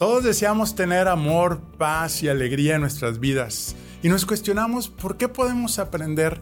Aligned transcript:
Todos 0.00 0.24
deseamos 0.24 0.74
tener 0.74 1.08
amor, 1.08 1.60
paz 1.76 2.22
y 2.22 2.30
alegría 2.30 2.76
en 2.76 2.80
nuestras 2.80 3.20
vidas. 3.20 3.76
Y 4.02 4.08
nos 4.08 4.24
cuestionamos 4.24 4.88
por 4.88 5.18
qué 5.18 5.28
podemos 5.28 5.78
aprender 5.78 6.40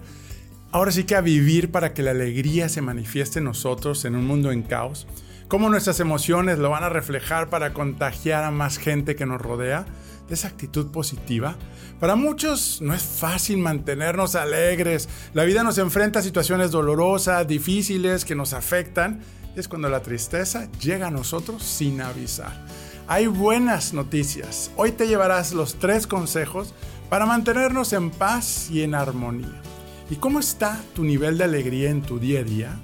ahora 0.70 0.92
sí 0.92 1.02
que 1.02 1.16
a 1.16 1.20
vivir 1.20 1.72
para 1.72 1.92
que 1.92 2.04
la 2.04 2.12
alegría 2.12 2.68
se 2.68 2.82
manifieste 2.82 3.40
en 3.40 3.46
nosotros 3.46 4.04
en 4.04 4.14
un 4.14 4.28
mundo 4.28 4.52
en 4.52 4.62
caos, 4.62 5.08
cómo 5.48 5.70
nuestras 5.70 5.98
emociones 5.98 6.60
lo 6.60 6.70
van 6.70 6.84
a 6.84 6.88
reflejar 6.88 7.50
para 7.50 7.74
contagiar 7.74 8.44
a 8.44 8.52
más 8.52 8.78
gente 8.78 9.16
que 9.16 9.26
nos 9.26 9.40
rodea 9.40 9.86
de 10.28 10.34
esa 10.34 10.46
actitud 10.46 10.92
positiva. 10.92 11.56
Para 11.98 12.14
muchos 12.14 12.80
no 12.80 12.94
es 12.94 13.02
fácil 13.02 13.58
mantenernos 13.58 14.36
alegres, 14.36 15.08
la 15.34 15.42
vida 15.42 15.64
nos 15.64 15.78
enfrenta 15.78 16.20
a 16.20 16.22
situaciones 16.22 16.70
dolorosas, 16.70 17.48
difíciles, 17.48 18.24
que 18.24 18.36
nos 18.36 18.52
afectan, 18.52 19.18
es 19.56 19.66
cuando 19.66 19.88
la 19.88 20.00
tristeza 20.00 20.70
llega 20.80 21.08
a 21.08 21.10
nosotros 21.10 21.64
sin 21.64 22.00
avisar. 22.00 22.64
Hay 23.10 23.26
buenas 23.26 23.94
noticias. 23.94 24.70
Hoy 24.76 24.92
te 24.92 25.06
llevarás 25.08 25.54
los 25.54 25.76
tres 25.76 26.06
consejos 26.06 26.74
para 27.08 27.24
mantenernos 27.24 27.94
en 27.94 28.10
paz 28.10 28.68
y 28.70 28.82
en 28.82 28.94
armonía. 28.94 29.62
¿Y 30.10 30.16
cómo 30.16 30.40
está 30.40 30.78
tu 30.94 31.04
nivel 31.04 31.38
de 31.38 31.44
alegría 31.44 31.88
en 31.88 32.02
tu 32.02 32.18
día 32.18 32.40
a 32.40 32.42
día? 32.42 32.76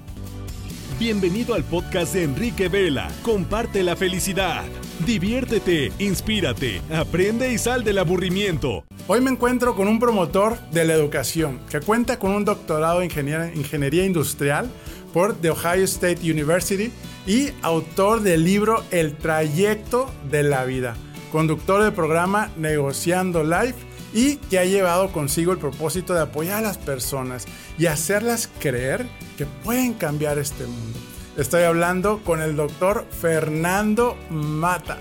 Bienvenido 0.97 1.53
al 1.53 1.63
podcast 1.63 2.15
de 2.15 2.23
Enrique 2.23 2.69
Vela. 2.69 3.07
Comparte 3.21 3.83
la 3.83 3.95
felicidad. 3.95 4.63
Diviértete, 5.05 5.91
inspírate, 5.99 6.81
aprende 6.91 7.53
y 7.53 7.59
sal 7.59 7.83
del 7.83 7.99
aburrimiento. 7.99 8.83
Hoy 9.05 9.21
me 9.21 9.29
encuentro 9.29 9.75
con 9.75 9.87
un 9.87 9.99
promotor 9.99 10.57
de 10.71 10.85
la 10.85 10.93
educación 10.93 11.59
que 11.69 11.81
cuenta 11.81 12.17
con 12.17 12.31
un 12.31 12.45
doctorado 12.45 13.03
en 13.03 13.11
ingeniería 13.53 14.03
industrial 14.03 14.71
por 15.13 15.35
The 15.35 15.51
Ohio 15.51 15.83
State 15.83 16.21
University 16.23 16.91
y 17.25 17.49
autor 17.61 18.21
del 18.21 18.43
libro 18.43 18.83
El 18.91 19.15
trayecto 19.15 20.11
de 20.29 20.43
la 20.43 20.65
vida, 20.65 20.95
conductor 21.31 21.83
del 21.83 21.93
programa 21.93 22.51
Negociando 22.57 23.43
Life 23.43 23.75
y 24.13 24.37
que 24.37 24.59
ha 24.59 24.65
llevado 24.65 25.11
consigo 25.11 25.51
el 25.51 25.57
propósito 25.57 26.13
de 26.13 26.21
apoyar 26.21 26.59
a 26.59 26.67
las 26.67 26.77
personas 26.77 27.45
y 27.77 27.87
hacerlas 27.87 28.49
creer 28.59 29.05
que 29.37 29.45
pueden 29.45 29.93
cambiar 29.93 30.37
este 30.39 30.65
mundo. 30.65 30.99
Estoy 31.37 31.63
hablando 31.63 32.21
con 32.23 32.41
el 32.41 32.55
doctor 32.55 33.05
Fernando 33.09 34.15
Mata. 34.29 34.97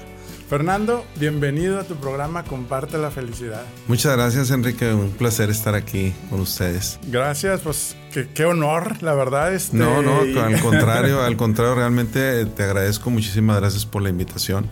Fernando, 0.48 1.06
bienvenido 1.19 1.81
a 1.81 1.84
tu 1.84 1.97
programa 1.97 2.45
Comparte 2.45 2.98
la 2.98 3.11
Felicidad. 3.11 3.62
Muchas 3.89 4.14
gracias 4.14 4.51
Enrique, 4.51 4.92
un 4.92 5.11
placer 5.11 5.48
estar 5.48 5.75
aquí 5.75 6.12
con 6.28 6.41
ustedes. 6.41 6.98
Gracias, 7.06 7.62
pues 7.62 7.97
qué, 8.34 8.45
honor, 8.45 9.03
la 9.03 9.14
verdad. 9.14 9.55
Este... 9.55 9.77
No, 9.77 10.03
no, 10.03 10.20
al 10.20 10.61
contrario, 10.62 11.23
al 11.23 11.36
contrario, 11.39 11.75
realmente 11.75 12.45
te 12.45 12.62
agradezco, 12.62 13.09
muchísimas 13.09 13.59
gracias 13.59 13.86
por 13.86 14.03
la 14.03 14.11
invitación. 14.11 14.69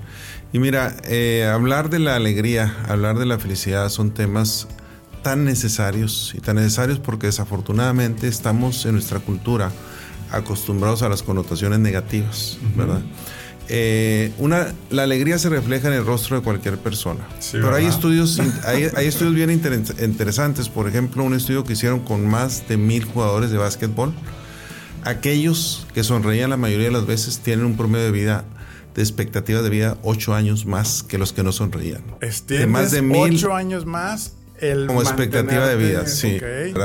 Y 0.53 0.59
mira, 0.59 0.95
eh, 1.05 1.49
hablar 1.51 1.89
de 1.89 2.01
la 2.01 2.17
alegría, 2.17 2.77
hablar 2.87 3.19
de 3.19 3.25
la 3.25 3.39
felicidad 3.39 3.89
son 3.89 4.13
temas 4.13 4.69
tan 5.23 5.45
necesarios 5.45 6.35
y 6.37 6.41
tan 6.41 6.57
necesarios 6.57 6.99
porque 6.99 7.29
desafortunadamente 7.29 8.29
estamos 8.29 8.85
en 8.85 8.93
nuestra 8.93 9.21
cultura 9.21 9.71
acostumbrados 10.31 11.03
a 11.03 11.09
las 11.09 11.23
connotaciones 11.23 11.79
negativas, 11.79 12.59
¿verdad? 12.77 13.01
Eh, 13.75 14.35
una, 14.37 14.75
la 14.91 15.05
alegría 15.05 15.39
se 15.39 15.49
refleja 15.49 15.89
en 15.89 15.95
el 15.95 16.05
rostro 16.05 16.37
de 16.37 16.43
cualquier 16.43 16.77
persona. 16.77 17.27
Pero 17.53 17.75
hay 17.75 17.87
estudios, 17.87 18.39
hay, 18.67 19.07
estudios 19.07 19.35
bien 19.35 19.51
interesantes. 19.51 20.69
Por 20.69 20.87
ejemplo, 20.89 21.25
un 21.25 21.33
estudio 21.33 21.65
que 21.65 21.73
hicieron 21.73 22.01
con 22.01 22.27
más 22.27 22.69
de 22.69 22.77
mil 22.77 23.07
jugadores 23.07 23.51
de 23.51 23.57
básquetbol. 23.57 24.13
Aquellos 25.05 25.87
que 25.95 26.05
sonreían 26.05 26.51
la 26.51 26.59
mayoría 26.59 26.89
de 26.89 26.93
las 26.93 27.07
veces 27.07 27.39
tienen 27.39 27.65
un 27.65 27.79
promedio 27.79 28.05
de 28.05 28.13
vida 28.13 28.45
de 28.95 29.01
expectativa 29.01 29.63
de 29.63 29.71
vida 29.71 29.97
ocho 30.03 30.35
años 30.35 30.67
más 30.67 31.03
que 31.03 31.17
los 31.17 31.33
que 31.33 31.43
no 31.43 31.51
sonreían. 31.51 32.03
De 32.47 32.67
más 32.67 32.91
de 32.91 33.01
mil, 33.01 33.37
ocho 33.37 33.55
años 33.55 33.87
más 33.87 34.35
como 34.87 35.03
expectativa 35.03 35.67
de 35.67 35.77
vida, 35.77 36.07
sí. 36.07 36.39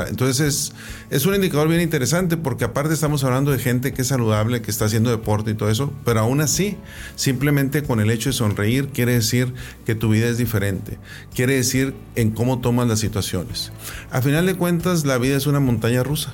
Entonces 0.07 0.73
es, 1.09 1.25
un 1.25 1.35
indicador 1.35 1.67
bien 1.67 1.81
interesante 1.81 2.37
porque 2.37 2.65
aparte 2.65 2.93
estamos 2.93 3.23
hablando 3.23 3.51
de 3.51 3.59
gente 3.59 3.93
que 3.93 4.01
es 4.01 4.07
saludable, 4.07 4.61
que 4.61 4.71
está 4.71 4.85
haciendo 4.85 5.11
deporte 5.11 5.51
y 5.51 5.53
todo 5.53 5.69
eso, 5.69 5.93
pero 6.03 6.21
aún 6.21 6.41
así, 6.41 6.77
simplemente 7.15 7.83
con 7.83 7.99
el 7.99 8.09
hecho 8.09 8.29
de 8.29 8.33
sonreír 8.33 8.89
quiere 8.89 9.13
decir 9.13 9.53
que 9.85 9.95
tu 9.95 10.09
vida 10.09 10.27
es 10.27 10.37
diferente, 10.37 10.97
quiere 11.35 11.55
decir 11.55 11.93
en 12.15 12.31
cómo 12.31 12.59
tomas 12.59 12.87
las 12.87 12.99
situaciones. 12.99 13.71
A 14.11 14.21
final 14.21 14.45
de 14.45 14.55
cuentas, 14.55 15.05
la 15.05 15.17
vida 15.17 15.37
es 15.37 15.47
una 15.47 15.59
montaña 15.59 16.03
rusa 16.03 16.33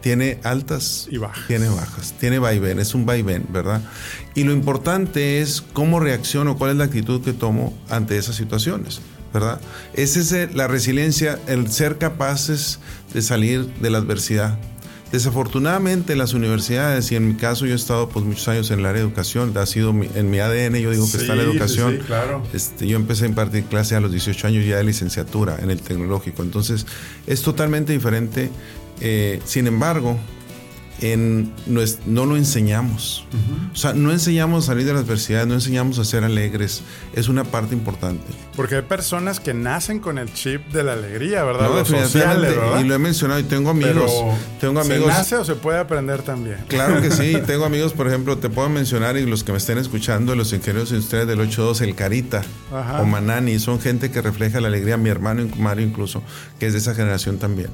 tiene 0.00 0.38
altas 0.42 1.08
y 1.10 1.16
bajas. 1.16 1.46
Tiene 1.46 1.66
bajas, 1.66 2.12
tiene 2.20 2.38
vaivén, 2.38 2.78
es 2.78 2.94
un 2.94 3.06
vaivén, 3.06 3.46
¿verdad? 3.48 3.80
Y 4.34 4.44
lo 4.44 4.52
importante 4.52 5.40
es 5.40 5.62
cómo 5.62 5.98
reacciono, 5.98 6.58
cuál 6.58 6.72
es 6.72 6.76
la 6.76 6.84
actitud 6.84 7.22
que 7.22 7.32
tomo 7.32 7.72
ante 7.88 8.18
esas 8.18 8.36
situaciones. 8.36 9.00
¿Verdad? 9.34 9.60
Es 9.92 10.32
la 10.54 10.68
resiliencia, 10.68 11.38
el 11.48 11.70
ser 11.70 11.98
capaces 11.98 12.78
de 13.12 13.20
salir 13.20 13.66
de 13.80 13.90
la 13.90 13.98
adversidad. 13.98 14.56
Desafortunadamente 15.12 16.16
las 16.16 16.34
universidades, 16.34 17.12
y 17.12 17.16
en 17.16 17.28
mi 17.28 17.34
caso 17.34 17.66
yo 17.66 17.72
he 17.72 17.76
estado 17.76 18.08
pues 18.08 18.24
muchos 18.24 18.48
años 18.48 18.70
en 18.70 18.80
el 18.80 18.86
área 18.86 19.02
de 19.02 19.08
educación, 19.08 19.56
ha 19.56 19.66
sido 19.66 19.90
en 19.90 20.30
mi 20.30 20.38
ADN, 20.38 20.76
yo 20.76 20.90
digo 20.90 21.08
que 21.10 21.18
está 21.18 21.34
la 21.34 21.42
educación. 21.42 21.98
Sí, 21.98 22.06
claro. 22.06 22.42
este, 22.52 22.86
yo 22.86 22.96
empecé 22.96 23.24
a 23.24 23.28
impartir 23.28 23.64
clase 23.64 23.94
a 23.96 24.00
los 24.00 24.10
18 24.10 24.46
años 24.46 24.64
ya 24.64 24.76
de 24.76 24.84
licenciatura 24.84 25.56
en 25.60 25.70
el 25.70 25.80
tecnológico, 25.80 26.42
entonces 26.42 26.86
es 27.26 27.42
totalmente 27.42 27.92
diferente. 27.92 28.50
Eh, 29.00 29.40
sin 29.44 29.66
embargo, 29.66 30.18
en, 31.04 31.52
no, 31.66 32.26
lo 32.26 32.36
enseñamos. 32.36 33.26
O 33.72 33.76
sea, 33.76 33.92
no 33.92 34.10
enseñamos 34.10 34.64
a 34.64 34.66
salir 34.68 34.86
de 34.86 34.94
la 34.94 35.00
adversidad, 35.00 35.46
no 35.46 35.54
enseñamos 35.54 35.98
a 35.98 36.04
ser 36.04 36.24
alegres. 36.24 36.82
Es 37.12 37.28
una 37.28 37.44
parte 37.44 37.74
importante. 37.74 38.24
Porque 38.56 38.76
hay 38.76 38.82
personas 38.82 39.38
que 39.38 39.52
nacen 39.52 40.00
con 40.00 40.16
el 40.16 40.32
chip 40.32 40.66
de 40.72 40.82
la 40.82 40.94
alegría, 40.94 41.44
¿verdad? 41.44 41.68
No, 41.68 41.76
definitivamente. 41.76 42.56
Y 42.80 42.84
lo 42.84 42.94
he 42.94 42.98
mencionado 42.98 43.40
y 43.40 43.42
tengo 43.42 43.70
amigos. 43.70 44.10
tengo 44.60 44.80
amigos. 44.80 45.12
¿Se 45.12 45.18
nace 45.18 45.36
o 45.36 45.44
se 45.44 45.56
puede 45.56 45.78
aprender 45.78 46.22
también? 46.22 46.58
Claro 46.68 47.02
que 47.02 47.10
sí. 47.10 47.36
tengo 47.46 47.66
amigos, 47.66 47.92
por 47.92 48.06
ejemplo, 48.08 48.38
te 48.38 48.48
puedo 48.48 48.70
mencionar 48.70 49.18
y 49.18 49.26
los 49.26 49.44
que 49.44 49.52
me 49.52 49.58
estén 49.58 49.76
escuchando, 49.76 50.34
los 50.34 50.52
ingenieros 50.54 50.90
industriales 50.90 51.28
del 51.28 51.40
82, 51.40 51.80
el 51.82 51.94
Carita 51.94 52.42
o 52.70 53.04
Manani, 53.04 53.58
son 53.58 53.78
gente 53.78 54.10
que 54.10 54.22
refleja 54.22 54.60
la 54.60 54.68
alegría. 54.68 54.96
Mi 54.96 55.10
hermano 55.10 55.46
Mario 55.58 55.86
incluso, 55.86 56.22
que 56.58 56.66
es 56.66 56.72
de 56.72 56.78
esa 56.78 56.94
generación 56.94 57.38
también. 57.38 57.68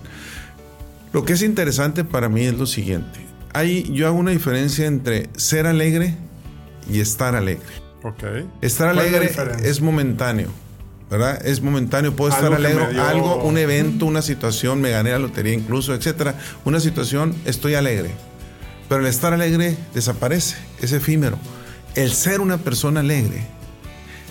Lo 1.12 1.24
que 1.24 1.32
es 1.32 1.42
interesante 1.42 2.04
para 2.04 2.28
mí 2.28 2.42
es 2.42 2.54
lo 2.54 2.66
siguiente. 2.66 3.20
Hay, 3.52 3.90
yo 3.92 4.06
hago 4.06 4.18
una 4.18 4.30
diferencia 4.30 4.86
entre 4.86 5.28
ser 5.36 5.66
alegre 5.66 6.14
y 6.88 7.00
estar 7.00 7.34
alegre. 7.34 7.66
Okay. 8.02 8.48
Estar 8.62 8.88
alegre 8.88 9.30
es, 9.62 9.80
momentáneo, 9.80 10.48
¿verdad? 11.10 11.44
Es 11.44 11.60
momentáneo. 11.60 12.14
Puedo 12.14 12.32
estar 12.32 12.52
alegre. 12.52 12.98
Algo, 13.00 13.42
un 13.42 13.58
evento, 13.58 14.06
una 14.06 14.22
situación, 14.22 14.80
me 14.80 14.90
gané 14.90 15.10
la 15.10 15.18
lotería 15.18 15.52
incluso, 15.52 15.94
etcétera. 15.94 16.36
Una 16.64 16.80
situación, 16.80 17.34
estoy 17.44 17.74
alegre. 17.74 18.10
Pero 18.88 19.02
el 19.02 19.06
estar 19.08 19.32
alegre 19.32 19.76
desaparece, 19.94 20.56
es 20.80 20.92
efímero. 20.92 21.38
El 21.94 22.12
ser 22.12 22.40
una 22.40 22.58
persona 22.58 23.00
alegre 23.00 23.42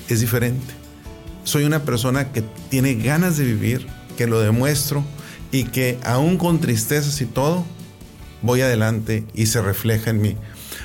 es 0.08 0.22
diferente. 0.22 0.74
Soy 1.44 1.66
una 1.66 1.84
persona 1.84 2.32
que 2.32 2.42
tiene 2.70 2.96
ganas 2.96 3.38
de 3.38 3.44
vivir, 3.44 3.86
que 4.18 4.28
lo 4.28 4.40
demuestro, 4.40 5.04
y 5.52 5.66
que 5.66 5.98
aún 6.04 6.38
con 6.38 6.60
tristezas 6.60 7.22
y 7.22 7.26
todo, 7.26 7.66
voy 8.42 8.62
adelante 8.62 9.26
y 9.34 9.48
se 9.48 9.62
refleja 9.62 10.10
en 10.10 10.22
mí. 10.22 10.38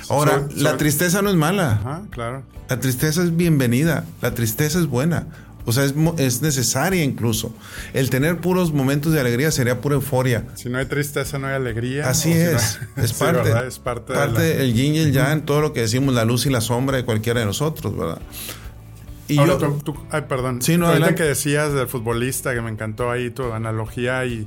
Ahora, 0.09 0.47
la 0.57 0.77
tristeza 0.77 1.23
no 1.23 1.31
es 1.31 1.37
mala. 1.37 1.73
Ajá, 1.73 2.03
claro. 2.11 2.43
La 2.69 2.81
tristeza 2.81 3.23
es 3.23 3.37
bienvenida, 3.37 4.05
la 4.23 4.35
tristeza 4.35 4.79
es 4.79 4.87
buena. 4.87 5.27
O 5.67 5.73
sea, 5.73 5.85
es, 5.85 5.95
es, 6.19 6.43
necesaria 6.43 7.03
incluso. 7.03 7.55
El 7.95 8.11
tener 8.11 8.39
puros 8.39 8.73
momentos 8.73 9.13
de 9.15 9.21
alegría 9.21 9.51
sería 9.51 9.81
pura 9.81 9.95
euforia. 9.95 10.45
Si 10.55 10.69
no 10.69 10.77
hay 10.77 10.85
tristeza, 10.85 11.39
no 11.39 11.47
hay 11.47 11.55
alegría. 11.55 12.09
Así 12.09 12.33
es. 12.33 12.79
es 12.97 13.15
parte. 13.15 13.51
Es 13.67 13.79
parte, 13.79 14.13
parte 14.13 14.43
del 14.43 14.75
yin 14.75 14.95
y 14.95 14.99
el 14.99 15.13
yang, 15.13 15.43
todo 15.47 15.63
lo 15.63 15.73
que 15.73 15.81
decimos, 15.81 16.15
la 16.15 16.27
luz 16.27 16.45
y 16.45 16.51
la 16.51 16.61
sombra 16.61 16.99
de 16.99 17.05
cualquiera 17.05 17.41
de 17.41 17.47
nosotros, 17.47 17.97
¿verdad? 17.97 18.21
Y 19.29 19.37
yo, 19.37 19.59
ay, 20.11 20.23
perdón. 20.29 20.61
Sí, 20.61 20.77
no, 20.77 20.93
que 21.15 21.23
decías 21.23 21.73
del 21.73 21.89
futbolista, 21.89 22.55
que 22.55 22.61
me 22.61 22.71
encantó 22.71 23.11
ahí 23.11 23.31
tu 23.31 23.53
analogía 23.53 24.25
y, 24.27 24.47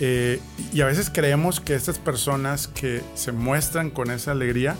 eh, 0.00 0.40
y 0.72 0.80
a 0.80 0.86
veces 0.86 1.10
creemos 1.12 1.60
que 1.60 1.74
estas 1.74 1.98
personas 1.98 2.68
que 2.68 3.02
se 3.14 3.32
muestran 3.32 3.90
con 3.90 4.10
esa 4.10 4.30
alegría, 4.30 4.76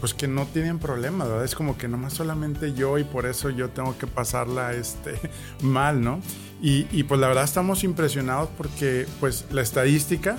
pues 0.00 0.14
que 0.14 0.28
no 0.28 0.46
tienen 0.46 0.78
problema, 0.78 1.24
¿verdad? 1.24 1.44
Es 1.44 1.54
como 1.54 1.76
que 1.76 1.88
nomás 1.88 2.14
solamente 2.14 2.72
yo 2.72 2.96
y 2.96 3.04
por 3.04 3.26
eso 3.26 3.50
yo 3.50 3.68
tengo 3.68 3.98
que 3.98 4.06
pasarla 4.06 4.72
este, 4.72 5.14
mal, 5.62 6.02
¿no? 6.02 6.20
Y, 6.62 6.86
y 6.90 7.04
pues 7.04 7.20
la 7.20 7.28
verdad 7.28 7.44
estamos 7.44 7.84
impresionados 7.84 8.48
porque 8.56 9.06
pues 9.20 9.44
la 9.50 9.60
estadística 9.60 10.36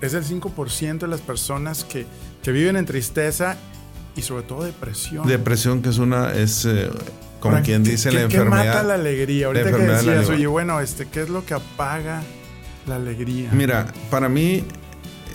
es 0.00 0.12
del 0.12 0.24
5% 0.24 0.98
de 0.98 1.08
las 1.08 1.20
personas 1.20 1.84
que, 1.84 2.06
que 2.42 2.52
viven 2.52 2.76
en 2.76 2.86
tristeza 2.86 3.56
y 4.16 4.22
sobre 4.22 4.42
todo 4.42 4.64
depresión. 4.64 5.26
Depresión 5.26 5.82
que 5.82 5.88
es 5.88 5.98
una... 5.98 6.32
Es, 6.32 6.64
eh, 6.64 6.90
como 7.40 7.62
quien 7.62 7.84
dice 7.84 8.12
la 8.12 8.22
enfermedad. 8.22 8.62
¿Qué 8.62 8.68
mata 8.68 8.82
la 8.82 8.94
alegría? 8.94 9.46
Ahorita 9.46 9.70
que 9.70 9.82
decías, 9.82 10.28
oye, 10.28 10.46
bueno, 10.46 10.80
este, 10.80 11.06
¿qué 11.06 11.22
es 11.22 11.28
lo 11.28 11.44
que 11.44 11.54
apaga 11.54 12.22
la 12.86 12.96
alegría? 12.96 13.50
Mira, 13.52 13.86
para 14.10 14.28
mí 14.28 14.64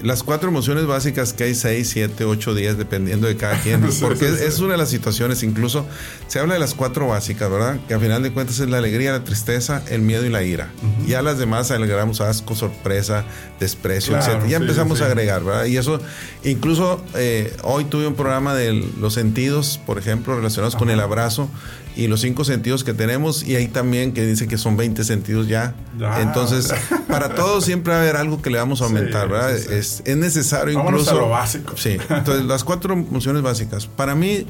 las 0.03 0.21
cuatro 0.21 0.49
emociones 0.49 0.85
básicas 0.85 1.31
que 1.31 1.45
hay 1.45 1.55
seis, 1.55 1.89
siete, 1.89 2.25
ocho 2.25 2.53
días 2.53 2.77
dependiendo 2.77 3.25
de 3.25 3.37
cada 3.37 3.59
quien, 3.61 3.81
porque 4.01 4.25
es, 4.25 4.59
una 4.59 4.73
de 4.73 4.77
las 4.77 4.89
situaciones, 4.89 5.43
incluso 5.43 5.85
se 6.27 6.39
habla 6.39 6.55
de 6.55 6.59
las 6.59 6.73
cuatro 6.73 7.07
básicas, 7.07 7.49
¿verdad? 7.49 7.79
Que 7.87 7.93
a 7.93 7.99
final 7.99 8.21
de 8.21 8.33
cuentas 8.33 8.59
es 8.59 8.69
la 8.69 8.79
alegría, 8.79 9.13
la 9.13 9.23
tristeza, 9.23 9.81
el 9.89 10.01
miedo 10.01 10.25
y 10.25 10.29
la 10.29 10.43
ira. 10.43 10.71
Ya 11.07 11.21
las 11.21 11.37
demás 11.37 11.71
agregamos 11.71 12.19
asco, 12.19 12.53
sorpresa, 12.53 13.23
desprecio, 13.59 14.17
etc. 14.17 14.45
Ya 14.47 14.57
empezamos 14.57 15.01
a 15.01 15.05
agregar, 15.05 15.43
¿verdad? 15.43 15.65
Y 15.65 15.77
eso, 15.77 16.01
incluso 16.43 17.03
eh, 17.15 17.55
hoy 17.63 17.85
tuve 17.85 18.05
un 18.05 18.15
programa 18.15 18.53
de 18.53 18.73
los 18.99 19.13
sentidos, 19.13 19.79
por 19.85 19.97
ejemplo, 19.97 20.35
relacionados 20.35 20.75
con 20.75 20.89
el 20.89 20.99
abrazo 20.99 21.49
y 21.95 22.07
los 22.07 22.21
cinco 22.21 22.43
sentidos 22.43 22.83
que 22.83 22.93
tenemos 22.93 23.43
y 23.43 23.55
ahí 23.55 23.67
también 23.67 24.13
que 24.13 24.25
dice 24.25 24.47
que 24.47 24.57
son 24.57 24.77
20 24.77 25.03
sentidos 25.03 25.47
ya. 25.47 25.75
Entonces, 26.19 26.73
para 27.07 27.35
todos 27.35 27.65
siempre 27.65 27.93
va 27.93 27.99
a 27.99 28.01
haber 28.01 28.15
algo 28.15 28.41
que 28.41 28.49
le 28.49 28.57
vamos 28.57 28.81
a 28.81 28.85
aumentar, 28.85 29.29
¿verdad? 29.29 29.55
Es, 29.55 30.01
es, 30.05 30.17
necesario 30.17 30.79
incluso... 30.79 31.11
A 31.11 31.13
lo 31.15 31.29
básico. 31.29 31.75
Sí, 31.77 31.97
entonces 32.09 32.45
las 32.45 32.63
cuatro 32.63 32.93
emociones 32.93 33.41
básicas. 33.41 33.85
Para 33.87 34.15
mí, 34.15 34.45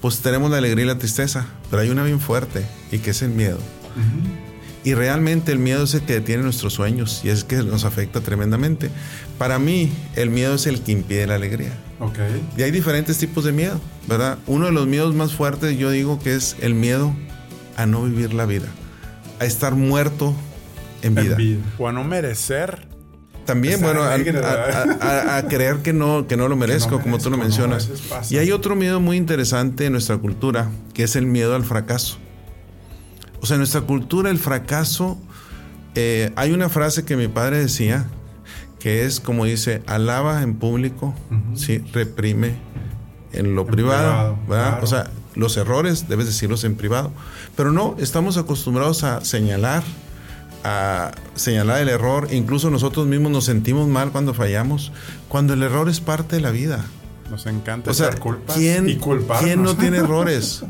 pues 0.00 0.20
tenemos 0.20 0.50
la 0.50 0.58
alegría 0.58 0.84
y 0.84 0.88
la 0.88 0.98
tristeza, 0.98 1.46
pero 1.70 1.82
hay 1.82 1.90
una 1.90 2.02
bien 2.04 2.20
fuerte 2.20 2.66
y 2.90 2.98
que 2.98 3.10
es 3.10 3.22
el 3.22 3.30
miedo. 3.30 3.58
Y 4.84 4.94
realmente 4.94 5.52
el 5.52 5.58
miedo 5.58 5.84
es 5.84 5.94
el 5.94 6.02
que 6.02 6.14
detiene 6.14 6.42
nuestros 6.42 6.74
sueños 6.74 7.20
y 7.24 7.28
es 7.28 7.44
que 7.44 7.56
nos 7.56 7.84
afecta 7.84 8.20
tremendamente. 8.20 8.90
Para 9.38 9.58
mí, 9.58 9.92
el 10.16 10.30
miedo 10.30 10.54
es 10.54 10.66
el 10.66 10.80
que 10.82 10.92
impide 10.92 11.26
la 11.26 11.36
alegría. 11.36 11.72
Okay. 12.00 12.44
Y 12.56 12.62
hay 12.62 12.72
diferentes 12.72 13.18
tipos 13.18 13.44
de 13.44 13.52
miedo, 13.52 13.80
¿verdad? 14.08 14.38
Uno 14.46 14.66
de 14.66 14.72
los 14.72 14.88
miedos 14.88 15.14
más 15.14 15.34
fuertes 15.34 15.78
yo 15.78 15.90
digo 15.90 16.18
que 16.18 16.34
es 16.34 16.56
el 16.60 16.74
miedo 16.74 17.14
a 17.76 17.86
no 17.86 18.02
vivir 18.04 18.34
la 18.34 18.44
vida, 18.44 18.66
a 19.38 19.44
estar 19.44 19.74
muerto 19.74 20.34
en 21.02 21.14
vida. 21.14 21.36
O 21.78 21.88
a 21.88 21.92
no 21.92 22.02
merecer. 22.02 22.88
También, 23.44 23.80
bueno, 23.80 24.02
a, 24.04 25.42
creer 25.48 25.78
que 25.78 25.92
no, 25.92 26.28
que 26.28 26.36
no 26.36 26.48
lo 26.48 26.54
merezco, 26.54 27.00
como 27.00 27.18
tú 27.18 27.28
lo 27.28 27.36
mencionas. 27.36 27.90
y 28.30 28.38
hay 28.38 28.52
otro 28.52 28.76
miedo 28.76 29.00
muy 29.00 29.16
interesante 29.16 29.86
en 29.86 29.92
nuestra 29.92 30.16
cultura, 30.18 30.70
que 30.94 31.02
es 31.02 31.16
el 31.16 31.26
miedo 31.26 31.56
al 31.56 31.64
fracaso. 31.64 32.18
O 33.42 33.46
sea, 33.46 33.56
en 33.56 33.60
nuestra 33.60 33.82
cultura 33.82 34.30
el 34.30 34.38
fracaso, 34.38 35.18
eh, 35.96 36.32
hay 36.36 36.52
una 36.52 36.68
frase 36.68 37.04
que 37.04 37.16
mi 37.16 37.26
padre 37.26 37.58
decía, 37.58 38.06
que 38.78 39.04
es 39.04 39.18
como 39.18 39.44
dice, 39.44 39.82
alaba 39.86 40.42
en 40.42 40.54
público, 40.54 41.12
¿sí? 41.56 41.78
reprime 41.92 42.54
en 43.32 43.54
lo 43.56 43.66
privado, 43.66 44.38
O 44.80 44.86
sea, 44.86 45.10
los 45.34 45.56
errores 45.56 46.08
debes 46.08 46.26
decirlos 46.26 46.62
en 46.64 46.76
privado. 46.76 47.10
Pero 47.56 47.72
no, 47.72 47.96
estamos 47.98 48.36
acostumbrados 48.36 49.02
a 49.02 49.24
señalar, 49.24 49.82
a 50.62 51.10
señalar 51.34 51.80
el 51.80 51.88
error. 51.88 52.28
Incluso 52.30 52.70
nosotros 52.70 53.06
mismos 53.06 53.32
nos 53.32 53.44
sentimos 53.44 53.88
mal 53.88 54.12
cuando 54.12 54.34
fallamos, 54.34 54.92
cuando 55.28 55.54
el 55.54 55.62
error 55.62 55.88
es 55.88 56.00
parte 56.00 56.36
de 56.36 56.42
la 56.42 56.50
vida. 56.50 56.84
Nos 57.30 57.46
encanta 57.46 57.90
o 57.90 57.94
sea, 57.94 58.10
culpas 58.16 58.56
¿quién, 58.56 58.88
y 58.88 58.98
¿Quién 59.40 59.62
no 59.62 59.74
tiene 59.76 59.96
errores? 59.98 60.62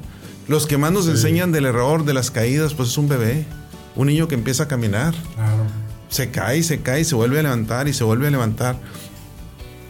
Los 0.49 0.67
que 0.67 0.77
más 0.77 0.93
nos 0.93 1.09
enseñan 1.09 1.53
del 1.53 1.67
error, 1.67 2.05
de 2.05 2.15
las 2.15 2.31
caídas, 2.31 2.75
pues 2.75 2.91
es 2.91 2.99
un 2.99 3.09
bebé, 3.09 3.47
un 3.95 4.09
niño 4.09 4.29
que 4.29 4.35
empieza 4.35 4.65
a 4.65 4.69
caminar. 4.69 5.15
Claro. 5.35 5.67
Se 6.09 6.31
cae, 6.31 6.63
se 6.63 6.81
cae, 6.81 7.05
se 7.05 7.15
vuelve 7.15 7.39
a 7.39 7.43
levantar 7.43 7.89
y 7.89 7.93
se 7.93 8.05
vuelve 8.05 8.27
a 8.27 8.31
levantar. 8.31 8.77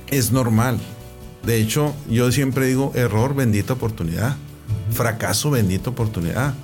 Es 0.09 0.31
normal. 0.31 0.79
De 1.45 1.57
hecho, 1.57 1.95
yo 2.09 2.31
siempre 2.31 2.67
digo 2.67 2.93
error, 2.95 3.35
bendita 3.35 3.73
oportunidad. 3.73 4.37
Fracaso, 4.93 5.51
bendita 5.51 5.91
oportunidad. 5.91 6.55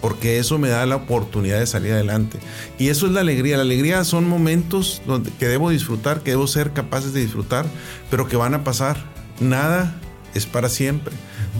Porque 0.00 0.38
eso 0.38 0.58
me 0.58 0.68
da 0.68 0.84
la 0.84 0.96
oportunidad 0.96 1.58
de 1.58 1.66
salir 1.66 1.92
adelante. 1.92 2.38
Y 2.78 2.88
eso 2.88 3.06
es 3.06 3.12
la 3.12 3.20
alegría. 3.20 3.56
La 3.56 3.62
alegría 3.62 4.04
son 4.04 4.28
momentos 4.28 5.00
donde, 5.06 5.30
que 5.30 5.48
debo 5.48 5.70
disfrutar, 5.70 6.22
que 6.22 6.32
debo 6.32 6.46
ser 6.46 6.72
capaces 6.72 7.14
de 7.14 7.20
disfrutar, 7.20 7.64
pero 8.10 8.28
que 8.28 8.36
van 8.36 8.54
a 8.54 8.62
pasar. 8.62 8.98
Nada 9.40 9.98
es 10.34 10.44
para 10.44 10.68
siempre. 10.68 11.14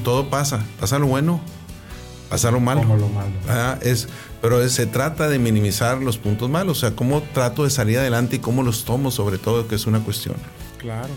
Todo 0.05 0.29
pasa. 0.29 0.65
Pasa 0.79 0.99
lo 0.99 1.07
bueno, 1.07 1.41
pasar 2.29 2.53
lo 2.53 2.61
malo. 2.61 2.81
Como 2.81 2.97
lo 2.97 3.09
malo. 3.09 3.33
Ah, 3.49 3.79
es, 3.83 4.09
pero 4.41 4.67
se 4.69 4.87
trata 4.87 5.29
de 5.29 5.39
minimizar 5.39 5.99
los 5.99 6.19
puntos 6.19 6.51
malos, 6.51 6.79
o 6.79 6.81
sea, 6.81 6.97
cómo 6.97 7.23
trato 7.35 7.65
de 7.65 7.71
salir 7.71 7.99
adelante 7.99 8.37
y 8.37 8.39
cómo 8.39 8.63
los 8.63 8.85
tomo, 8.85 9.11
sobre 9.11 9.39
todo, 9.39 9.69
que 9.69 9.75
es 9.75 9.87
una 9.87 10.01
cuestión. 10.01 10.37
Claro. 10.79 11.13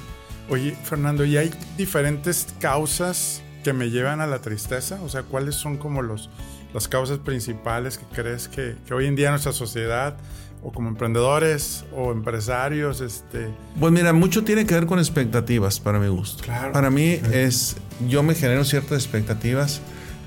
Oye, 0.50 0.75
Fernando, 0.83 1.25
¿y 1.25 1.38
hay 1.38 1.51
diferentes 1.77 2.47
causas 2.59 3.41
que 3.63 3.73
me 3.73 3.89
llevan 3.89 4.21
a 4.21 4.27
la 4.27 4.39
tristeza? 4.39 5.00
O 5.03 5.09
sea, 5.09 5.23
¿cuáles 5.23 5.56
son 5.56 5.77
como 5.77 6.01
los, 6.01 6.29
las 6.73 6.88
causas 6.88 7.19
principales 7.19 7.97
que 7.97 8.05
crees 8.05 8.47
que, 8.47 8.75
que 8.88 8.94
hoy 8.94 9.05
en 9.05 9.15
día 9.15 9.29
nuestra 9.29 9.51
sociedad 9.51 10.17
o 10.62 10.71
como 10.71 10.89
emprendedores 10.89 11.85
o 11.95 12.12
empresarios, 12.12 13.01
este... 13.01 13.50
Pues 13.79 13.91
mira, 13.94 14.12
mucho 14.12 14.44
tiene 14.44 14.65
que 14.65 14.73
ver 14.73 14.85
con 14.88 15.00
expectativas 15.00 15.79
para 15.79 16.00
mi 16.00 16.07
gusto. 16.07 16.44
Claro. 16.44 16.73
Para 16.73 16.89
mí 16.89 17.19
es, 17.31 17.77
yo 18.07 18.23
me 18.23 18.35
genero 18.35 18.65
ciertas 18.65 19.03
expectativas 19.03 19.81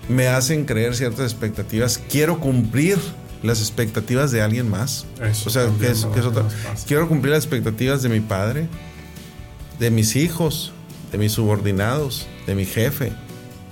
me 0.09 0.29
hacen 0.29 0.65
creer 0.65 0.95
ciertas 0.95 1.33
expectativas. 1.33 2.01
Quiero 2.09 2.41
cumplir 2.41 2.99
las 3.43 3.61
expectativas 3.61 4.31
de 4.31 4.43
alguien 4.43 4.71
más. 4.71 5.07
o 5.45 5.51
sea, 5.51 5.69
que 5.79 5.91
es, 5.91 6.05
otra. 6.05 6.45
Quiero 6.87 7.09
cumplir 7.09 7.35
las 7.35 7.45
expectativas 7.45 8.03
de 8.03 8.09
mi 8.09 8.21
padre, 8.21 8.69
de 9.79 9.91
mis 9.91 10.17
hijos, 10.17 10.73
de 11.11 11.19
mis 11.19 11.33
subordinados, 11.33 12.27
de 12.47 12.55
mi 12.55 12.65
jefe, 12.65 13.13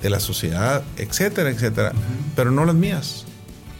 de 0.02 0.10
la 0.10 0.20
sociedad, 0.20 0.82
etcétera, 0.96 1.50
etcétera. 1.50 1.92
Pero 2.36 2.50
no 2.50 2.64
las 2.64 2.74
mías. 2.74 3.24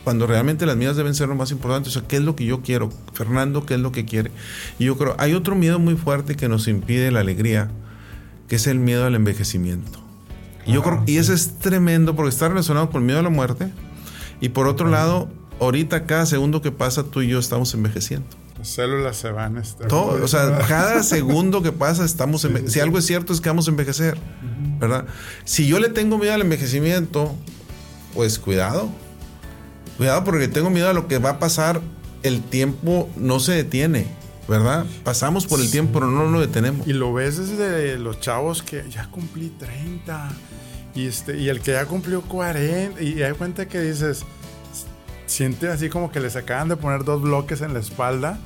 Cuando 0.05 0.27
realmente 0.27 0.65
las 0.65 0.77
mías 0.77 0.97
deben 0.97 1.15
ser 1.15 1.29
lo 1.29 1.35
más 1.35 1.51
importante. 1.51 1.89
O 1.89 1.93
sea, 1.93 2.03
¿qué 2.03 2.17
es 2.17 2.23
lo 2.23 2.35
que 2.35 2.45
yo 2.45 2.63
quiero? 2.63 2.91
Fernando, 3.13 3.67
¿qué 3.67 3.75
es 3.75 3.81
lo 3.81 3.93
que 3.93 4.05
quiere? 4.05 4.31
Y 4.79 4.87
yo 4.87 4.97
creo, 4.97 5.15
hay 5.19 5.35
otro 5.35 5.55
miedo 5.55 5.79
muy 5.79 5.97
fuerte 5.97 6.37
que 6.37 6.49
nos 6.49 6.69
impide 6.69 7.11
la 7.11 7.21
alegría, 7.21 7.71
que 8.49 8.57
es 8.57 8.67
el 8.67 8.79
miedo 8.79 9.05
al 9.05 9.15
envejecimiento. 9.15 10.00
Y, 10.71 10.75
yo 10.75 10.83
creo, 10.83 11.03
y 11.07 11.19
eso 11.19 11.33
es 11.33 11.59
tremendo 11.59 12.15
porque 12.15 12.31
está 12.31 12.49
relacionado 12.49 12.91
con 12.91 13.03
el 13.03 13.07
miedo 13.07 13.21
a 13.21 13.23
la 13.23 13.31
muerte. 13.31 13.73
Y 14.41 14.51
por 14.51 14.67
otro 14.67 14.89
lado, 14.89 15.29
ahorita 15.61 16.07
cada 16.07 16.27
segundo 16.27 16.63
que 16.63 16.73
pasa 16.73 17.05
tú 17.05 17.23
y 17.23 17.29
yo 17.29 17.39
estamos 17.39 17.75
envejeciendo. 17.75 18.27
Las 18.59 18.69
células 18.69 19.17
se 19.17 19.31
van. 19.31 19.57
Este, 19.57 19.87
Todo, 19.87 20.23
o 20.23 20.29
sea, 20.29 20.59
cada 20.69 21.03
segundo 21.03 21.63
que 21.63 21.73
pasa 21.73 22.05
estamos 22.05 22.47
Si 22.67 22.81
algo 22.81 22.99
es 22.99 23.07
cierto 23.07 23.33
es 23.33 23.41
que 23.41 23.49
vamos 23.49 23.69
a 23.69 23.71
envejecer, 23.71 24.19
¿verdad? 24.79 25.07
Si 25.45 25.67
yo 25.67 25.79
le 25.79 25.89
tengo 25.89 26.19
miedo 26.19 26.35
al 26.35 26.43
envejecimiento, 26.43 27.35
pues 28.15 28.39
cuidado. 28.39 28.91
Cuidado 29.97 30.25
porque 30.25 30.49
tengo 30.49 30.71
miedo 30.71 30.89
a 30.89 30.93
lo 30.93 31.09
que 31.09 31.19
va 31.19 31.31
a 31.31 31.39
pasar. 31.39 31.81
El 32.23 32.43
tiempo 32.43 33.09
no 33.17 33.41
se 33.41 33.53
detiene. 33.53 34.20
¿Verdad? 34.51 34.85
Pasamos 35.05 35.47
por 35.47 35.61
el 35.61 35.71
tiempo, 35.71 36.01
pero 36.01 36.11
no 36.11 36.29
lo 36.29 36.41
detenemos. 36.41 36.85
Y 36.89 36.93
lo 36.93 37.13
ves 37.13 37.39
desde 37.39 37.97
los 37.99 38.19
chavos 38.19 38.65
que 38.65 38.85
ya 38.91 39.09
cumplí 39.09 39.49
30 39.51 40.29
y, 40.97 41.07
este, 41.07 41.39
y 41.39 41.49
el 41.49 41.61
que 41.61 41.71
ya 41.71 41.87
cumplió 41.87 42.21
40 42.23 43.01
y 43.01 43.23
hay 43.23 43.33
cuenta 43.35 43.69
que 43.69 43.81
dices, 43.81 44.25
siente 45.27 45.69
así 45.69 45.89
como 45.89 46.11
que 46.11 46.19
les 46.19 46.35
acaban 46.35 46.69
de 46.69 46.77
poner 46.77 47.05
dos 47.05 47.23
bloques 47.23 47.61
en 47.61 47.75
la 47.75 47.79
espalda 47.79 48.41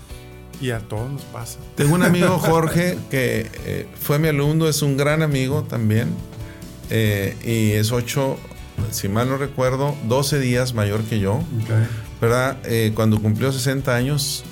y 0.61 0.73
a 0.73 0.81
todos 0.81 1.11
nos 1.11 1.23
pasa. 1.23 1.59
Tengo 1.75 1.95
un 1.95 2.03
amigo 2.03 2.39
Jorge 2.39 2.99
que 3.11 3.51
eh, 3.65 3.89
fue 3.99 4.19
mi 4.19 4.29
alumno, 4.29 4.69
es 4.69 4.83
un 4.83 4.99
gran 4.99 5.23
amigo 5.23 5.63
también 5.63 6.11
eh, 6.91 7.35
y 7.43 7.79
es 7.79 7.93
ocho, 7.93 8.37
si 8.91 9.09
mal 9.09 9.31
no 9.31 9.39
recuerdo, 9.39 9.97
12 10.07 10.39
días 10.39 10.75
mayor 10.75 11.03
que 11.05 11.19
yo. 11.19 11.41
¿Verdad? 12.21 12.59
Eh, 12.65 12.93
cuando 12.95 13.21
cumplió 13.21 13.51
60 13.53 13.95
años, 13.95 14.45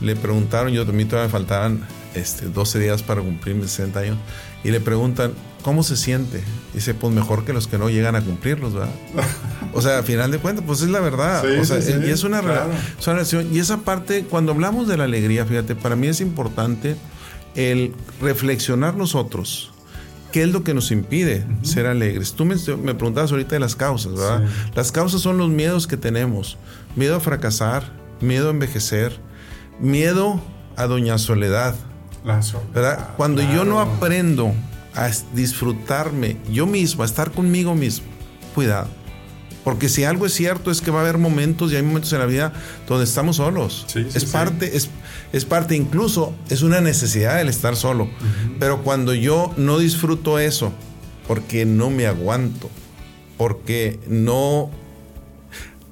le 0.00 0.16
preguntaron, 0.16 0.72
yo 0.72 0.86
también 0.86 1.08
todavía 1.08 1.28
me 1.28 1.32
faltaban 1.32 1.86
este, 2.14 2.46
12 2.46 2.78
días 2.78 3.02
para 3.02 3.20
cumplir 3.20 3.54
mis 3.54 3.70
60 3.70 4.00
años, 4.00 4.18
y 4.64 4.70
le 4.70 4.80
preguntan, 4.80 5.32
¿cómo 5.62 5.82
se 5.82 5.96
siente? 5.96 6.42
Dice, 6.74 6.94
pues 6.94 7.12
mejor 7.12 7.44
que 7.44 7.52
los 7.52 7.66
que 7.66 7.78
no 7.78 7.88
llegan 7.88 8.14
a 8.16 8.22
cumplirlos, 8.22 8.74
¿verdad? 8.74 8.94
o 9.72 9.80
sea, 9.80 9.98
a 9.98 10.02
final 10.02 10.30
de 10.30 10.38
cuentas, 10.38 10.64
pues 10.66 10.82
es 10.82 10.88
la 10.88 11.00
verdad. 11.00 11.44
o 11.58 11.64
sea, 11.64 11.78
y 11.78 12.10
es 12.10 12.24
una, 12.24 12.40
relación. 12.40 13.48
Y 13.52 13.58
esa 13.58 13.78
parte, 13.78 14.24
cuando 14.24 14.52
hablamos 14.52 14.88
de 14.88 14.96
la 14.96 15.04
alegría, 15.04 15.44
fíjate, 15.46 15.74
para 15.74 15.96
mí 15.96 16.08
es 16.08 16.20
importante 16.20 16.96
el 17.54 17.94
reflexionar 18.20 18.96
nosotros. 18.96 19.72
¿Qué 20.32 20.42
es 20.42 20.48
lo 20.50 20.62
que 20.62 20.74
nos 20.74 20.92
impide 20.92 21.44
ser 21.62 21.86
alegres? 21.86 22.34
Tú 22.34 22.44
me, 22.44 22.54
me, 22.54 22.94
preguntabas 22.94 23.32
ahorita 23.32 23.56
de 23.56 23.60
las 23.60 23.74
causas, 23.74 24.12
¿verdad? 24.12 24.44
Las 24.76 24.92
causas 24.92 25.22
son 25.22 25.38
los 25.38 25.48
miedos 25.48 25.88
que 25.88 25.96
tenemos. 25.96 26.56
Miedo 26.94 27.16
a 27.16 27.20
fracasar, 27.20 27.92
miedo 28.20 28.46
a 28.46 28.50
envejecer, 28.50 29.18
miedo 29.80 30.40
a 30.76 30.86
Doña 30.86 31.18
Soledad. 31.18 31.74
¿verdad? 32.74 33.10
Cuando 33.16 33.42
yo 33.42 33.64
no 33.64 33.80
aprendo 33.80 34.52
a 34.94 35.10
disfrutarme 35.34 36.36
yo 36.50 36.66
mismo, 36.66 37.02
a 37.02 37.06
estar 37.06 37.30
conmigo 37.30 37.74
mismo, 37.74 38.06
cuidado. 38.54 38.88
Porque 39.64 39.88
si 39.88 40.04
algo 40.04 40.26
es 40.26 40.32
cierto 40.32 40.70
es 40.70 40.80
que 40.80 40.90
va 40.90 41.00
a 41.00 41.02
haber 41.02 41.18
momentos 41.18 41.70
y 41.70 41.76
hay 41.76 41.82
momentos 41.82 42.12
en 42.12 42.18
la 42.18 42.26
vida 42.26 42.52
donde 42.88 43.04
estamos 43.04 43.36
solos. 43.36 43.86
es 43.94 44.24
parte, 44.24 44.76
es, 44.76 44.88
es, 45.32 45.44
parte, 45.44 45.76
incluso 45.76 46.34
es 46.48 46.62
una 46.62 46.80
necesidad 46.80 47.40
el 47.40 47.48
estar 47.48 47.76
solo. 47.76 48.08
Pero 48.58 48.82
cuando 48.82 49.12
yo 49.12 49.52
no 49.56 49.78
disfruto 49.78 50.38
eso, 50.38 50.72
porque 51.28 51.66
no 51.66 51.90
me 51.90 52.06
aguanto, 52.06 52.70
porque 53.36 54.00
no 54.08 54.70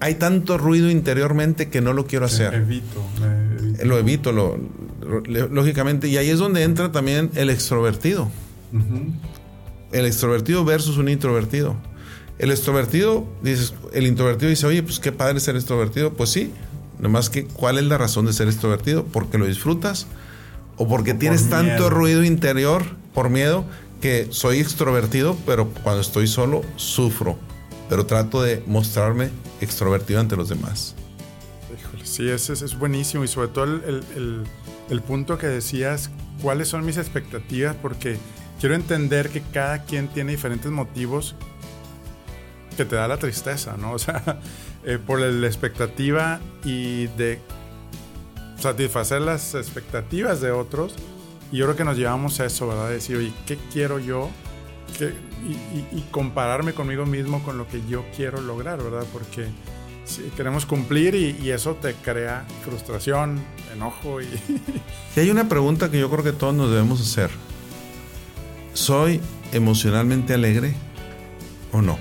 hay 0.01 0.15
tanto 0.15 0.59
ruido 0.59 0.91
interiormente 0.91 1.69
que 1.69 1.81
no 1.81 1.93
lo 1.93 2.07
quiero 2.07 2.27
hacer. 2.27 2.55
Evito, 2.55 3.05
Lo 3.85 3.99
evito, 3.99 4.33
lo, 4.33 4.59
lógicamente, 5.27 6.09
y 6.09 6.17
ahí 6.17 6.31
es 6.31 6.39
donde 6.39 6.63
entra 6.63 6.93
también 6.93 7.31
el 7.35 7.51
extrovertido. 7.51 8.31
El 9.93 10.07
extrovertido 10.07 10.65
versus 10.65 10.99
un 10.99 11.09
introvertido. 11.09 11.77
El 12.39 12.51
extrovertido, 12.51 13.27
dices, 13.43 13.75
el 13.93 14.07
introvertido 14.07 14.51
dice, 14.51 14.67
oye, 14.67 14.83
pues 14.83 15.01
qué 15.01 15.11
padre 15.11 15.41
ser 15.41 15.57
extrovertido. 15.57 16.13
Pues 16.13 16.31
sí, 16.31 16.53
nomás 17.01 17.31
que, 17.31 17.47
¿cuál 17.47 17.79
es 17.79 17.85
la 17.85 17.99
razón 17.99 18.27
de 18.27 18.33
ser 18.33 18.47
extrovertido? 18.47 19.05
¿Porque 19.05 19.39
lo 19.39 19.47
disfrutas? 19.47 20.07
¿O 20.77 20.87
porque 20.87 21.15
tienes 21.15 21.49
tanto 21.49 21.91
ruido 21.91 22.23
interior 22.23 22.85
por 23.13 23.31
miedo 23.31 23.65
que 24.01 24.29
soy 24.31 24.61
extrovertido, 24.61 25.37
pero 25.45 25.69
cuando 25.83 26.01
estoy 26.01 26.29
solo 26.29 26.63
sufro? 26.77 27.37
Pero 27.89 28.07
trato 28.07 28.43
de 28.43 28.63
mostrarme 28.67 29.31
extrovertido 29.61 30.21
ante 30.21 30.37
los 30.37 30.49
demás. 30.49 30.95
Híjole, 31.79 32.07
sí, 32.07 32.29
ese 32.29 32.53
es, 32.53 32.79
buenísimo. 32.79 33.25
Y 33.25 33.29
sobre 33.29 33.49
todo 33.49 33.65
el, 33.65 34.45
el 34.91 35.03
punto 35.03 35.39
que 35.39 35.47
decías, 35.47 36.11
¿cuáles 36.43 36.69
son 36.69 36.85
mis 36.85 36.97
expectativas? 36.97 37.77
Porque 37.77 38.19
quiero 38.61 38.75
entender 38.75 39.31
que 39.31 39.41
cada 39.41 39.85
quien 39.85 40.09
tiene 40.09 40.33
diferentes 40.33 40.71
motivos 40.71 41.35
que 42.77 42.85
te 42.85 42.97
da 42.97 43.09
la 43.09 43.19
tristeza, 43.19 43.77
¿no? 43.77 43.93
O 43.99 43.99
sea, 43.99 44.41
eh, 44.85 44.99
por 45.05 45.21
la 45.21 45.47
expectativa 45.47 46.41
y 46.65 47.09
de 47.09 47.41
satisfacer 48.59 49.21
las 49.21 49.55
expectativas 49.55 50.41
de 50.41 50.53
otros. 50.53 50.95
Y 51.51 51.59
yo 51.59 51.65
creo 51.65 51.77
que 51.77 51.85
nos 51.85 51.97
llevamos 51.97 52.41
a 52.41 52.47
eso, 52.47 52.69
¿verdad? 52.69 52.91
decir, 52.91 53.17
oye, 53.17 53.33
¿qué 53.47 53.59
quiero 53.73 53.99
yo? 53.99 54.31
Y, 55.93 56.01
compararme 56.11 56.73
conmigo 56.73 57.07
mismo 57.07 57.43
con 57.43 57.59
lo 57.59 57.69
que 57.69 57.83
yo 57.89 58.05
quiero 58.17 58.41
lograr, 58.41 58.83
¿verdad? 58.83 59.07
Porque 59.13 59.47
si 60.05 60.23
queremos 60.37 60.67
cumplir 60.67 61.15
y, 61.15 61.51
eso 61.51 61.75
te 61.75 61.95
crea 61.95 62.47
frustración, 62.65 63.41
enojo 63.75 64.21
y... 64.21 64.27
y 65.17 65.21
hay 65.21 65.31
una 65.31 65.49
pregunta 65.49 65.91
que 65.91 65.99
yo 65.99 66.11
creo 66.11 66.25
que 66.25 66.33
todos 66.33 66.55
nos 66.55 66.71
debemos 66.71 67.01
hacer. 67.01 67.31
¿Soy 68.73 69.21
emocionalmente 69.53 70.35
alegre 70.35 70.75
o 71.73 71.83
no? 71.83 71.99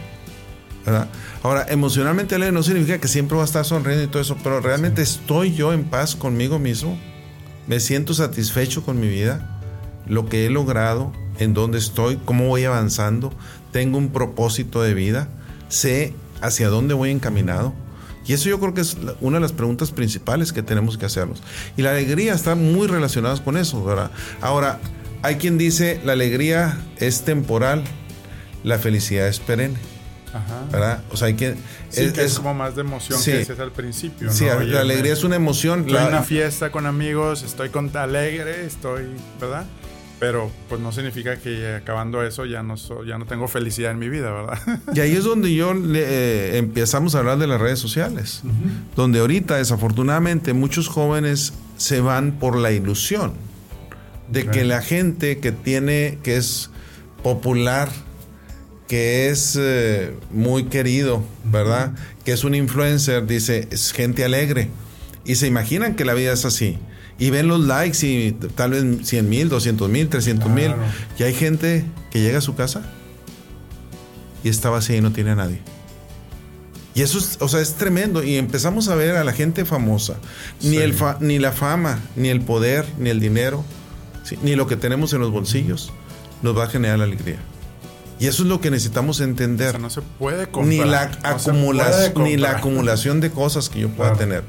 Ahora, 1.43 1.65
emocionalmente 1.69 2.35
alegre 2.35 2.53
no 2.53 2.63
significa 2.63 2.99
que 2.99 3.07
siempre 3.07 3.35
va 3.35 3.43
a 3.43 3.45
estar 3.45 3.65
sonriendo 3.65 4.03
y 4.03 4.07
todo 4.07 4.21
eso, 4.21 4.37
pero 4.41 4.61
realmente 4.61 5.01
estoy 5.01 5.53
yo 5.53 5.73
en 5.73 5.83
paz 5.83 6.15
conmigo 6.15 6.59
mismo, 6.59 6.97
me 7.67 7.79
siento 7.79 8.13
satisfecho 8.13 8.83
con 8.83 8.99
mi 8.99 9.07
vida, 9.07 9.59
lo 10.05 10.27
que 10.27 10.45
he 10.45 10.49
logrado, 10.49 11.11
en 11.39 11.53
dónde 11.53 11.77
estoy, 11.77 12.17
cómo 12.25 12.47
voy 12.47 12.63
avanzando, 12.65 13.31
tengo 13.71 13.97
un 13.97 14.09
propósito 14.09 14.81
de 14.81 14.93
vida, 14.93 15.29
sé 15.69 16.13
hacia 16.41 16.69
dónde 16.69 16.93
voy 16.93 17.11
encaminado. 17.11 17.73
Y 18.25 18.33
eso 18.33 18.49
yo 18.49 18.59
creo 18.59 18.73
que 18.73 18.81
es 18.81 18.97
una 19.21 19.37
de 19.37 19.41
las 19.41 19.53
preguntas 19.53 19.91
principales 19.91 20.51
que 20.51 20.61
tenemos 20.61 20.97
que 20.97 21.05
hacernos. 21.05 21.41
Y 21.77 21.81
la 21.81 21.91
alegría 21.91 22.33
está 22.33 22.55
muy 22.55 22.87
relacionada 22.87 23.41
con 23.41 23.55
eso, 23.55 23.83
¿verdad? 23.83 24.11
Ahora, 24.41 24.79
hay 25.21 25.35
quien 25.35 25.57
dice 25.57 26.01
la 26.03 26.13
alegría 26.13 26.77
es 26.97 27.21
temporal, 27.21 27.83
la 28.63 28.79
felicidad 28.79 29.27
es 29.27 29.39
perenne. 29.39 29.77
¿verdad? 30.71 31.03
O 31.09 31.17
sea, 31.17 31.27
hay 31.27 31.35
que... 31.35 31.55
es, 31.93 32.37
como 32.37 32.53
más 32.53 32.75
de 32.75 32.81
emoción 32.81 33.21
que 33.23 33.41
es 33.41 33.49
al 33.59 33.71
principio. 33.71 34.31
Sí, 34.31 34.45
la 34.45 34.81
alegría 34.81 35.13
es 35.13 35.23
una 35.23 35.35
emoción. 35.35 35.81
Estoy 35.81 35.97
en 35.97 36.07
una 36.07 36.23
fiesta 36.23 36.71
con 36.71 36.85
amigos, 36.85 37.43
estoy 37.43 37.69
con 37.69 37.95
alegre, 37.95 38.65
estoy, 38.65 39.05
¿verdad? 39.39 39.65
Pero 40.19 40.49
pues 40.67 40.81
no 40.81 40.91
significa 40.91 41.37
que 41.37 41.75
acabando 41.75 42.23
eso 42.23 42.45
ya 42.45 42.63
no, 42.63 42.75
ya 43.05 43.19
no 43.19 43.25
tengo 43.25 43.47
felicidad 43.47 43.91
en 43.91 43.99
mi 43.99 44.09
vida, 44.09 44.31
¿verdad? 44.31 44.59
Y 44.95 44.99
ahí 44.99 45.11
es 45.11 45.23
donde 45.23 45.53
yo 45.53 45.73
eh, 45.75 46.57
empezamos 46.57 47.13
a 47.13 47.19
hablar 47.19 47.37
de 47.37 47.45
las 47.45 47.61
redes 47.61 47.77
sociales, 47.77 48.41
donde 48.95 49.19
ahorita 49.19 49.57
desafortunadamente 49.57 50.53
muchos 50.53 50.87
jóvenes 50.87 51.53
se 51.77 52.01
van 52.01 52.31
por 52.31 52.57
la 52.57 52.71
ilusión 52.71 53.33
de 54.29 54.47
que 54.47 54.63
la 54.63 54.81
gente 54.81 55.39
que 55.39 55.51
tiene, 55.51 56.17
que 56.23 56.37
es 56.37 56.69
popular, 57.23 57.89
que 58.87 59.29
es 59.29 59.57
eh, 59.59 60.13
muy 60.31 60.65
querido, 60.65 61.23
¿verdad? 61.45 61.93
Que 62.25 62.31
es 62.31 62.43
un 62.43 62.55
influencer, 62.55 63.25
dice, 63.25 63.67
es 63.71 63.91
gente 63.91 64.23
alegre. 64.23 64.69
Y 65.25 65.35
se 65.35 65.47
imaginan 65.47 65.95
que 65.95 66.05
la 66.05 66.13
vida 66.13 66.33
es 66.33 66.45
así. 66.45 66.77
Y 67.19 67.29
ven 67.31 67.47
los 67.47 67.61
likes 67.61 68.05
y 68.05 68.31
tal 68.31 68.71
vez 68.71 69.07
100 69.07 69.29
mil, 69.29 69.49
200 69.49 69.89
mil, 69.89 70.07
300 70.07 70.49
mil. 70.51 70.73
Y 71.17 71.23
hay 71.23 71.33
gente 71.33 71.85
que 72.11 72.21
llega 72.21 72.37
a 72.37 72.41
su 72.41 72.55
casa 72.55 72.83
y 74.43 74.49
está 74.49 74.69
vacía 74.69 74.97
y 74.97 75.01
no 75.01 75.11
tiene 75.11 75.31
a 75.31 75.35
nadie. 75.35 75.59
Y 76.93 77.01
eso 77.01 77.19
es, 77.19 77.37
o 77.41 77.47
sea, 77.47 77.61
es 77.61 77.75
tremendo. 77.75 78.23
Y 78.23 78.37
empezamos 78.37 78.87
a 78.87 78.95
ver 78.95 79.15
a 79.17 79.23
la 79.23 79.33
gente 79.33 79.65
famosa. 79.65 80.15
Ni, 80.61 80.77
el 80.77 80.95
ni 81.19 81.37
la 81.37 81.51
fama, 81.51 81.99
ni 82.15 82.29
el 82.29 82.41
poder, 82.41 82.85
ni 82.97 83.09
el 83.09 83.19
dinero, 83.19 83.63
ni 84.41 84.55
lo 84.55 84.67
que 84.67 84.75
tenemos 84.75 85.13
en 85.13 85.21
los 85.21 85.31
bolsillos 85.31 85.91
nos 86.41 86.57
va 86.57 86.65
a 86.65 86.67
generar 86.67 86.99
la 86.99 87.05
alegría. 87.05 87.37
Y 88.19 88.25
eso 88.25 88.43
es 88.43 88.49
lo 88.49 88.61
que 88.61 88.71
necesitamos 88.71 89.21
entender. 89.21 89.79
no 89.79 89.89
se 89.89 90.01
puede 90.01 90.47
comprar. 90.47 90.67
Ni 90.67 90.83
la, 90.83 91.11
acumulación, 91.23 92.23
ni 92.23 92.37
la 92.37 92.51
acumulación 92.51 93.19
de 93.21 93.29
cosas 93.29 93.69
que 93.69 93.81
yo 93.81 93.89
pueda 93.89 94.13
tener. 94.13 94.43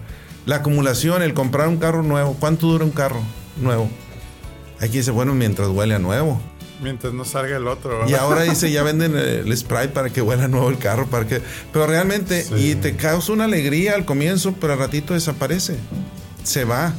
La 0.49 0.57
acumulación, 0.57 1.21
el 1.21 1.35
comprar 1.35 1.69
un 1.69 1.77
carro 1.77 2.03
nuevo. 2.03 2.35
¿Cuánto 2.41 2.69
dura 2.69 2.83
un 2.83 2.91
carro 2.91 3.21
nuevo? 3.61 3.91
Aquí 4.81 4.97
dice, 4.97 5.11
bueno, 5.11 5.35
mientras 5.35 5.69
huele 5.69 5.95
a 5.95 5.99
nuevo. 5.99 6.41
Mientras 6.83 7.13
no 7.13 7.27
salga 7.27 7.59
el 7.59 7.69
otro. 7.69 8.09
Y 8.09 8.15
ahora 8.15 8.45
dice, 8.45 8.73
ya 8.73 8.83
venden 8.83 9.15
el 9.15 9.55
spray 9.55 9.89
para 9.89 10.09
que 10.09 10.23
huela 10.23 10.49
nuevo 10.49 10.71
el 10.71 10.79
carro. 10.79 11.07
Para 11.07 11.27
que... 11.27 11.43
Pero 11.71 11.87
realmente, 11.87 12.47
y 12.57 12.77
te 12.77 12.97
causa 12.97 13.31
una 13.35 13.45
alegría 13.45 13.95
al 13.95 14.07
comienzo, 14.07 14.55
pero 14.59 14.73
al 14.73 14.79
ratito 14.79 15.13
desaparece. 15.13 15.77
Se 16.45 16.65
va, 16.65 16.95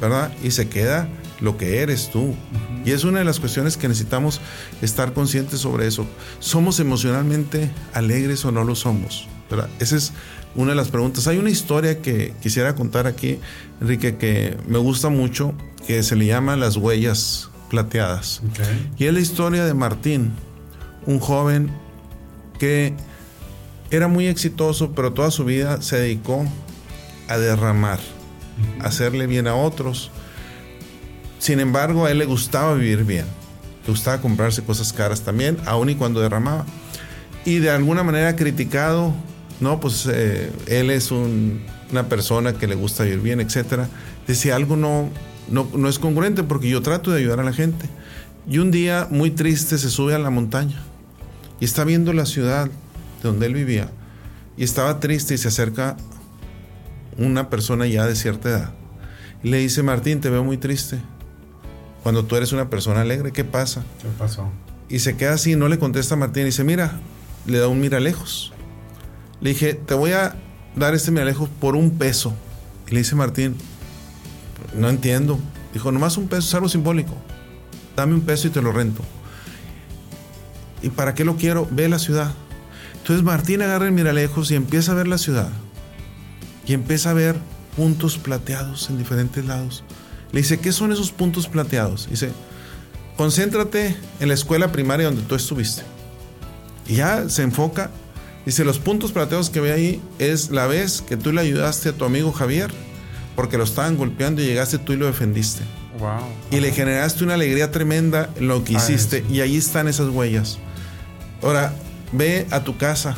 ¿verdad? 0.00 0.32
Y 0.44 0.52
se 0.52 0.68
queda 0.68 1.08
lo 1.40 1.58
que 1.58 1.78
eres 1.78 2.10
tú. 2.12 2.36
Y 2.84 2.92
es 2.92 3.02
una 3.02 3.18
de 3.18 3.24
las 3.24 3.40
cuestiones 3.40 3.76
que 3.76 3.88
necesitamos 3.88 4.40
estar 4.82 5.14
conscientes 5.14 5.58
sobre 5.58 5.88
eso. 5.88 6.06
¿Somos 6.38 6.78
emocionalmente 6.78 7.72
alegres 7.92 8.44
o 8.44 8.52
no 8.52 8.62
lo 8.62 8.76
somos? 8.76 9.26
¿Verdad? 9.50 9.68
Esa 9.78 9.96
es 9.96 10.12
una 10.54 10.70
de 10.70 10.76
las 10.76 10.88
preguntas. 10.88 11.26
Hay 11.26 11.38
una 11.38 11.50
historia 11.50 12.00
que 12.00 12.34
quisiera 12.42 12.74
contar 12.74 13.06
aquí, 13.06 13.38
Enrique, 13.80 14.16
que 14.16 14.56
me 14.66 14.78
gusta 14.78 15.08
mucho, 15.08 15.54
que 15.86 16.02
se 16.02 16.16
le 16.16 16.26
llama 16.26 16.56
Las 16.56 16.76
huellas 16.76 17.50
plateadas. 17.70 18.42
Y 18.96 19.06
es 19.06 19.12
la 19.12 19.20
historia 19.20 19.64
de 19.64 19.74
Martín, 19.74 20.32
un 21.06 21.18
joven 21.18 21.70
que 22.58 22.94
era 23.90 24.08
muy 24.08 24.26
exitoso, 24.26 24.92
pero 24.92 25.12
toda 25.12 25.30
su 25.30 25.44
vida 25.44 25.82
se 25.82 25.98
dedicó 25.98 26.46
a 27.28 27.38
derramar, 27.38 28.00
a 28.80 28.86
hacerle 28.86 29.26
bien 29.26 29.46
a 29.46 29.54
otros 29.54 30.10
sin 31.44 31.60
embargo, 31.60 32.06
a 32.06 32.10
él 32.10 32.16
le 32.16 32.24
gustaba 32.24 32.72
vivir 32.72 33.04
bien. 33.04 33.26
Le 33.84 33.90
gustaba 33.90 34.18
comprarse 34.22 34.62
cosas 34.62 34.94
caras 34.94 35.20
también, 35.20 35.58
aun 35.66 35.90
y 35.90 35.94
cuando 35.94 36.22
derramaba. 36.22 36.64
Y 37.44 37.58
de 37.58 37.68
alguna 37.68 38.02
manera 38.02 38.34
criticado, 38.34 39.14
no, 39.60 39.80
pues 39.80 40.06
eh, 40.10 40.50
él 40.66 40.90
es 40.90 41.10
una 41.10 42.08
persona 42.08 42.54
que 42.54 42.66
le 42.66 42.74
gusta 42.74 43.04
vivir 43.04 43.20
bien, 43.20 43.40
etc. 43.40 43.84
Decía 44.26 44.56
algo 44.56 44.76
no, 44.76 45.10
no, 45.48 45.68
no 45.74 45.88
es 45.88 45.98
congruente 45.98 46.42
porque 46.42 46.68
yo 46.68 46.82
trato 46.82 47.10
de 47.10 47.20
ayudar 47.20 47.40
a 47.40 47.44
la 47.44 47.52
gente. 47.52 47.88
Y 48.48 48.58
un 48.58 48.70
día, 48.70 49.08
muy 49.10 49.30
triste, 49.30 49.78
se 49.78 49.88
sube 49.88 50.14
a 50.14 50.18
la 50.18 50.30
montaña 50.30 50.82
y 51.60 51.64
está 51.64 51.84
viendo 51.84 52.12
la 52.12 52.26
ciudad 52.26 52.66
de 52.66 52.72
donde 53.22 53.46
él 53.46 53.54
vivía. 53.54 53.90
Y 54.56 54.64
estaba 54.64 55.00
triste 55.00 55.34
y 55.34 55.38
se 55.38 55.48
acerca 55.48 55.96
una 57.16 57.48
persona 57.48 57.86
ya 57.86 58.06
de 58.06 58.16
cierta 58.16 58.48
edad. 58.50 58.74
Y 59.42 59.50
le 59.50 59.58
dice, 59.58 59.82
Martín, 59.82 60.20
te 60.20 60.30
veo 60.30 60.44
muy 60.44 60.58
triste. 60.58 60.98
Cuando 62.02 62.24
tú 62.24 62.36
eres 62.36 62.52
una 62.52 62.68
persona 62.68 63.00
alegre, 63.00 63.32
¿qué 63.32 63.44
pasa? 63.44 63.82
¿Qué 64.02 64.08
pasó? 64.18 64.50
Y 64.88 64.98
se 64.98 65.16
queda 65.16 65.34
así, 65.34 65.56
no 65.56 65.68
le 65.68 65.78
contesta 65.78 66.14
a 66.14 66.18
Martín 66.18 66.42
y 66.42 66.46
dice, 66.46 66.64
mira, 66.64 67.00
le 67.46 67.58
da 67.58 67.68
un 67.68 67.80
mira 67.80 68.00
lejos. 68.00 68.53
Le 69.40 69.50
dije, 69.50 69.74
te 69.74 69.94
voy 69.94 70.12
a 70.12 70.36
dar 70.76 70.94
este 70.94 71.10
mira 71.10 71.24
lejos 71.24 71.48
por 71.60 71.76
un 71.76 71.98
peso. 71.98 72.34
Y 72.88 72.92
le 72.92 72.98
dice 72.98 73.14
Martín, 73.14 73.56
no 74.74 74.88
entiendo. 74.88 75.38
Dijo, 75.72 75.90
nomás 75.92 76.16
un 76.16 76.28
peso, 76.28 76.48
es 76.48 76.54
algo 76.54 76.68
simbólico. 76.68 77.14
Dame 77.96 78.14
un 78.14 78.22
peso 78.22 78.48
y 78.48 78.50
te 78.50 78.62
lo 78.62 78.72
rento. 78.72 79.02
¿Y 80.82 80.90
para 80.90 81.14
qué 81.14 81.24
lo 81.24 81.36
quiero? 81.36 81.66
Ve 81.70 81.88
la 81.88 81.98
ciudad. 81.98 82.32
Entonces 82.94 83.24
Martín 83.24 83.62
agarra 83.62 83.86
el 83.86 83.92
miralejos 83.92 84.50
y 84.50 84.54
empieza 84.54 84.92
a 84.92 84.94
ver 84.94 85.08
la 85.08 85.18
ciudad. 85.18 85.48
Y 86.66 86.72
empieza 86.72 87.10
a 87.10 87.14
ver 87.14 87.36
puntos 87.76 88.18
plateados 88.18 88.88
en 88.90 88.98
diferentes 88.98 89.44
lados. 89.44 89.84
Le 90.32 90.40
dice, 90.40 90.58
¿qué 90.58 90.72
son 90.72 90.92
esos 90.92 91.12
puntos 91.12 91.46
plateados? 91.48 92.08
Dice, 92.10 92.30
concéntrate 93.16 93.96
en 94.20 94.28
la 94.28 94.34
escuela 94.34 94.72
primaria 94.72 95.06
donde 95.06 95.22
tú 95.22 95.34
estuviste. 95.34 95.82
Y 96.86 96.96
ya 96.96 97.28
se 97.28 97.42
enfoca. 97.42 97.90
Dice, 98.46 98.64
los 98.64 98.78
puntos 98.78 99.12
plateados 99.12 99.50
que 99.50 99.60
ve 99.60 99.72
ahí 99.72 100.02
es 100.18 100.50
la 100.50 100.66
vez 100.66 101.02
que 101.02 101.16
tú 101.16 101.32
le 101.32 101.40
ayudaste 101.40 101.90
a 101.90 101.92
tu 101.92 102.04
amigo 102.04 102.32
Javier, 102.32 102.70
porque 103.36 103.56
lo 103.56 103.64
estaban 103.64 103.96
golpeando 103.96 104.42
y 104.42 104.46
llegaste 104.46 104.78
tú 104.78 104.92
y 104.92 104.96
lo 104.96 105.06
defendiste. 105.06 105.62
Wow. 105.98 106.20
Y 106.50 106.60
le 106.60 106.72
generaste 106.72 107.24
una 107.24 107.34
alegría 107.34 107.70
tremenda 107.70 108.30
en 108.36 108.48
lo 108.48 108.64
que 108.64 108.74
ah, 108.74 108.78
hiciste. 108.78 109.24
Y 109.30 109.40
ahí 109.40 109.56
están 109.56 109.88
esas 109.88 110.08
huellas. 110.10 110.58
Ahora, 111.42 111.74
ve 112.12 112.46
a 112.50 112.64
tu 112.64 112.76
casa 112.76 113.16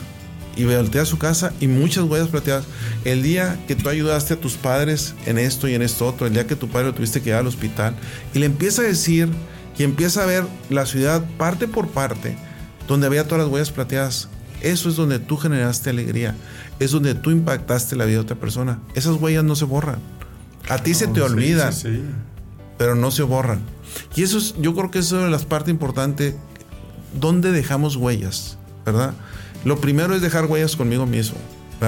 y 0.57 0.65
voltea 0.65 1.03
a 1.03 1.07
su 1.07 1.19
casa 1.19 1.53
y 1.61 1.69
muchas 1.69 2.05
huellas 2.05 2.29
plateadas. 2.29 2.65
El 3.05 3.23
día 3.23 3.59
que 3.69 3.77
tú 3.77 3.89
ayudaste 3.89 4.35
a 4.35 4.41
tus 4.41 4.55
padres 4.55 5.15
en 5.27 5.39
esto 5.39 5.69
y 5.69 5.75
en 5.75 5.83
esto 5.83 6.07
otro, 6.07 6.27
el 6.27 6.33
día 6.33 6.47
que 6.47 6.57
tu 6.57 6.69
padre 6.69 6.89
lo 6.89 6.95
tuviste 6.95 7.21
que 7.21 7.31
ir 7.31 7.35
al 7.35 7.47
hospital, 7.47 7.95
y 8.33 8.39
le 8.39 8.47
empieza 8.47 8.83
a 8.83 8.87
decir 8.87 9.29
y 9.79 9.85
empieza 9.85 10.23
a 10.23 10.27
ver 10.27 10.45
la 10.71 10.87
ciudad 10.87 11.23
parte 11.37 11.69
por 11.69 11.89
parte, 11.89 12.37
donde 12.89 13.07
había 13.07 13.25
todas 13.25 13.45
las 13.45 13.53
huellas 13.53 13.71
plateadas. 13.71 14.29
Eso 14.61 14.89
es 14.89 14.97
donde 14.97 15.19
tú 15.19 15.37
generaste 15.37 15.91
alegría, 15.91 16.35
es 16.81 16.91
donde 16.91 17.15
tú 17.15 17.31
impactaste 17.31 17.97
la 17.97 18.05
vida 18.05 18.17
de 18.17 18.23
otra 18.23 18.37
persona. 18.37 18.81
Esas 18.95 19.17
huellas 19.17 19.45
no 19.45 19.57
se 19.57 19.65
borran. 19.65 19.99
A 20.69 20.79
ti 20.79 20.95
se 20.95 21.07
te 21.07 21.21
olvidan, 21.21 21.73
pero 22.79 22.95
no 22.95 23.11
se 23.11 23.23
borran. 23.23 23.61
Y 24.15 24.23
eso 24.23 24.39
es, 24.39 24.55
yo 24.61 24.75
creo 24.75 24.91
que 24.91 24.99
eso 24.99 25.25
es 25.25 25.31
las 25.31 25.45
partes 25.45 25.71
importantes. 25.71 26.35
¿Dónde 27.19 27.53
dejamos 27.53 27.97
huellas? 27.97 28.59
¿Verdad? 28.85 29.15
Lo 29.65 29.81
primero 29.81 30.15
es 30.15 30.23
dejar 30.23 30.47
huellas 30.47 30.77
conmigo 30.77 31.07
mismo. 31.07 31.39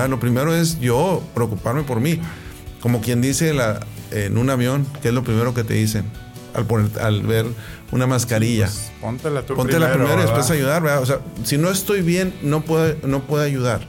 Lo 0.08 0.20
primero 0.20 0.54
es 0.54 0.78
yo 0.80 1.22
preocuparme 1.34 1.82
por 1.82 2.00
mí. 2.00 2.20
Como 2.80 3.00
quien 3.00 3.20
dice 3.20 3.52
la, 3.54 3.80
en 4.12 4.38
un 4.38 4.50
avión, 4.50 4.86
que 5.02 5.08
es 5.08 5.14
lo 5.14 5.24
primero 5.24 5.54
que 5.54 5.64
te 5.64 5.74
dicen 5.74 6.04
al, 6.54 6.66
poner, 6.66 6.98
al 7.00 7.22
ver 7.22 7.46
una 7.90 8.06
mascarilla. 8.06 8.66
Pues, 8.66 8.92
póntela 9.00 9.42
tú 9.42 9.54
Póntela 9.54 9.90
primero, 9.90 10.04
primero 10.04 10.22
y 10.22 10.26
después 10.26 10.50
ayudar. 10.50 10.84
O 10.84 11.06
sea, 11.06 11.20
si 11.44 11.58
no 11.58 11.70
estoy 11.70 12.02
bien, 12.02 12.34
no 12.42 12.62
puedo, 12.62 12.94
no 13.06 13.22
puedo 13.22 13.42
ayudar. 13.42 13.86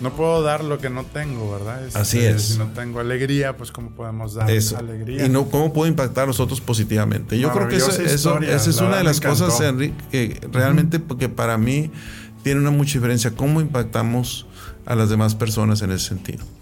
No 0.00 0.14
puedo 0.14 0.42
dar 0.42 0.64
lo 0.64 0.78
que 0.78 0.88
no 0.88 1.04
tengo, 1.04 1.52
¿verdad? 1.52 1.84
Así 1.92 2.18
este, 2.18 2.30
es. 2.30 2.42
Si 2.42 2.58
no 2.58 2.68
tengo 2.68 3.00
alegría, 3.00 3.56
pues 3.56 3.70
cómo 3.70 3.90
podemos 3.90 4.32
dar 4.32 4.50
esa 4.50 4.78
alegría. 4.78 5.26
Y 5.26 5.28
no, 5.28 5.48
cómo 5.50 5.74
puedo 5.74 5.88
impactar 5.88 6.24
a 6.24 6.26
los 6.28 6.40
otros 6.40 6.60
positivamente. 6.60 7.38
Yo 7.38 7.52
creo 7.52 7.68
que 7.68 7.76
eso, 7.76 7.90
esa 7.90 8.70
es 8.70 8.80
una 8.80 8.96
de 8.96 9.04
las 9.04 9.20
cosas, 9.20 9.60
Enrique, 9.60 9.94
que 10.10 10.48
realmente, 10.50 11.00
porque 11.00 11.28
para 11.28 11.58
mí 11.58 11.90
tiene 12.42 12.60
una 12.60 12.70
mucha 12.70 12.94
diferencia 12.94 13.32
cómo 13.32 13.60
impactamos 13.60 14.46
a 14.86 14.94
las 14.94 15.10
demás 15.10 15.34
personas 15.34 15.82
en 15.82 15.92
ese 15.92 16.08
sentido. 16.08 16.44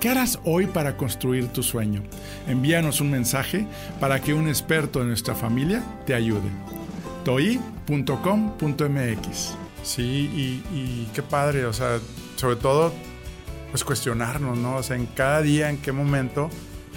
¿Qué 0.00 0.08
harás 0.10 0.38
hoy 0.44 0.66
para 0.66 0.96
construir 0.96 1.48
tu 1.48 1.62
sueño? 1.62 2.02
Envíanos 2.46 3.00
un 3.00 3.10
mensaje 3.10 3.66
para 4.00 4.20
que 4.20 4.34
un 4.34 4.48
experto 4.48 5.00
de 5.00 5.06
nuestra 5.06 5.34
familia 5.34 5.82
te 6.06 6.14
ayude. 6.14 6.50
toi.com.mx 7.24 8.04
Sí, 9.82 10.62
y, 10.72 11.08
qué 11.14 11.22
padre, 11.22 11.66
o 11.66 11.72
sea, 11.72 11.98
sobre 12.36 12.56
todo 12.56 12.92
pues 13.70 13.84
cuestionarnos, 13.84 14.56
¿no? 14.56 14.76
O 14.76 14.82
sea, 14.82 14.96
en 14.96 15.06
cada 15.06 15.42
día, 15.42 15.68
en 15.68 15.78
qué 15.78 15.92
momento 15.92 16.48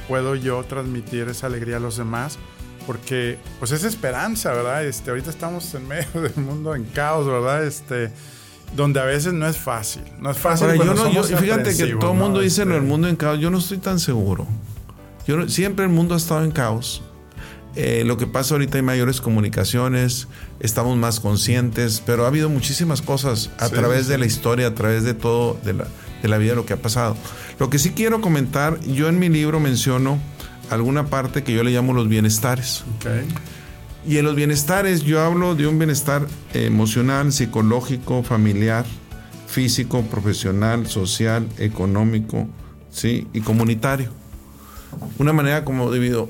puedo 0.07 0.35
yo 0.35 0.63
transmitir 0.63 1.27
esa 1.27 1.47
alegría 1.47 1.77
a 1.77 1.79
los 1.79 1.97
demás, 1.97 2.37
porque 2.85 3.37
pues 3.59 3.71
es 3.71 3.83
esperanza, 3.83 4.53
¿verdad? 4.53 4.85
Este, 4.85 5.09
ahorita 5.09 5.29
estamos 5.29 5.73
en 5.73 5.87
medio 5.87 6.21
del 6.21 6.35
mundo 6.35 6.75
en 6.75 6.85
caos, 6.85 7.25
¿verdad? 7.25 7.65
Este, 7.65 8.11
donde 8.75 8.99
a 8.99 9.05
veces 9.05 9.33
no 9.33 9.47
es 9.47 9.57
fácil, 9.57 10.03
no 10.19 10.31
es 10.31 10.37
fácil. 10.37 10.67
yo 10.75 10.93
no, 10.93 11.11
yo, 11.11 11.23
fíjate 11.23 11.75
que 11.75 11.95
todo 11.95 12.11
el 12.11 12.17
mundo 12.17 12.41
dice 12.41 12.63
en 12.63 12.69
el 12.69 12.77
este 12.77 12.87
mundo 12.87 13.07
en 13.07 13.15
caos, 13.15 13.39
yo 13.39 13.49
no 13.49 13.57
estoy 13.57 13.77
tan 13.77 13.99
seguro. 13.99 14.47
Yo 15.27 15.47
siempre 15.49 15.85
el 15.85 15.91
mundo 15.91 16.13
ha 16.13 16.17
estado 16.17 16.43
en 16.43 16.51
caos. 16.51 17.03
Eh, 17.75 18.03
lo 18.05 18.17
que 18.17 18.25
pasa 18.25 18.55
ahorita 18.55 18.77
hay 18.77 18.81
mayores 18.81 19.21
comunicaciones, 19.21 20.27
estamos 20.59 20.97
más 20.97 21.19
conscientes, 21.19 22.01
pero 22.03 22.25
ha 22.25 22.27
habido 22.27 22.49
muchísimas 22.49 23.03
cosas 23.03 23.51
a 23.59 23.69
través 23.69 24.07
de 24.07 24.17
la 24.17 24.25
historia, 24.25 24.67
a 24.67 24.73
través 24.73 25.03
de 25.03 25.13
todo, 25.13 25.59
de 25.63 25.73
la, 25.73 25.87
de 26.23 26.27
la 26.27 26.39
vida, 26.39 26.55
lo 26.55 26.65
que 26.65 26.73
ha 26.73 26.81
pasado. 26.81 27.15
Lo 27.59 27.69
que 27.69 27.77
sí 27.77 27.91
quiero 27.91 28.19
comentar, 28.19 28.79
yo 28.81 29.09
en 29.09 29.19
mi 29.19 29.29
libro 29.29 29.59
menciono 29.59 30.17
alguna 30.69 31.07
parte 31.07 31.43
que 31.43 31.53
yo 31.53 31.63
le 31.63 31.71
llamo 31.71 31.93
los 31.93 32.07
bienestares. 32.07 32.83
Y 34.07 34.19
en 34.19 34.25
los 34.25 34.35
bienestares 34.35 35.03
yo 35.03 35.21
hablo 35.21 35.53
de 35.53 35.67
un 35.67 35.77
bienestar 35.79 36.25
emocional, 36.53 37.33
psicológico, 37.33 38.23
familiar, 38.23 38.85
físico, 39.47 40.01
profesional, 40.03 40.87
social, 40.87 41.45
económico, 41.57 42.47
¿sí? 42.89 43.27
y 43.33 43.41
comunitario. 43.41 44.09
Una 45.19 45.33
manera 45.33 45.65
como 45.65 45.91
debido 45.91 46.29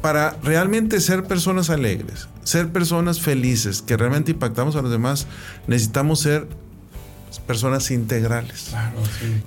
para 0.00 0.38
realmente 0.42 1.00
ser 1.00 1.24
personas 1.24 1.68
alegres, 1.68 2.28
ser 2.44 2.72
personas 2.72 3.20
felices, 3.20 3.82
que 3.82 3.98
realmente 3.98 4.30
impactamos 4.30 4.74
a 4.76 4.80
los 4.80 4.90
demás, 4.90 5.26
necesitamos 5.66 6.20
ser 6.20 6.48
personas 7.46 7.90
integrales. 7.90 8.72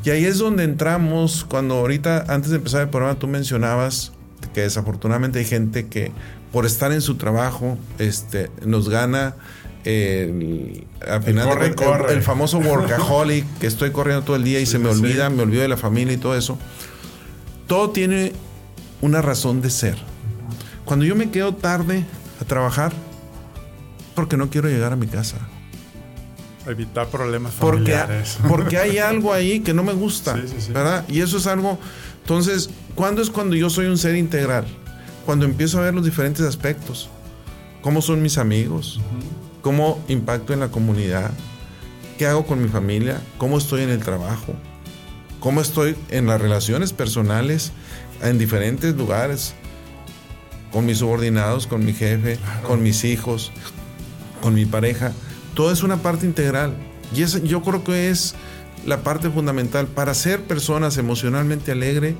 Y 0.03 0.11
ahí 0.11 0.25
es 0.25 0.37
donde 0.37 0.65
entramos, 0.65 1.45
cuando 1.45 1.75
ahorita, 1.75 2.25
antes 2.27 2.51
de 2.51 2.57
empezar 2.57 2.83
el 2.83 2.89
programa, 2.89 3.17
tú 3.17 3.27
mencionabas 3.27 4.11
que 4.53 4.61
desafortunadamente 4.61 5.39
hay 5.39 5.45
gente 5.45 5.87
que 5.87 6.11
por 6.51 6.65
estar 6.65 6.91
en 6.91 7.01
su 7.01 7.15
trabajo 7.15 7.77
este, 7.99 8.49
nos 8.65 8.89
gana 8.89 9.35
el, 9.83 10.87
al 11.07 11.21
final 11.23 11.49
el, 12.09 12.23
famoso 12.23 12.59
workaholic, 12.59 13.45
que 13.59 13.67
estoy 13.67 13.91
corriendo 13.91 14.23
todo 14.23 14.35
el 14.35 14.43
día 14.43 14.59
y 14.59 14.65
se 14.65 14.79
me 14.79 14.89
olvida, 14.89 15.29
me 15.29 15.43
olvido 15.43 15.61
de 15.61 15.67
la 15.67 15.77
familia 15.77 16.13
y 16.13 16.17
todo 16.17 16.35
eso. 16.35 16.57
Todo 17.67 17.91
tiene 17.91 18.33
una 19.01 19.21
razón 19.21 19.61
de 19.61 19.69
ser. 19.69 19.97
Cuando 20.85 21.05
yo 21.05 21.15
me 21.15 21.29
quedo 21.29 21.55
tarde 21.55 22.05
a 22.41 22.45
trabajar, 22.45 22.93
porque 24.15 24.37
no 24.37 24.49
quiero 24.49 24.69
llegar 24.69 24.93
a 24.93 24.95
mi 24.95 25.07
casa 25.07 25.37
evitar 26.67 27.07
problemas 27.07 27.53
familiares. 27.53 28.37
Porque, 28.41 28.49
porque 28.49 28.77
hay 28.77 28.97
algo 28.99 29.33
ahí 29.33 29.59
que 29.59 29.73
no 29.73 29.83
me 29.83 29.93
gusta, 29.93 30.35
¿verdad? 30.69 31.05
Y 31.07 31.21
eso 31.21 31.37
es 31.37 31.47
algo... 31.47 31.79
Entonces, 32.25 32.71
¿cuándo 32.95 33.21
es 33.21 33.29
cuando 33.29 33.55
yo 33.55 33.69
soy 33.69 33.85
un 33.85 33.99
ser 33.99 34.15
integral? 34.15 34.65
Cuando 35.27 35.45
empiezo 35.45 35.77
a 35.77 35.83
ver 35.83 35.93
los 35.93 36.03
diferentes 36.03 36.43
aspectos. 36.43 37.07
¿Cómo 37.83 38.01
son 38.01 38.23
mis 38.23 38.39
amigos? 38.39 38.99
¿Cómo 39.61 40.03
impacto 40.07 40.51
en 40.51 40.59
la 40.59 40.69
comunidad? 40.69 41.29
¿Qué 42.17 42.25
hago 42.25 42.45
con 42.45 42.61
mi 42.61 42.67
familia? 42.67 43.21
¿Cómo 43.37 43.59
estoy 43.59 43.83
en 43.83 43.89
el 43.89 43.99
trabajo? 43.99 44.55
¿Cómo 45.39 45.61
estoy 45.61 45.95
en 46.09 46.25
las 46.25 46.41
relaciones 46.41 46.93
personales 46.93 47.71
en 48.23 48.39
diferentes 48.39 48.95
lugares? 48.95 49.53
Con 50.71 50.87
mis 50.87 50.97
subordinados, 50.97 51.67
con 51.67 51.85
mi 51.85 51.93
jefe, 51.93 52.39
con 52.65 52.81
mis 52.81 53.03
hijos, 53.03 53.51
con 54.41 54.55
mi 54.55 54.65
pareja 54.65 55.13
todo 55.55 55.71
es 55.71 55.81
una 55.81 55.97
parte 55.97 56.25
integral. 56.25 56.75
Y 57.13 57.25
yo 57.25 57.61
creo 57.63 57.83
que 57.83 58.09
es 58.09 58.35
la 58.85 59.03
parte 59.03 59.29
fundamental. 59.29 59.87
Para 59.87 60.13
ser 60.13 60.41
personas 60.43 60.97
emocionalmente 60.97 61.71
alegres, 61.71 62.15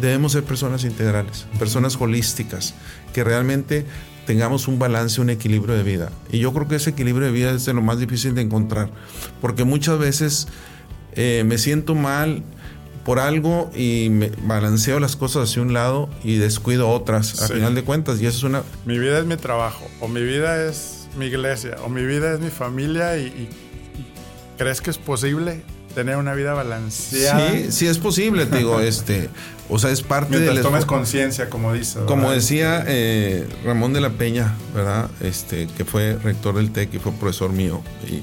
debemos 0.00 0.32
ser 0.32 0.44
personas 0.44 0.84
integrales, 0.84 1.46
personas 1.58 1.96
holísticas, 2.00 2.74
que 3.12 3.24
realmente 3.24 3.86
tengamos 4.26 4.68
un 4.68 4.78
balance, 4.78 5.20
un 5.20 5.30
equilibrio 5.30 5.74
de 5.74 5.82
vida. 5.82 6.10
Y 6.30 6.38
yo 6.38 6.52
creo 6.52 6.68
que 6.68 6.76
ese 6.76 6.90
equilibrio 6.90 7.26
de 7.26 7.32
vida 7.32 7.52
es 7.52 7.64
de 7.64 7.74
lo 7.74 7.82
más 7.82 7.98
difícil 7.98 8.34
de 8.34 8.42
encontrar, 8.42 8.90
porque 9.40 9.64
muchas 9.64 9.98
veces 9.98 10.48
eh, 11.12 11.44
me 11.46 11.58
siento 11.58 11.94
mal 11.94 12.42
por 13.04 13.20
algo 13.20 13.70
y 13.74 14.08
me 14.10 14.32
balanceo 14.42 14.98
las 14.98 15.14
cosas 15.14 15.48
hacia 15.48 15.62
un 15.62 15.72
lado 15.72 16.10
y 16.24 16.36
descuido 16.36 16.90
otras, 16.90 17.40
a 17.40 17.48
final 17.48 17.76
de 17.76 17.84
cuentas. 17.84 18.20
Y 18.20 18.26
eso 18.26 18.38
es 18.38 18.42
una... 18.42 18.62
Mi 18.84 18.98
vida 18.98 19.20
es 19.20 19.26
mi 19.26 19.36
trabajo, 19.36 19.86
o 20.00 20.08
mi 20.08 20.22
vida 20.22 20.66
es 20.66 20.96
mi 21.16 21.26
iglesia 21.26 21.76
o 21.84 21.88
mi 21.88 22.04
vida 22.04 22.34
es 22.34 22.40
mi 22.40 22.50
familia 22.50 23.16
y, 23.18 23.48
crees 24.56 24.80
que 24.80 24.90
es 24.90 24.98
posible 24.98 25.62
tener 25.94 26.16
una 26.18 26.34
vida 26.34 26.52
balanceada. 26.52 27.50
Sí, 27.50 27.72
sí 27.72 27.86
es 27.86 27.98
posible, 27.98 28.44
digo, 28.46 28.80
este, 28.82 29.30
o 29.68 29.78
sea, 29.78 29.90
es 29.90 30.02
parte 30.02 30.38
de 30.38 30.60
tomes 30.60 30.84
conciencia, 30.84 31.48
como 31.48 31.72
dice. 31.72 32.00
Como 32.06 32.30
decía 32.30 32.84
eh, 32.86 33.48
Ramón 33.64 33.92
de 33.94 34.00
la 34.02 34.10
Peña, 34.10 34.54
¿verdad? 34.74 35.10
Este, 35.20 35.66
que 35.68 35.84
fue 35.84 36.18
rector 36.22 36.56
del 36.56 36.70
TEC 36.70 36.94
y 36.94 36.98
fue 36.98 37.12
profesor 37.12 37.50
mío 37.50 37.82
y 38.06 38.22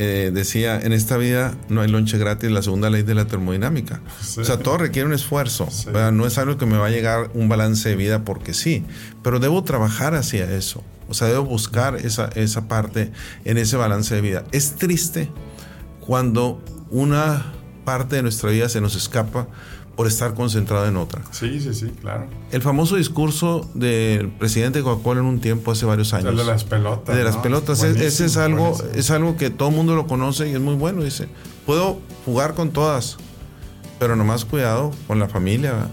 eh, 0.00 0.30
decía, 0.32 0.80
en 0.80 0.92
esta 0.92 1.16
vida 1.16 1.56
no 1.68 1.80
hay 1.80 1.88
lonche 1.88 2.18
gratis, 2.18 2.52
la 2.52 2.62
segunda 2.62 2.88
ley 2.88 3.02
de 3.02 3.16
la 3.16 3.26
termodinámica. 3.26 4.00
O 4.38 4.44
sea, 4.44 4.56
todo 4.56 4.78
requiere 4.78 5.08
un 5.08 5.12
esfuerzo. 5.12 5.68
No 6.12 6.24
es 6.24 6.38
algo 6.38 6.56
que 6.56 6.66
me 6.66 6.76
va 6.76 6.86
a 6.86 6.90
llegar 6.90 7.32
un 7.34 7.48
balance 7.48 7.88
de 7.88 7.96
vida 7.96 8.24
porque 8.24 8.54
sí, 8.54 8.84
pero 9.24 9.40
debo 9.40 9.64
trabajar 9.64 10.14
hacia 10.14 10.54
eso. 10.54 10.84
O 11.08 11.14
sea, 11.14 11.26
debo 11.26 11.44
buscar 11.44 11.96
esa, 11.96 12.68
parte 12.68 13.10
en 13.44 13.58
ese 13.58 13.76
balance 13.76 14.14
de 14.14 14.20
vida. 14.20 14.44
Es 14.52 14.76
triste 14.76 15.30
cuando 15.98 16.62
una 16.90 17.52
parte 17.84 18.16
de 18.16 18.22
nuestra 18.22 18.50
vida 18.50 18.68
se 18.68 18.80
nos 18.80 18.94
escapa 18.94 19.48
por 19.98 20.06
estar 20.06 20.32
concentrado 20.34 20.86
en 20.86 20.96
otra. 20.96 21.22
Sí, 21.32 21.60
sí, 21.60 21.74
sí, 21.74 21.88
claro. 22.00 22.28
El 22.52 22.62
famoso 22.62 22.94
discurso 22.94 23.68
del 23.74 24.28
presidente 24.28 24.80
Coca-Cola 24.80 25.18
en 25.18 25.26
un 25.26 25.40
tiempo 25.40 25.72
hace 25.72 25.86
varios 25.86 26.14
años. 26.14 26.30
El 26.30 26.36
de 26.36 26.44
las 26.44 26.62
pelotas. 26.62 27.16
De 27.16 27.24
las 27.24 27.36
pelotas. 27.38 27.82
ese 27.82 28.26
es 28.26 28.36
algo, 28.36 28.78
es 28.94 29.10
algo 29.10 29.36
que 29.36 29.50
todo 29.50 29.70
el 29.70 29.74
mundo 29.74 29.96
lo 29.96 30.06
conoce 30.06 30.48
y 30.48 30.52
es 30.52 30.60
muy 30.60 30.76
bueno. 30.76 31.02
Dice, 31.02 31.26
puedo 31.66 31.98
jugar 32.24 32.54
con 32.54 32.70
todas, 32.70 33.16
pero 33.98 34.14
nomás 34.14 34.44
cuidado 34.44 34.92
con 35.08 35.18
la 35.18 35.28
familia. 35.28 35.88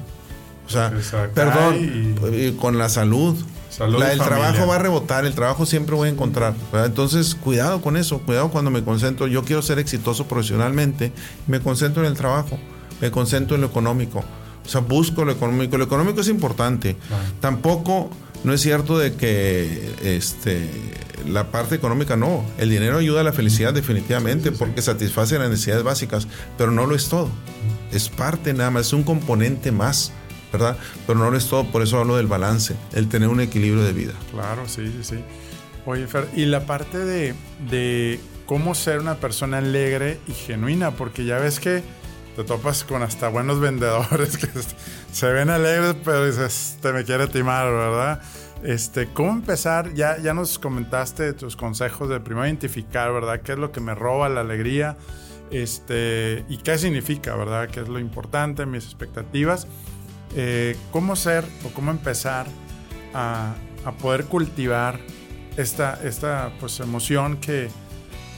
O 0.68 0.70
sea, 0.70 0.94
perdón, 1.34 2.16
y... 2.32 2.52
con 2.52 2.78
la 2.78 2.90
salud. 2.90 3.36
la, 3.80 4.14
el 4.14 4.20
trabajo 4.20 4.68
va 4.68 4.76
a 4.76 4.80
rebotar, 4.80 5.26
el 5.26 5.34
trabajo 5.34 5.66
siempre 5.66 5.96
voy 5.96 6.10
a 6.10 6.12
encontrar. 6.12 6.54
Entonces, 6.74 7.34
cuidado 7.34 7.82
con 7.82 7.98
eso, 7.98 8.20
cuidado 8.20 8.52
cuando 8.52 8.70
me 8.70 8.84
concentro. 8.84 9.26
Yo 9.26 9.44
quiero 9.44 9.64
ser 9.64 9.80
exitoso 9.80 10.28
profesionalmente, 10.28 11.12
me 11.48 11.60
concentro 11.60 12.04
en 12.04 12.12
el 12.12 12.16
trabajo 12.16 12.60
me 13.02 13.12
concentro 13.12 13.56
en 13.56 13.62
lo 13.62 13.68
económico. 13.68 14.24
O 14.66 14.70
sea, 14.70 14.82
busco 14.82 15.26
lo 15.26 15.32
económico. 15.32 15.78
Lo 15.78 15.84
económico 15.84 16.22
es 16.22 16.28
importante. 16.28 16.96
Tampoco 17.40 18.10
no 18.44 18.54
es 18.54 18.62
cierto 18.62 18.98
de 18.98 19.16
que 19.16 19.92
este, 20.04 20.70
la 21.28 21.52
parte 21.52 21.76
económica 21.76 22.16
no. 22.16 22.46
El 22.58 22.70
dinero 22.70 22.98
ayuda 22.98 23.22
a 23.22 23.24
la 23.24 23.34
felicidad 23.34 23.74
definitivamente 23.74 24.52
porque 24.52 24.82
satisface 24.82 25.38
las 25.40 25.50
necesidades 25.50 25.84
básicas, 25.84 26.28
pero 26.58 26.72
no 26.72 26.86
lo 26.86 26.96
es 26.96 27.10
todo. 27.10 27.30
Es 27.92 28.10
parte 28.10 28.54
nada 28.54 28.72
más, 28.72 28.88
es 28.88 28.94
un 28.94 29.04
componente 29.04 29.72
más, 29.72 30.12
¿verdad? 30.52 30.78
Pero 31.08 31.20
no 31.20 31.32
lo 31.32 31.38
es 31.38 31.48
todo, 31.48 31.66
por 31.66 31.82
eso 31.82 32.00
hablo 32.00 32.18
del 32.18 32.28
balance, 32.28 32.76
el 32.94 33.08
tener 33.08 33.30
un 33.30 33.42
equilibrio 33.42 33.84
de 33.84 33.94
vida. 33.94 34.14
Claro, 34.32 34.68
sí, 34.68 34.88
sí, 34.88 35.04
sí. 35.04 35.24
Oye, 35.86 36.08
Fer, 36.08 36.28
y 36.36 36.46
la 36.46 36.66
parte 36.66 36.98
de, 36.98 37.36
de 37.70 38.20
cómo 38.46 38.76
ser 38.76 39.00
una 39.00 39.16
persona 39.16 39.60
alegre 39.60 40.20
y 40.28 40.34
genuina, 40.34 40.92
porque 40.92 41.26
ya 41.26 41.38
ves 41.38 41.60
que 41.60 41.84
te 42.36 42.44
topas 42.44 42.84
con 42.84 43.02
hasta 43.02 43.30
buenos 43.30 43.60
vendedores 43.60 44.38
que 44.38 44.48
se 45.12 45.32
ven 45.32 45.50
alegres, 45.50 45.96
pero 46.04 46.26
dices, 46.26 46.78
te 46.82 46.92
me 46.92 47.04
quiere 47.04 47.28
timar, 47.28 47.72
¿verdad? 47.72 48.22
Este, 48.64 49.08
¿Cómo 49.08 49.32
empezar? 49.32 49.94
Ya, 49.94 50.18
ya 50.18 50.34
nos 50.34 50.60
comentaste 50.60 51.34
tus 51.34 51.56
consejos 51.56 52.10
de 52.10 52.20
primero 52.20 52.46
identificar, 52.46 53.12
¿verdad? 53.14 53.42
¿Qué 53.42 53.54
es 53.54 53.58
lo 53.58 53.72
que 53.72 53.80
me 53.80 53.96
roba 53.96 54.28
la 54.28 54.42
alegría? 54.42 54.98
Este, 55.52 56.44
y 56.50 56.58
qué 56.58 56.78
significa, 56.78 57.36
¿verdad? 57.36 57.70
¿Qué 57.70 57.82
es 57.82 57.88
lo 57.88 58.00
importante, 58.00 58.66
mis 58.66 58.84
expectativas? 58.84 59.68
Eh, 60.36 60.76
¿Cómo 60.92 61.16
ser 61.16 61.46
o 61.64 61.70
cómo 61.70 61.92
empezar 61.92 62.48
a, 63.14 63.54
a 63.86 63.92
poder 63.94 64.26
cultivar 64.26 65.00
esta, 65.56 66.00
esta 66.04 66.52
pues, 66.60 66.80
emoción 66.82 67.38
que, 67.38 67.70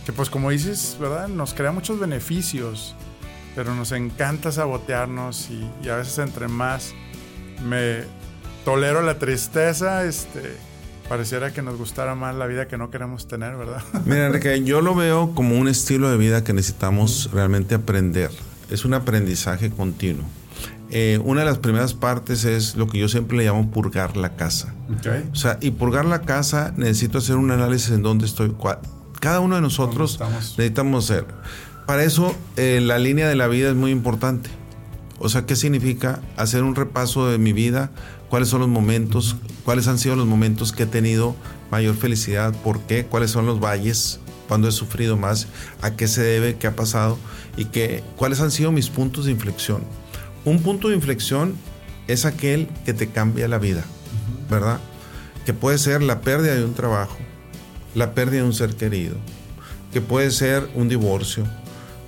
que, 0.05 0.13
pues 0.13 0.29
como 0.29 0.51
dices, 0.51 0.97
¿verdad? 0.99 1.27
Nos 1.29 1.53
crea 1.53 1.71
muchos 1.71 1.99
beneficios 1.99 2.95
pero 3.57 3.73
nos 3.73 3.91
encanta 3.91 4.51
sabotearnos 4.51 5.49
y, 5.49 5.89
a 5.89 5.95
veces 5.95 6.19
entre 6.19 6.47
más 6.47 6.93
me 7.67 8.03
tolero 8.63 9.01
la 9.01 9.17
tristeza, 9.17 10.05
este, 10.05 10.43
pareciera 11.09 11.51
que 11.51 11.63
nos 11.63 11.75
gustara 11.75 12.13
más 12.13 12.35
la 12.35 12.45
vida 12.45 12.67
que 12.67 12.77
no 12.77 12.91
queremos 12.91 13.27
tener, 13.27 13.57
¿verdad? 13.57 13.81
Mira, 14.05 14.27
Enrique, 14.27 14.63
yo 14.63 14.81
lo 14.81 14.93
veo 14.93 15.33
como 15.33 15.57
un 15.57 15.67
estilo 15.67 16.07
de 16.11 16.17
vida 16.17 16.43
que 16.43 16.53
necesitamos 16.53 17.31
realmente 17.33 17.73
aprender. 17.73 18.29
Es 18.69 18.85
un 18.85 18.93
aprendizaje 18.93 19.71
continuo. 19.71 20.25
Eh, 20.91 21.19
una 21.23 21.39
de 21.39 21.47
las 21.47 21.57
primeras 21.57 21.95
partes 21.95 22.45
es 22.45 22.75
lo 22.75 22.85
que 22.85 22.99
yo 22.99 23.09
siempre 23.09 23.39
le 23.39 23.45
llamo 23.45 23.71
purgar 23.71 24.17
la 24.17 24.35
casa. 24.35 24.75
O 25.31 25.35
sea, 25.35 25.57
y 25.61 25.71
purgar 25.71 26.05
la 26.05 26.21
casa 26.21 26.75
necesito 26.77 27.17
hacer 27.17 27.37
un 27.37 27.49
análisis 27.49 27.89
en 27.89 28.03
dónde 28.03 28.27
estoy. 28.27 28.53
Cada 29.19 29.39
uno 29.39 29.55
de 29.55 29.61
nosotros 29.61 30.19
necesitamos 30.57 31.09
hacer. 31.09 31.25
Para 31.87 32.03
eso 32.03 32.35
eh, 32.57 32.81
la 32.83 32.99
línea 32.99 33.29
de 33.29 33.35
la 33.35 33.47
vida 33.47 33.69
es 33.69 33.75
muy 33.75 33.91
importante. 33.91 34.49
O 35.19 35.29
sea, 35.29 35.45
¿qué 35.45 35.55
significa 35.55 36.19
hacer 36.35 36.63
un 36.63 36.75
repaso 36.75 37.29
de 37.29 37.37
mi 37.37 37.53
vida? 37.53 37.91
¿Cuáles 38.29 38.49
son 38.49 38.59
los 38.59 38.67
momentos? 38.67 39.37
¿Cuáles 39.63 39.87
han 39.87 39.97
sido 39.97 40.17
los 40.17 40.27
momentos 40.27 40.73
que 40.73 40.83
he 40.83 40.85
tenido 40.85 41.33
mayor 41.71 41.95
felicidad? 41.95 42.53
¿Por 42.61 42.81
qué? 42.81 43.05
¿Cuáles 43.05 43.31
son 43.31 43.45
los 43.45 43.61
valles? 43.61 44.19
¿Cuándo 44.49 44.67
he 44.67 44.73
sufrido 44.73 45.15
más? 45.15 45.47
¿A 45.81 45.95
qué 45.95 46.09
se 46.09 46.21
debe? 46.23 46.57
¿Qué 46.57 46.67
ha 46.67 46.75
pasado? 46.75 47.17
¿Y 47.55 47.65
qué, 47.65 48.03
cuáles 48.17 48.41
han 48.41 48.51
sido 48.51 48.73
mis 48.73 48.89
puntos 48.89 49.23
de 49.23 49.31
inflexión? 49.31 49.81
Un 50.43 50.61
punto 50.61 50.89
de 50.89 50.95
inflexión 50.95 51.55
es 52.09 52.25
aquel 52.25 52.67
que 52.85 52.93
te 52.93 53.07
cambia 53.07 53.47
la 53.47 53.59
vida, 53.59 53.85
¿verdad? 54.49 54.81
Que 55.45 55.53
puede 55.53 55.77
ser 55.77 56.03
la 56.03 56.19
pérdida 56.19 56.53
de 56.53 56.65
un 56.65 56.73
trabajo, 56.73 57.15
la 57.95 58.13
pérdida 58.13 58.41
de 58.41 58.47
un 58.47 58.53
ser 58.53 58.75
querido, 58.75 59.15
que 59.93 60.01
puede 60.01 60.31
ser 60.31 60.69
un 60.75 60.89
divorcio, 60.89 61.45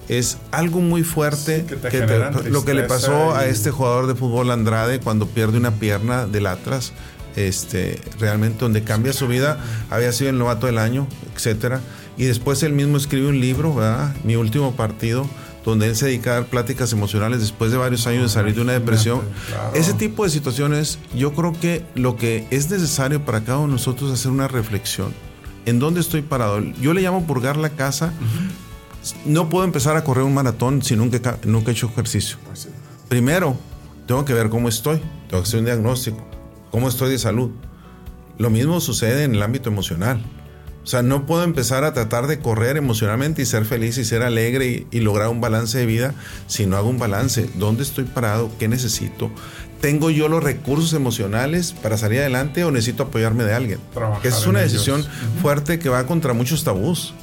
es 0.09 0.39
algo 0.51 0.81
muy 0.81 1.03
fuerte 1.03 1.65
que 1.65 2.49
lo 2.49 2.65
que 2.65 2.73
le 2.73 2.83
pasó 2.83 3.35
a 3.35 3.45
este 3.45 3.71
jugador 3.71 4.07
de 4.07 4.15
fútbol 4.15 4.51
Andrade 4.51 4.99
cuando 4.99 5.27
pierde 5.27 5.57
una 5.57 5.71
pierna 5.71 6.25
del 6.25 6.47
Atlas 6.47 6.93
este 7.35 8.01
realmente 8.19 8.59
donde 8.59 8.83
cambia 8.83 9.13
su 9.13 9.27
vida 9.27 9.63
había 9.91 10.11
sido 10.11 10.31
el 10.31 10.37
novato 10.39 10.65
del 10.65 10.79
año 10.79 11.07
etcétera 11.35 11.79
y 12.17 12.25
después 12.25 12.63
él 12.63 12.73
mismo 12.73 12.97
escribe 12.97 13.27
un 13.27 13.39
libro 13.39 13.73
¿verdad? 13.75 14.15
mi 14.23 14.35
último 14.35 14.75
partido 14.75 15.29
donde 15.63 15.87
él 15.87 15.95
se 15.95 16.07
dedica 16.07 16.31
a 16.31 16.33
dar 16.35 16.45
pláticas 16.45 16.91
emocionales 16.91 17.41
después 17.41 17.71
de 17.71 17.77
varios 17.77 18.07
años 18.07 18.23
de 18.23 18.29
salir 18.29 18.55
de 18.55 18.61
una 18.61 18.73
depresión. 18.73 19.21
Ese 19.73 19.93
tipo 19.93 20.23
de 20.23 20.29
situaciones, 20.29 20.99
yo 21.13 21.33
creo 21.33 21.53
que 21.53 21.85
lo 21.95 22.15
que 22.15 22.47
es 22.49 22.69
necesario 22.69 23.23
para 23.23 23.41
cada 23.41 23.59
uno 23.59 23.67
de 23.67 23.73
nosotros 23.73 24.09
es 24.09 24.19
hacer 24.19 24.31
una 24.31 24.47
reflexión. 24.47 25.13
¿En 25.65 25.79
dónde 25.79 25.99
estoy 25.99 26.21
parado? 26.21 26.61
Yo 26.81 26.93
le 26.93 27.01
llamo 27.01 27.27
purgar 27.27 27.57
la 27.57 27.69
casa 27.71 28.13
no 29.25 29.49
puedo 29.49 29.65
empezar 29.65 29.97
a 29.97 30.03
correr 30.03 30.23
un 30.23 30.33
maratón 30.33 30.81
si 30.81 30.95
nunca, 30.95 31.37
nunca 31.43 31.71
he 31.71 31.73
hecho 31.73 31.87
ejercicio. 31.87 32.37
Pues 32.45 32.67
Primero, 33.07 33.57
tengo 34.07 34.25
que 34.25 34.33
ver 34.33 34.49
cómo 34.49 34.69
estoy, 34.69 34.97
tengo 35.27 35.43
que 35.43 35.47
hacer 35.47 35.59
un 35.59 35.65
diagnóstico, 35.65 36.25
cómo 36.71 36.87
estoy 36.87 37.11
de 37.11 37.19
salud. 37.19 37.51
Lo 38.37 38.49
mismo 38.49 38.79
sucede 38.79 39.23
en 39.23 39.35
el 39.35 39.41
ámbito 39.41 39.69
emocional. 39.69 40.23
O 40.83 40.87
sea, 40.87 41.03
no 41.03 41.25
puedo 41.25 41.43
empezar 41.43 41.83
a 41.83 41.93
tratar 41.93 42.25
de 42.27 42.39
correr 42.39 42.77
emocionalmente 42.77 43.41
y 43.41 43.45
ser 43.45 43.65
feliz 43.65 43.97
y 43.97 44.05
ser 44.05 44.23
alegre 44.23 44.87
y, 44.89 44.99
lograr 45.01 45.29
un 45.29 45.41
balance 45.41 45.77
de 45.77 45.85
vida 45.85 46.15
si 46.47 46.65
no 46.65 46.77
hago 46.77 46.89
un 46.89 46.97
balance. 46.97 47.49
¿Dónde 47.55 47.83
estoy 47.83 48.05
parado? 48.05 48.49
¿Qué 48.57 48.67
necesito? 48.67 49.29
¿Tengo 49.81 50.09
yo 50.09 50.27
los 50.29 50.43
recursos 50.43 50.93
emocionales 50.93 51.73
para 51.73 51.97
salir 51.97 52.19
adelante 52.19 52.63
o 52.63 52.71
necesito 52.71 53.03
apoyarme 53.03 53.43
de 53.43 53.53
alguien? 53.53 53.79
Esa 54.23 54.37
es 54.39 54.47
una 54.47 54.61
decisión 54.61 55.05
fuerte 55.41 55.79
que 55.79 55.89
va 55.89 56.05
contra 56.05 56.33
muchos 56.33 56.63
tabús 56.63 57.13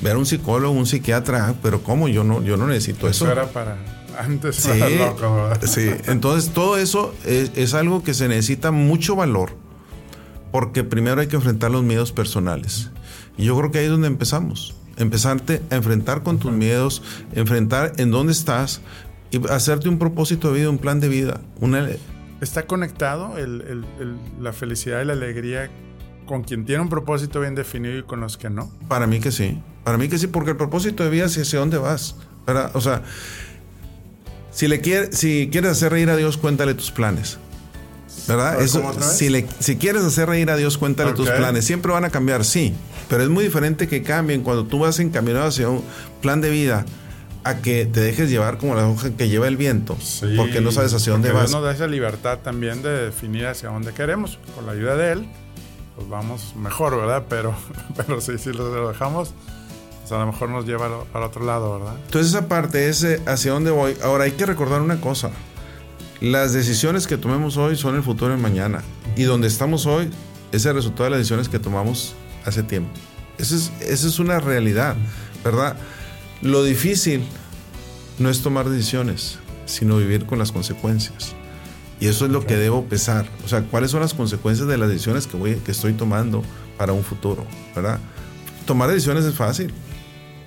ver 0.00 0.16
a 0.16 0.18
un 0.18 0.26
psicólogo, 0.26 0.74
un 0.74 0.86
psiquiatra, 0.86 1.54
pero 1.62 1.82
¿cómo? 1.82 2.08
Yo 2.08 2.24
no, 2.24 2.42
yo 2.42 2.56
no 2.56 2.66
necesito 2.66 3.08
eso. 3.08 3.24
Eso 3.24 3.32
era 3.32 3.46
para 3.48 3.76
antes. 4.18 4.56
Sí, 4.56 4.70
sí. 5.62 5.90
entonces 6.06 6.50
todo 6.52 6.76
eso 6.76 7.14
es, 7.24 7.74
algo 7.74 8.02
que 8.02 8.14
se 8.14 8.28
necesita 8.28 8.70
mucho 8.70 9.16
valor, 9.16 9.52
porque 10.52 10.84
primero 10.84 11.20
hay 11.20 11.28
que 11.28 11.36
enfrentar 11.36 11.70
los 11.70 11.82
miedos 11.82 12.12
personales. 12.12 12.90
Y 13.36 13.44
yo 13.44 13.56
creo 13.56 13.70
que 13.70 13.78
ahí 13.78 13.84
es 13.84 13.90
donde 13.90 14.08
empezamos. 14.08 14.74
Empezarte 14.96 15.62
a 15.70 15.76
enfrentar 15.76 16.24
con 16.24 16.38
tus 16.38 16.50
miedos, 16.50 17.02
enfrentar 17.32 17.92
en 17.98 18.10
dónde 18.10 18.32
estás 18.32 18.80
y 19.30 19.46
hacerte 19.48 19.88
un 19.88 19.98
propósito 19.98 20.52
de 20.52 20.60
vida, 20.60 20.70
un 20.70 20.78
plan 20.78 20.98
de 20.98 21.08
vida. 21.08 21.40
Una... 21.60 21.88
¿Está 22.40 22.66
conectado 22.66 23.34
la 24.40 24.52
felicidad 24.52 25.02
y 25.02 25.04
la 25.04 25.12
alegría 25.12 25.70
con 26.28 26.44
quien 26.44 26.64
tiene 26.64 26.82
un 26.82 26.88
propósito 26.88 27.40
bien 27.40 27.56
definido 27.56 27.98
y 27.98 28.02
con 28.04 28.20
los 28.20 28.36
que 28.36 28.50
no? 28.50 28.70
Para 28.86 29.08
mí 29.08 29.18
que 29.18 29.32
sí. 29.32 29.60
Para 29.82 29.98
mí 29.98 30.08
que 30.08 30.18
sí, 30.18 30.28
porque 30.28 30.50
el 30.50 30.56
propósito 30.56 31.02
de 31.02 31.10
vida 31.10 31.24
es 31.24 31.36
hacia 31.36 31.58
dónde 31.58 31.78
vas. 31.78 32.14
O 32.74 32.80
sea, 32.80 33.02
si, 34.52 34.68
le 34.68 34.80
quiere, 34.80 35.12
si 35.12 35.48
quieres 35.50 35.72
hacer 35.72 35.92
reír 35.92 36.10
a 36.10 36.16
Dios, 36.16 36.36
cuéntale 36.36 36.74
tus 36.74 36.90
planes. 36.92 37.38
¿Verdad? 38.28 38.60
Eso, 38.60 38.82
si, 39.00 39.30
le, 39.30 39.46
si 39.58 39.76
quieres 39.76 40.02
hacer 40.02 40.28
reír 40.28 40.50
a 40.50 40.56
Dios, 40.56 40.76
cuéntale 40.76 41.14
tus 41.14 41.30
planes. 41.30 41.64
Siempre 41.64 41.92
van 41.92 42.04
a 42.04 42.10
cambiar, 42.10 42.44
sí. 42.44 42.74
Pero 43.08 43.22
es 43.22 43.30
muy 43.30 43.42
diferente 43.42 43.88
que 43.88 44.02
cambien 44.02 44.42
cuando 44.42 44.66
tú 44.66 44.78
vas 44.78 44.98
encaminado 45.00 45.46
hacia 45.46 45.70
un 45.70 45.82
plan 46.20 46.42
de 46.42 46.50
vida 46.50 46.84
a 47.44 47.56
que 47.62 47.86
te 47.86 48.00
dejes 48.00 48.28
llevar 48.28 48.58
como 48.58 48.74
la 48.74 48.86
hoja 48.86 49.10
que 49.16 49.30
lleva 49.30 49.48
el 49.48 49.56
viento. 49.56 49.96
porque 50.36 50.60
no 50.60 50.72
sabes 50.72 50.92
hacia 50.92 51.12
dónde 51.12 51.32
vas. 51.32 51.44
Dios 51.44 51.52
nos 51.52 51.62
da 51.62 51.72
esa 51.72 51.86
libertad 51.86 52.40
también 52.40 52.82
de 52.82 53.06
definir 53.06 53.46
hacia 53.46 53.70
dónde 53.70 53.92
queremos. 53.92 54.38
Con 54.54 54.66
la 54.66 54.72
ayuda 54.72 54.96
de 54.96 55.12
Él, 55.12 55.28
pues 55.98 56.08
vamos 56.08 56.54
mejor, 56.54 56.96
¿verdad? 56.96 57.24
Pero, 57.28 57.54
pero 57.96 58.20
sí, 58.20 58.38
si 58.38 58.52
lo 58.52 58.88
dejamos 58.88 59.34
a 60.14 60.20
lo 60.20 60.26
mejor 60.26 60.48
nos 60.48 60.64
lleva 60.64 60.86
al, 60.86 61.22
otro 61.22 61.44
lado, 61.44 61.78
¿verdad? 61.78 61.96
Entonces 62.06 62.32
esa 62.32 62.48
parte 62.48 62.88
es 62.88 63.04
hacia 63.26 63.52
dónde 63.52 63.70
voy. 63.70 63.96
Ahora 64.02 64.24
hay 64.24 64.32
que 64.32 64.46
recordar 64.46 64.80
una 64.80 65.00
cosa. 65.00 65.30
Las 66.20 66.52
decisiones 66.52 67.06
que 67.06 67.16
tomemos 67.16 67.56
hoy 67.56 67.76
son 67.76 67.96
el 67.96 68.02
futuro 68.02 68.32
de 68.32 68.40
mañana. 68.40 68.82
Y 69.16 69.24
donde 69.24 69.48
estamos 69.48 69.86
hoy 69.86 70.10
es 70.52 70.64
el 70.66 70.74
resultado 70.74 71.04
de 71.04 71.10
las 71.10 71.18
decisiones 71.18 71.48
que 71.48 71.58
tomamos 71.58 72.14
hace 72.44 72.62
tiempo. 72.62 72.90
Esa 73.38 73.56
es, 73.56 73.72
esa 73.80 74.08
es 74.08 74.18
una 74.18 74.40
realidad, 74.40 74.96
¿verdad? 75.44 75.76
Lo 76.42 76.64
difícil 76.64 77.24
no 78.18 78.30
es 78.30 78.42
tomar 78.42 78.68
decisiones, 78.68 79.38
sino 79.66 79.98
vivir 79.98 80.26
con 80.26 80.38
las 80.38 80.52
consecuencias. 80.52 81.34
Y 82.00 82.06
eso 82.06 82.26
es 82.26 82.30
lo 82.30 82.46
que 82.46 82.56
debo 82.56 82.84
pesar. 82.84 83.26
O 83.44 83.48
sea, 83.48 83.62
¿cuáles 83.62 83.90
son 83.90 84.00
las 84.00 84.14
consecuencias 84.14 84.68
de 84.68 84.78
las 84.78 84.88
decisiones 84.88 85.26
que, 85.26 85.36
voy, 85.36 85.56
que 85.56 85.72
estoy 85.72 85.94
tomando 85.94 86.42
para 86.76 86.92
un 86.92 87.02
futuro? 87.02 87.44
¿Verdad? 87.74 87.98
Tomar 88.66 88.88
decisiones 88.90 89.24
es 89.24 89.34
fácil 89.34 89.72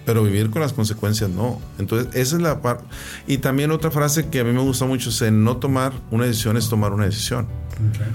pero 0.06 0.24
vivir 0.24 0.50
con 0.50 0.62
las 0.62 0.74
consecuencias 0.74 1.30
no. 1.30 1.60
Entonces, 1.78 2.14
esa 2.16 2.36
es 2.36 2.42
la 2.42 2.62
parte. 2.62 2.84
Y 3.28 3.38
también 3.38 3.72
otra 3.72 3.92
frase 3.92 4.28
que 4.30 4.40
a 4.40 4.44
mí 4.44 4.52
me 4.52 4.62
gusta 4.62 4.86
mucho 4.86 5.10
es 5.10 5.32
no 5.32 5.58
tomar 5.58 5.94
una 6.10 6.26
decisión 6.26 6.58
es 6.58 6.70
tomar 6.70 6.94
una 6.94 7.06
decisión. 7.06 7.48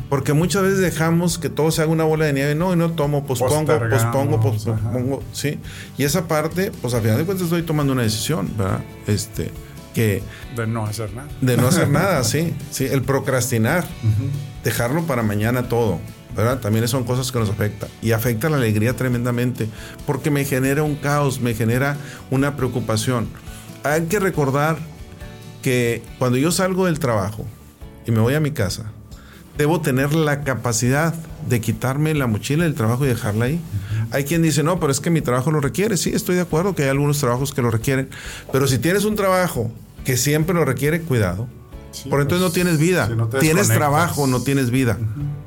Porque 0.09 0.33
muchas 0.33 0.63
veces 0.63 0.79
dejamos 0.79 1.39
que 1.39 1.49
todo 1.49 1.71
se 1.73 1.83
haga 1.83 1.91
una 1.91 2.05
bola 2.05 2.27
de 2.27 2.33
nieve, 2.33 2.55
no, 2.55 2.73
y 2.73 2.77
no 2.77 2.93
tomo, 2.93 3.27
pospongo, 3.27 3.79
pospongo, 3.91 4.41
pospongo, 4.41 5.23
sí. 5.33 5.59
Y 5.99 6.05
esa 6.05 6.29
parte, 6.29 6.71
pues 6.83 6.95
al 6.95 7.03
final 7.03 7.19
de 7.19 7.25
cuentas 7.25 7.45
estoy 7.47 7.63
tomando 7.63 7.93
una 7.93 8.03
decisión, 8.03 8.49
¿verdad? 8.57 8.81
Este, 9.09 9.51
que... 9.97 10.23
De 10.55 10.67
no 10.67 10.85
hacer 10.85 11.15
nada. 11.15 11.29
De 11.41 11.57
no 11.57 11.69
hacer 11.69 11.89
nada, 12.01 12.23
sí. 12.23 12.55
Sí, 12.71 12.85
el 12.85 13.01
procrastinar, 13.01 13.87
dejarlo 14.63 15.07
para 15.07 15.23
mañana 15.23 15.69
todo. 15.69 15.99
¿verdad? 16.37 16.61
También 16.61 16.87
son 16.87 17.05
cosas 17.05 17.33
que 17.33 17.39
nos 17.39 17.49
afectan. 17.49 17.89
Y 18.03 18.13
afecta 18.13 18.51
la 18.51 18.59
alegría 18.59 18.95
tremendamente 18.95 19.69
porque 20.07 20.31
me 20.31 20.45
genera 20.45 20.83
un 20.83 20.97
caos, 20.97 21.41
me 21.41 21.55
genera 21.55 21.97
una 22.31 22.57
preocupación. 22.59 23.27
Hay 23.85 24.03
que 24.03 24.21
recordar 24.21 24.77
que 25.63 26.03
cuando 26.19 26.37
yo 26.37 26.53
salgo 26.53 26.85
del 26.85 26.99
trabajo 26.99 27.47
y 28.05 28.11
me 28.11 28.21
voy 28.21 28.35
a 28.35 28.41
mi 28.41 28.51
casa, 28.51 28.93
debo 29.57 29.81
tener 29.81 30.15
la 30.15 30.43
capacidad 30.45 31.15
de 31.49 31.63
quitarme 31.63 32.13
la 32.13 32.27
mochila 32.27 32.65
del 32.65 32.75
trabajo 32.75 33.07
y 33.07 33.09
dejarla 33.09 33.47
ahí. 33.47 33.61
Hay 34.11 34.25
quien 34.25 34.43
dice, 34.43 34.63
no, 34.63 34.79
pero 34.79 34.93
es 34.93 35.01
que 35.01 35.09
mi 35.09 35.23
trabajo 35.23 35.51
lo 35.51 35.61
requiere. 35.61 35.97
Sí, 35.97 36.11
estoy 36.13 36.35
de 36.35 36.43
acuerdo 36.43 36.75
que 36.75 36.83
hay 36.83 36.91
algunos 36.91 37.19
trabajos 37.19 37.55
que 37.55 37.63
lo 37.63 37.71
requieren. 37.71 38.11
Pero 38.53 38.67
si 38.67 38.79
tienes 38.79 39.07
un 39.07 39.17
trabajo 39.17 39.73
que 40.07 40.17
siempre 40.17 40.55
lo 40.55 40.65
requiere, 40.65 41.03
cuidado. 41.03 41.49
Por 42.09 42.23
entonces 42.23 42.41
no 42.41 42.47
pues, 42.47 42.55
tienes 42.55 42.79
vida. 42.79 43.11
tienes 43.41 43.69
trabajo, 43.69 44.27
no 44.27 44.41
tienes 44.41 44.71
vida, 44.71 44.99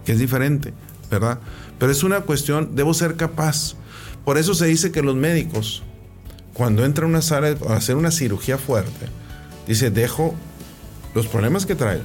que 0.05 0.11
es 0.11 0.19
diferente, 0.19 0.73
¿verdad? 1.09 1.39
Pero 1.79 1.91
es 1.91 2.03
una 2.03 2.21
cuestión, 2.21 2.75
debo 2.75 2.93
ser 2.93 3.15
capaz. 3.15 3.75
Por 4.25 4.37
eso 4.37 4.53
se 4.53 4.67
dice 4.67 4.91
que 4.91 5.01
los 5.01 5.15
médicos, 5.15 5.81
cuando 6.53 6.85
entran 6.85 7.05
a 7.05 7.09
una 7.09 7.21
sala 7.21 7.55
a 7.69 7.75
hacer 7.75 7.95
una 7.95 8.11
cirugía 8.11 8.57
fuerte, 8.57 9.07
dice, 9.65 9.89
dejo 9.89 10.35
los 11.15 11.25
problemas 11.27 11.65
que 11.65 11.75
traigo 11.75 12.03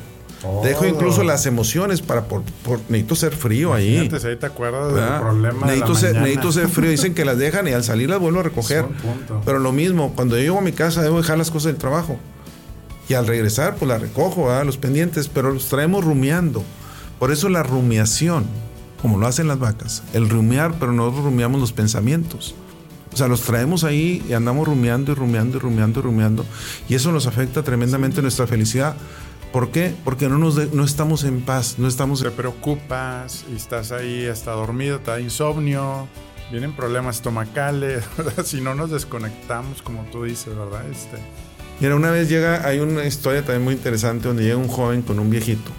Dejo 0.62 0.86
incluso 0.86 1.22
las 1.24 1.46
emociones 1.46 2.02
para 2.02 2.24
por, 2.24 2.42
necesito 2.88 3.16
ser 3.16 3.34
frío 3.34 3.72
ahí. 3.72 3.98
Antes 3.98 4.24
ahí 4.24 4.36
te 4.36 4.46
acuerdas 4.46 4.94
del 4.94 5.20
problema 5.20 5.66
necesito, 5.66 5.94
ser, 5.94 6.16
necesito 6.16 6.52
ser 6.52 6.68
frío. 6.68 6.90
Dicen 6.90 7.14
que 7.14 7.24
las 7.24 7.38
dejan 7.38 7.66
y 7.66 7.72
al 7.72 7.82
salir 7.82 8.10
las 8.10 8.20
vuelvo 8.20 8.40
a 8.40 8.42
recoger. 8.42 8.84
Pero 9.44 9.58
lo 9.58 9.72
mismo, 9.72 10.12
cuando 10.14 10.36
yo 10.36 10.42
llego 10.42 10.58
a 10.58 10.62
mi 10.62 10.72
casa 10.72 11.02
debo 11.02 11.16
dejar 11.16 11.38
las 11.38 11.50
cosas 11.50 11.72
del 11.72 11.76
trabajo. 11.76 12.18
Y 13.08 13.14
al 13.14 13.26
regresar, 13.26 13.76
pues 13.76 13.88
las 13.88 14.00
recojo, 14.00 14.50
los 14.64 14.76
pendientes, 14.76 15.28
pero 15.28 15.52
los 15.52 15.68
traemos 15.68 16.04
rumiando. 16.04 16.62
Por 17.18 17.32
eso 17.32 17.48
la 17.48 17.62
rumiación, 17.62 18.46
como 19.00 19.18
lo 19.18 19.26
hacen 19.26 19.48
las 19.48 19.58
vacas, 19.58 20.02
el 20.12 20.28
rumiar, 20.28 20.74
pero 20.78 20.92
nosotros 20.92 21.24
rumiamos 21.24 21.60
los 21.60 21.72
pensamientos. 21.72 22.54
O 23.12 23.16
sea, 23.16 23.28
los 23.28 23.42
traemos 23.42 23.84
ahí 23.84 24.24
y 24.28 24.32
andamos 24.32 24.66
rumiando 24.66 25.12
y 25.12 25.14
rumiando 25.14 25.58
y 25.58 25.60
rumiando 25.60 26.00
y 26.00 26.02
rumiando. 26.02 26.44
Y 26.88 26.94
eso 26.94 27.12
nos 27.12 27.26
afecta 27.26 27.62
tremendamente 27.62 28.22
nuestra 28.22 28.46
felicidad. 28.46 28.96
¿Por 29.52 29.70
qué? 29.70 29.94
Porque 30.02 30.28
no, 30.28 30.38
nos 30.38 30.72
no 30.72 30.84
estamos 30.84 31.22
en 31.22 31.42
paz, 31.42 31.76
no 31.78 31.86
estamos... 31.86 32.22
Te 32.22 32.32
preocupas 32.32 33.44
y 33.52 33.54
estás 33.54 33.92
ahí 33.92 34.26
hasta 34.26 34.50
dormido, 34.50 34.98
te 34.98 35.12
da 35.12 35.20
insomnio, 35.20 36.08
vienen 36.50 36.74
problemas 36.74 37.16
estomacales, 37.16 38.02
si 38.44 38.60
no 38.60 38.74
nos 38.74 38.90
desconectamos, 38.90 39.80
como 39.82 40.02
tú 40.10 40.24
dices, 40.24 40.56
¿verdad? 40.56 40.84
Este... 40.90 41.18
Mira, 41.80 41.96
una 41.96 42.10
vez 42.10 42.28
llega, 42.28 42.66
hay 42.66 42.78
una 42.78 43.04
historia 43.04 43.42
también 43.42 43.64
muy 43.64 43.74
interesante 43.74 44.28
donde 44.28 44.44
llega 44.44 44.56
un 44.56 44.68
joven 44.68 45.02
con 45.02 45.18
un 45.18 45.30
viejito. 45.30 45.70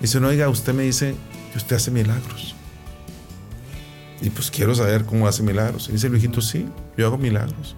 Dice, 0.00 0.20
no, 0.20 0.28
oiga, 0.28 0.48
usted 0.48 0.72
me 0.74 0.84
dice 0.84 1.14
que 1.52 1.58
usted 1.58 1.76
hace 1.76 1.90
milagros. 1.90 2.54
Y 4.20 4.30
pues 4.30 4.50
quiero 4.50 4.74
saber 4.74 5.04
cómo 5.04 5.26
hace 5.28 5.42
milagros. 5.42 5.88
Y 5.88 5.92
dice 5.92 6.06
el 6.06 6.12
viejito, 6.12 6.40
sí, 6.40 6.66
yo 6.96 7.06
hago 7.06 7.18
milagros. 7.18 7.76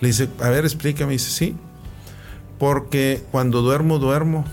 Le 0.00 0.08
dice, 0.08 0.28
a 0.40 0.48
ver, 0.48 0.64
explícame. 0.64 1.14
Y 1.14 1.16
dice, 1.16 1.30
sí, 1.30 1.56
porque 2.58 3.22
cuando 3.30 3.62
duermo, 3.62 3.98
duermo. 3.98 4.44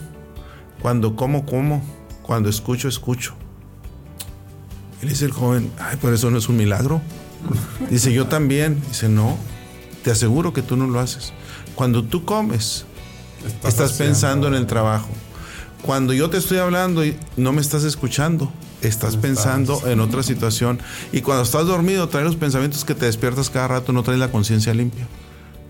Cuando 0.81 1.15
como, 1.15 1.45
como. 1.45 1.83
Cuando 2.21 2.49
escucho, 2.49 2.87
escucho. 2.87 3.35
Y 5.01 5.05
le 5.05 5.11
dice 5.11 5.25
el 5.25 5.31
joven, 5.31 5.71
ay, 5.79 5.97
por 5.97 6.13
eso 6.13 6.29
no 6.31 6.37
es 6.37 6.47
un 6.49 6.57
milagro. 6.57 7.01
Dice, 7.89 8.13
yo 8.13 8.27
también. 8.27 8.81
Dice, 8.87 9.09
no, 9.09 9.37
te 10.03 10.11
aseguro 10.11 10.53
que 10.53 10.61
tú 10.61 10.77
no 10.77 10.87
lo 10.87 10.99
haces. 10.99 11.33
Cuando 11.81 12.03
tú 12.03 12.25
comes, 12.25 12.85
estás, 13.63 13.93
pensando 13.93 14.47
en 14.47 14.53
el 14.53 14.67
trabajo. 14.67 15.09
Cuando 15.81 16.13
yo 16.13 16.29
te 16.29 16.37
estoy 16.37 16.59
hablando 16.59 17.03
y 17.03 17.17
no 17.37 17.53
me 17.53 17.59
estás 17.59 17.83
escuchando, 17.85 18.53
estás 18.83 19.17
pensando 19.17 19.81
en 19.87 19.99
otra 19.99 20.21
situación. 20.21 20.79
Y 21.11 21.21
cuando 21.21 21.41
estás 21.41 21.65
dormido, 21.65 22.07
traes 22.07 22.27
los 22.27 22.35
pensamientos 22.35 22.85
que 22.85 22.93
te 22.93 23.07
despiertas 23.07 23.49
cada 23.49 23.67
rato, 23.67 23.93
no 23.93 24.03
traes 24.03 24.19
la 24.19 24.29
conciencia 24.31 24.75
limpia. 24.75 25.07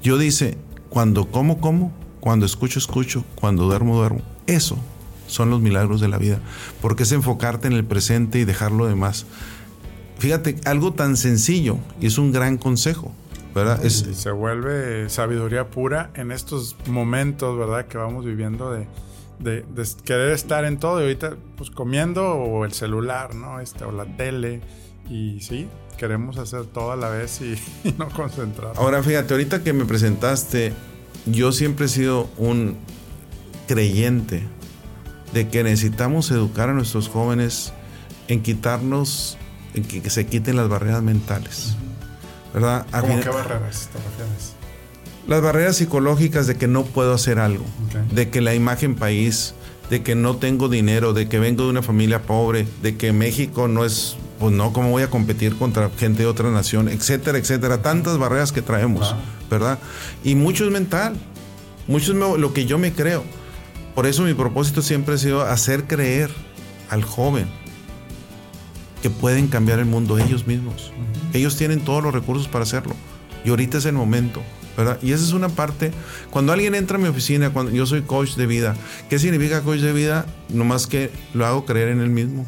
Yo 0.03 0.17
dice, 0.17 0.57
cuando 0.89 1.31
como, 1.31 1.61
como, 1.61 1.93
cuando 2.19 2.45
escucho, 2.45 2.77
escucho. 2.77 3.23
Cuando 3.35 3.63
duermo, 3.63 3.95
duermo. 3.95 4.21
Eso 4.47 4.77
son 5.27 5.49
los 5.49 5.61
milagros 5.61 6.01
de 6.01 6.09
la 6.09 6.17
vida. 6.17 6.41
Porque 6.81 7.03
es 7.03 7.13
enfocarte 7.13 7.69
en 7.69 7.73
el 7.73 7.85
presente 7.85 8.37
y 8.37 8.43
dejar 8.43 8.73
lo 8.73 8.85
demás. 8.85 9.25
Fíjate, 10.19 10.59
algo 10.65 10.91
tan 10.91 11.15
sencillo 11.15 11.77
y 12.01 12.07
es 12.07 12.17
un 12.17 12.33
gran 12.33 12.57
consejo. 12.57 13.13
¿Verdad? 13.53 13.83
Es, 13.85 14.05
y 14.07 14.13
se 14.13 14.31
vuelve 14.31 15.09
sabiduría 15.09 15.69
pura 15.69 16.11
en 16.15 16.31
estos 16.31 16.75
momentos, 16.87 17.57
¿verdad? 17.57 17.85
Que 17.87 17.97
vamos 17.97 18.25
viviendo 18.25 18.71
de, 18.71 18.87
de, 19.39 19.65
querer 20.03 20.31
estar 20.31 20.65
en 20.65 20.79
todo 20.79 20.99
y 20.99 21.03
ahorita 21.03 21.35
pues 21.57 21.69
comiendo 21.69 22.33
o 22.33 22.65
el 22.65 22.73
celular, 22.73 23.35
¿no? 23.35 23.59
Este, 23.59 23.83
o 23.83 23.91
la 23.91 24.05
tele 24.05 24.61
y 25.09 25.41
sí, 25.41 25.67
queremos 25.97 26.37
hacer 26.37 26.65
todo 26.65 26.91
a 26.91 26.95
la 26.95 27.09
vez 27.09 27.41
y, 27.41 27.55
y 27.87 27.93
no 27.97 28.09
concentrar. 28.09 28.73
Ahora 28.77 29.03
fíjate, 29.03 29.33
ahorita 29.33 29.63
que 29.63 29.73
me 29.73 29.85
presentaste 29.85 30.73
yo 31.25 31.51
siempre 31.51 31.85
he 31.85 31.89
sido 31.89 32.29
un 32.37 32.77
creyente 33.67 34.43
de 35.33 35.47
que 35.49 35.63
necesitamos 35.63 36.31
educar 36.31 36.69
a 36.69 36.73
nuestros 36.73 37.07
jóvenes 37.07 37.73
en 38.27 38.41
quitarnos, 38.41 39.37
en 39.73 39.83
que, 39.83 40.09
se 40.09 40.25
quiten 40.25 40.55
las 40.55 40.67
barreras 40.67 41.03
mentales. 41.03 41.75
¿Verdad? 42.53 42.85
¿Cómo 42.99 43.19
qué 43.19 43.29
barreras 43.29 43.89
te 43.91 43.97
refieres? 43.97 44.53
Las 45.27 45.41
barreras 45.41 45.77
psicológicas 45.77 46.47
de 46.47 46.55
que 46.55 46.67
no 46.67 46.83
puedo 46.83 47.13
hacer 47.13 47.39
algo, 47.39 47.65
de 48.11 48.29
que 48.29 48.41
la 48.41 48.55
imagen 48.55 48.95
país, 48.95 49.53
de 49.89 50.01
que 50.01 50.15
no 50.15 50.37
tengo 50.37 50.67
dinero, 50.67 51.13
de 51.13 51.29
que 51.29 51.39
vengo 51.39 51.63
de 51.63 51.69
una 51.69 51.83
familia 51.83 52.23
pobre, 52.23 52.67
de 52.81 52.97
que 52.97 53.13
México 53.13 53.67
no 53.67 53.85
es, 53.85 54.17
pues 54.39 54.51
no, 54.51 54.73
¿cómo 54.73 54.89
voy 54.89 55.03
a 55.03 55.09
competir 55.09 55.57
contra 55.57 55.89
gente 55.97 56.23
de 56.23 56.27
otra 56.27 56.49
nación? 56.49 56.89
Etcétera, 56.89 57.37
etcétera. 57.37 57.81
Tantas 57.81 58.17
barreras 58.17 58.51
que 58.51 58.61
traemos. 58.61 59.15
¿verdad? 59.51 59.77
Y 60.23 60.35
mucho 60.35 60.65
es 60.65 60.71
mental, 60.71 61.13
mucho 61.87 62.13
es 62.13 62.39
lo 62.39 62.53
que 62.53 62.65
yo 62.65 62.79
me 62.79 62.93
creo. 62.93 63.23
Por 63.93 64.07
eso 64.07 64.23
mi 64.23 64.33
propósito 64.33 64.81
siempre 64.81 65.15
ha 65.15 65.17
sido 65.17 65.41
hacer 65.41 65.83
creer 65.83 66.31
al 66.89 67.03
joven 67.03 67.60
que 69.01 69.09
pueden 69.09 69.47
cambiar 69.47 69.79
el 69.79 69.85
mundo 69.85 70.17
ellos 70.17 70.47
mismos. 70.47 70.91
Ellos 71.33 71.57
tienen 71.57 71.81
todos 71.81 72.03
los 72.03 72.13
recursos 72.13 72.47
para 72.47 72.63
hacerlo. 72.63 72.95
Y 73.43 73.49
ahorita 73.49 73.79
es 73.79 73.85
el 73.85 73.93
momento, 73.93 74.41
¿verdad? 74.77 74.99
Y 75.01 75.11
esa 75.13 75.23
es 75.23 75.33
una 75.33 75.49
parte, 75.49 75.91
cuando 76.29 76.53
alguien 76.53 76.75
entra 76.75 76.97
a 76.97 76.99
mi 76.99 77.07
oficina, 77.07 77.51
cuando 77.51 77.71
yo 77.71 77.85
soy 77.85 78.03
coach 78.03 78.35
de 78.35 78.45
vida, 78.45 78.75
¿qué 79.09 79.17
significa 79.17 79.61
coach 79.61 79.79
de 79.79 79.93
vida? 79.93 80.25
Nomás 80.49 80.85
que 80.85 81.09
lo 81.33 81.45
hago 81.45 81.65
creer 81.65 81.89
en 81.89 82.01
él 82.01 82.09
mismo 82.09 82.45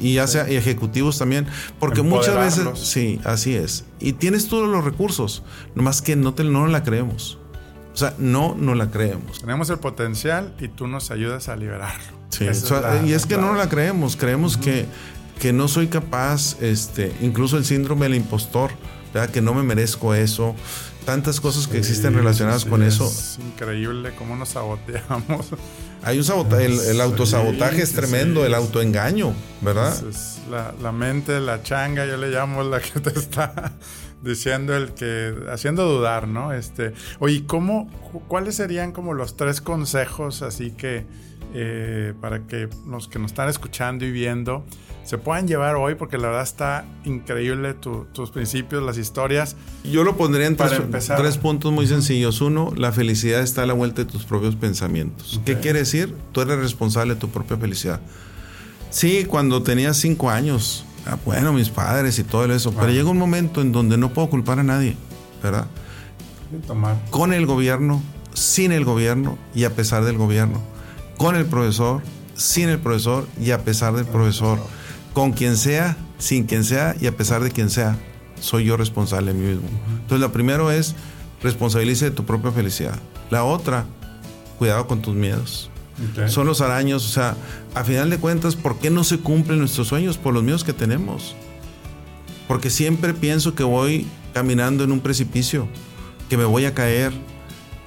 y 0.00 0.14
ya 0.14 0.26
sea 0.26 0.48
ejecutivos 0.48 1.18
también, 1.18 1.46
porque 1.78 2.02
muchas 2.02 2.36
veces, 2.36 2.78
sí, 2.78 3.20
así 3.24 3.54
es. 3.54 3.84
Y 3.98 4.12
tienes 4.12 4.48
todos 4.48 4.68
los 4.68 4.84
recursos, 4.84 5.42
nomás 5.74 6.02
que 6.02 6.16
no, 6.16 6.34
te, 6.34 6.44
no 6.44 6.66
la 6.66 6.82
creemos. 6.82 7.38
O 7.92 7.96
sea, 7.96 8.14
no 8.18 8.56
no 8.58 8.74
la 8.74 8.90
creemos. 8.90 9.40
Tenemos 9.40 9.70
el 9.70 9.78
potencial 9.78 10.52
y 10.60 10.66
tú 10.66 10.88
nos 10.88 11.12
ayudas 11.12 11.48
a 11.48 11.56
liberarlo. 11.56 12.24
Sí, 12.30 12.44
y 13.06 13.12
es 13.12 13.26
que 13.26 13.36
no 13.36 13.54
la 13.54 13.68
creemos, 13.68 14.16
creemos 14.16 14.56
que, 14.56 14.86
que 15.38 15.52
no 15.52 15.68
soy 15.68 15.88
capaz, 15.88 16.60
este, 16.60 17.12
incluso 17.20 17.56
el 17.56 17.64
síndrome 17.64 18.06
del 18.06 18.16
impostor, 18.16 18.70
que 19.32 19.40
no 19.40 19.54
me 19.54 19.62
merezco 19.62 20.14
eso, 20.14 20.56
tantas 21.04 21.40
cosas 21.40 21.68
que 21.68 21.78
existen 21.78 22.14
relacionadas 22.14 22.64
con 22.64 22.82
eso. 22.82 23.06
Es 23.06 23.38
increíble 23.40 24.12
cómo 24.16 24.36
nos 24.36 24.50
saboteamos. 24.50 25.46
Hay 26.02 26.18
un 26.18 26.24
sabotaje, 26.24 26.66
el, 26.66 27.00
autosabotaje 27.00 27.82
es 27.82 27.92
tremendo, 27.92 28.44
el 28.44 28.52
autoengaño, 28.52 29.32
¿verdad? 29.62 29.94
Es, 30.06 30.40
la, 30.50 30.74
la, 30.82 30.92
mente, 30.92 31.40
la 31.40 31.62
changa, 31.62 32.04
yo 32.04 32.18
le 32.18 32.28
llamo 32.28 32.62
la 32.62 32.80
que 32.80 33.00
te 33.00 33.18
está 33.18 33.72
diciendo 34.22 34.76
el 34.76 34.92
que, 34.92 35.34
haciendo 35.50 35.86
dudar, 35.86 36.28
¿no? 36.28 36.52
Este, 36.52 36.92
oye, 37.20 37.46
¿cómo, 37.46 37.88
cuáles 38.28 38.56
serían 38.56 38.92
como 38.92 39.14
los 39.14 39.36
tres 39.36 39.62
consejos 39.62 40.42
así 40.42 40.72
que, 40.72 41.06
eh, 41.54 42.12
para 42.20 42.46
que 42.46 42.68
los 42.86 43.08
que 43.08 43.18
nos 43.18 43.30
están 43.30 43.48
escuchando 43.48 44.04
y 44.04 44.10
viendo, 44.10 44.64
se 45.04 45.18
puedan 45.18 45.46
llevar 45.46 45.76
hoy, 45.76 45.94
porque 45.94 46.18
la 46.18 46.28
verdad 46.28 46.42
está 46.42 46.84
increíble 47.04 47.74
tus 47.74 48.30
principios, 48.30 48.82
las 48.82 48.98
historias. 48.98 49.56
Yo 49.84 50.02
lo 50.04 50.16
pondría 50.16 50.46
en 50.46 50.56
tres, 50.56 51.38
puntos 51.38 51.72
muy 51.72 51.86
sencillos. 51.86 52.40
Uno, 52.40 52.72
la 52.76 52.90
felicidad 52.92 53.40
está 53.40 53.62
a 53.62 53.66
la 53.66 53.74
vuelta 53.74 54.04
de 54.04 54.10
tus 54.10 54.24
propios 54.24 54.56
pensamientos. 54.56 55.40
¿Qué 55.44 55.58
quiere 55.58 55.80
decir? 55.80 56.14
Tú 56.32 56.40
eres 56.40 56.58
responsable 56.58 57.14
de 57.14 57.20
tu 57.20 57.28
propia 57.28 57.56
felicidad. 57.56 58.00
Sí, 58.90 59.24
cuando 59.24 59.62
tenía 59.62 59.92
cinco 59.92 60.30
años, 60.30 60.84
ah, 61.06 61.18
bueno, 61.24 61.52
mis 61.52 61.68
padres 61.68 62.18
y 62.18 62.24
todo 62.24 62.52
eso, 62.52 62.72
pero 62.72 62.90
llega 62.90 63.10
un 63.10 63.18
momento 63.18 63.60
en 63.60 63.72
donde 63.72 63.98
no 63.98 64.12
puedo 64.12 64.30
culpar 64.30 64.58
a 64.58 64.62
nadie. 64.62 64.96
¿verdad? 65.44 65.66
Con 67.10 67.32
el 67.32 67.46
gobierno, 67.46 68.02
sin 68.32 68.72
el 68.72 68.84
gobierno 68.84 69.38
y 69.54 69.64
a 69.64 69.74
pesar 69.74 70.04
del 70.04 70.16
gobierno. 70.16 70.60
Con 71.16 71.36
el 71.36 71.46
profesor, 71.46 72.02
sin 72.34 72.68
el 72.68 72.78
profesor 72.78 73.26
y 73.40 73.50
a 73.52 73.64
pesar 73.64 73.94
del 73.94 74.06
profesor. 74.06 74.58
Con 75.12 75.32
quien 75.32 75.56
sea, 75.56 75.96
sin 76.18 76.44
quien 76.44 76.64
sea 76.64 76.96
y 77.00 77.06
a 77.06 77.16
pesar 77.16 77.42
de 77.42 77.50
quien 77.50 77.70
sea. 77.70 77.96
Soy 78.40 78.64
yo 78.64 78.76
responsable 78.76 79.32
de 79.32 79.38
mí 79.38 79.46
mismo. 79.46 79.68
Entonces, 79.90 80.20
lo 80.20 80.32
primero 80.32 80.70
es 80.70 80.94
responsabilice 81.42 82.06
de 82.06 82.10
tu 82.10 82.24
propia 82.24 82.50
felicidad. 82.50 82.98
La 83.30 83.44
otra, 83.44 83.86
cuidado 84.58 84.86
con 84.86 85.02
tus 85.02 85.14
miedos. 85.14 85.70
Son 86.26 86.46
los 86.46 86.60
araños, 86.60 87.06
o 87.06 87.08
sea, 87.08 87.36
a 87.74 87.84
final 87.84 88.10
de 88.10 88.18
cuentas, 88.18 88.56
¿por 88.56 88.78
qué 88.78 88.90
no 88.90 89.04
se 89.04 89.18
cumplen 89.18 89.60
nuestros 89.60 89.88
sueños? 89.88 90.18
Por 90.18 90.34
los 90.34 90.42
miedos 90.42 90.64
que 90.64 90.72
tenemos. 90.72 91.36
Porque 92.48 92.68
siempre 92.68 93.14
pienso 93.14 93.54
que 93.54 93.62
voy 93.62 94.06
caminando 94.32 94.82
en 94.82 94.90
un 94.90 95.00
precipicio, 95.00 95.68
que 96.28 96.36
me 96.36 96.44
voy 96.44 96.64
a 96.64 96.74
caer, 96.74 97.12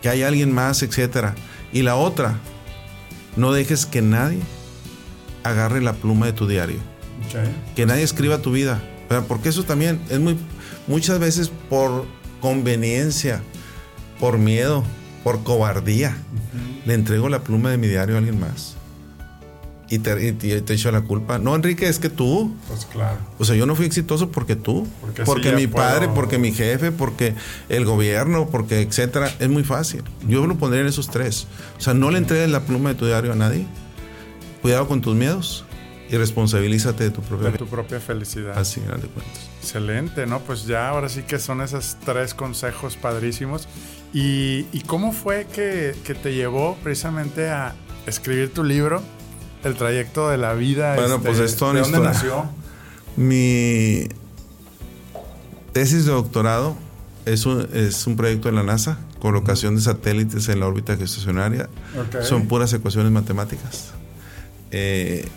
que 0.01 0.09
hay 0.09 0.23
alguien 0.23 0.53
más, 0.53 0.81
etc. 0.83 1.33
Y 1.73 1.81
la 1.81 1.95
otra, 1.95 2.39
no 3.37 3.51
dejes 3.51 3.85
que 3.85 4.01
nadie 4.01 4.39
agarre 5.43 5.81
la 5.81 5.93
pluma 5.93 6.25
de 6.25 6.33
tu 6.33 6.47
diario. 6.47 6.79
Que 7.75 7.85
nadie 7.85 8.03
escriba 8.03 8.39
tu 8.39 8.51
vida. 8.51 8.81
Porque 9.27 9.49
eso 9.49 9.63
también 9.63 10.01
es 10.09 10.19
muy, 10.19 10.37
muchas 10.87 11.19
veces 11.19 11.51
por 11.69 12.05
conveniencia, 12.41 13.41
por 14.19 14.37
miedo, 14.37 14.83
por 15.23 15.43
cobardía, 15.43 16.17
le 16.85 16.93
entrego 16.93 17.29
la 17.29 17.39
pluma 17.43 17.69
de 17.69 17.77
mi 17.77 17.87
diario 17.87 18.15
a 18.15 18.17
alguien 18.19 18.39
más. 18.39 18.76
Y 19.89 19.99
te, 19.99 20.33
te, 20.33 20.73
echo 20.73 20.91
la 20.91 21.01
culpa. 21.01 21.39
No, 21.39 21.55
Enrique, 21.55 21.87
es 21.87 21.99
que 21.99 22.09
tú. 22.09 22.53
Pues 22.67 22.85
claro. 22.85 23.19
O 23.39 23.45
sea, 23.45 23.55
yo 23.55 23.65
no 23.65 23.75
fui 23.75 23.85
exitoso 23.85 24.29
porque 24.31 24.55
tú. 24.57 24.85
Porque, 25.25 25.53
mi 25.53 25.67
padre, 25.67 26.09
porque 26.09 26.37
mi 26.37 26.51
jefe, 26.51 26.91
porque 26.91 27.35
el 27.69 27.85
gobierno, 27.85 28.49
porque 28.49 28.81
etcétera. 28.81 29.33
Es 29.39 29.47
muy 29.47 29.63
fácil. 29.63 30.03
Yo 30.27 30.45
lo 30.45 30.57
pondría 30.57 30.81
en 30.81 30.87
esos 30.87 31.09
tres. 31.09 31.47
O 31.77 31.81
sea, 31.81 31.93
no 31.93 32.11
le 32.11 32.17
entregues 32.17 32.49
la 32.49 32.61
pluma 32.61 32.89
de 32.89 32.95
tu 32.95 33.05
diario 33.05 33.31
a 33.31 33.35
nadie. 33.35 33.65
Cuidado 34.61 34.87
con 34.89 35.01
tus 35.01 35.15
miedos 35.15 35.63
y 36.09 36.17
responsabilízate 36.17 37.05
de 37.05 37.11
tu 37.11 37.21
propia, 37.21 37.51
de 37.51 37.57
tu 37.57 37.67
propia 37.67 37.99
felicidad. 37.99 38.57
Así, 38.57 38.81
de 38.81 38.87
cuentas. 38.87 39.49
Excelente, 39.61 40.25
¿no? 40.25 40.39
Pues 40.39 40.65
ya 40.65 40.89
ahora 40.89 41.07
sí 41.07 41.23
que 41.23 41.39
son 41.39 41.61
esos 41.61 41.97
tres 42.05 42.33
consejos 42.33 42.97
padrísimos. 42.97 43.69
¿Y, 44.13 44.63
cómo 44.87 45.11
fue 45.11 45.45
que, 45.45 45.93
te 46.21 46.33
llevó 46.33 46.77
precisamente 46.83 47.49
a 47.49 47.75
escribir 48.05 48.53
tu 48.53 48.63
libro, 48.63 49.03
El 49.63 49.75
trayecto 49.75 50.29
de 50.29 50.37
la 50.37 50.53
vida? 50.53 50.95
Bueno, 50.95 51.15
este, 51.15 51.27
pues 51.27 51.39
esto 51.39 51.73
¿De 51.73 51.81
dónde 51.81 51.99
nació? 51.99 52.45
Mi 53.15 54.07
tesis 55.73 56.05
de 56.05 56.11
doctorado 56.11 56.77
es 57.25 57.45
un, 57.45 57.67
es 57.73 58.07
un 58.07 58.15
proyecto 58.15 58.49
de 58.49 58.55
la 58.55 58.63
NASA, 58.63 58.99
colocación 59.19 59.75
de 59.75 59.81
satélites 59.81 60.47
en 60.49 60.59
la 60.59 60.67
órbita 60.67 60.95
geoestacionaria. 60.95 61.69
Son 62.21 62.47
puras 62.47 62.71
ecuaciones 62.73 63.11
matemáticas. 63.11 63.91
Eh, 64.71 65.27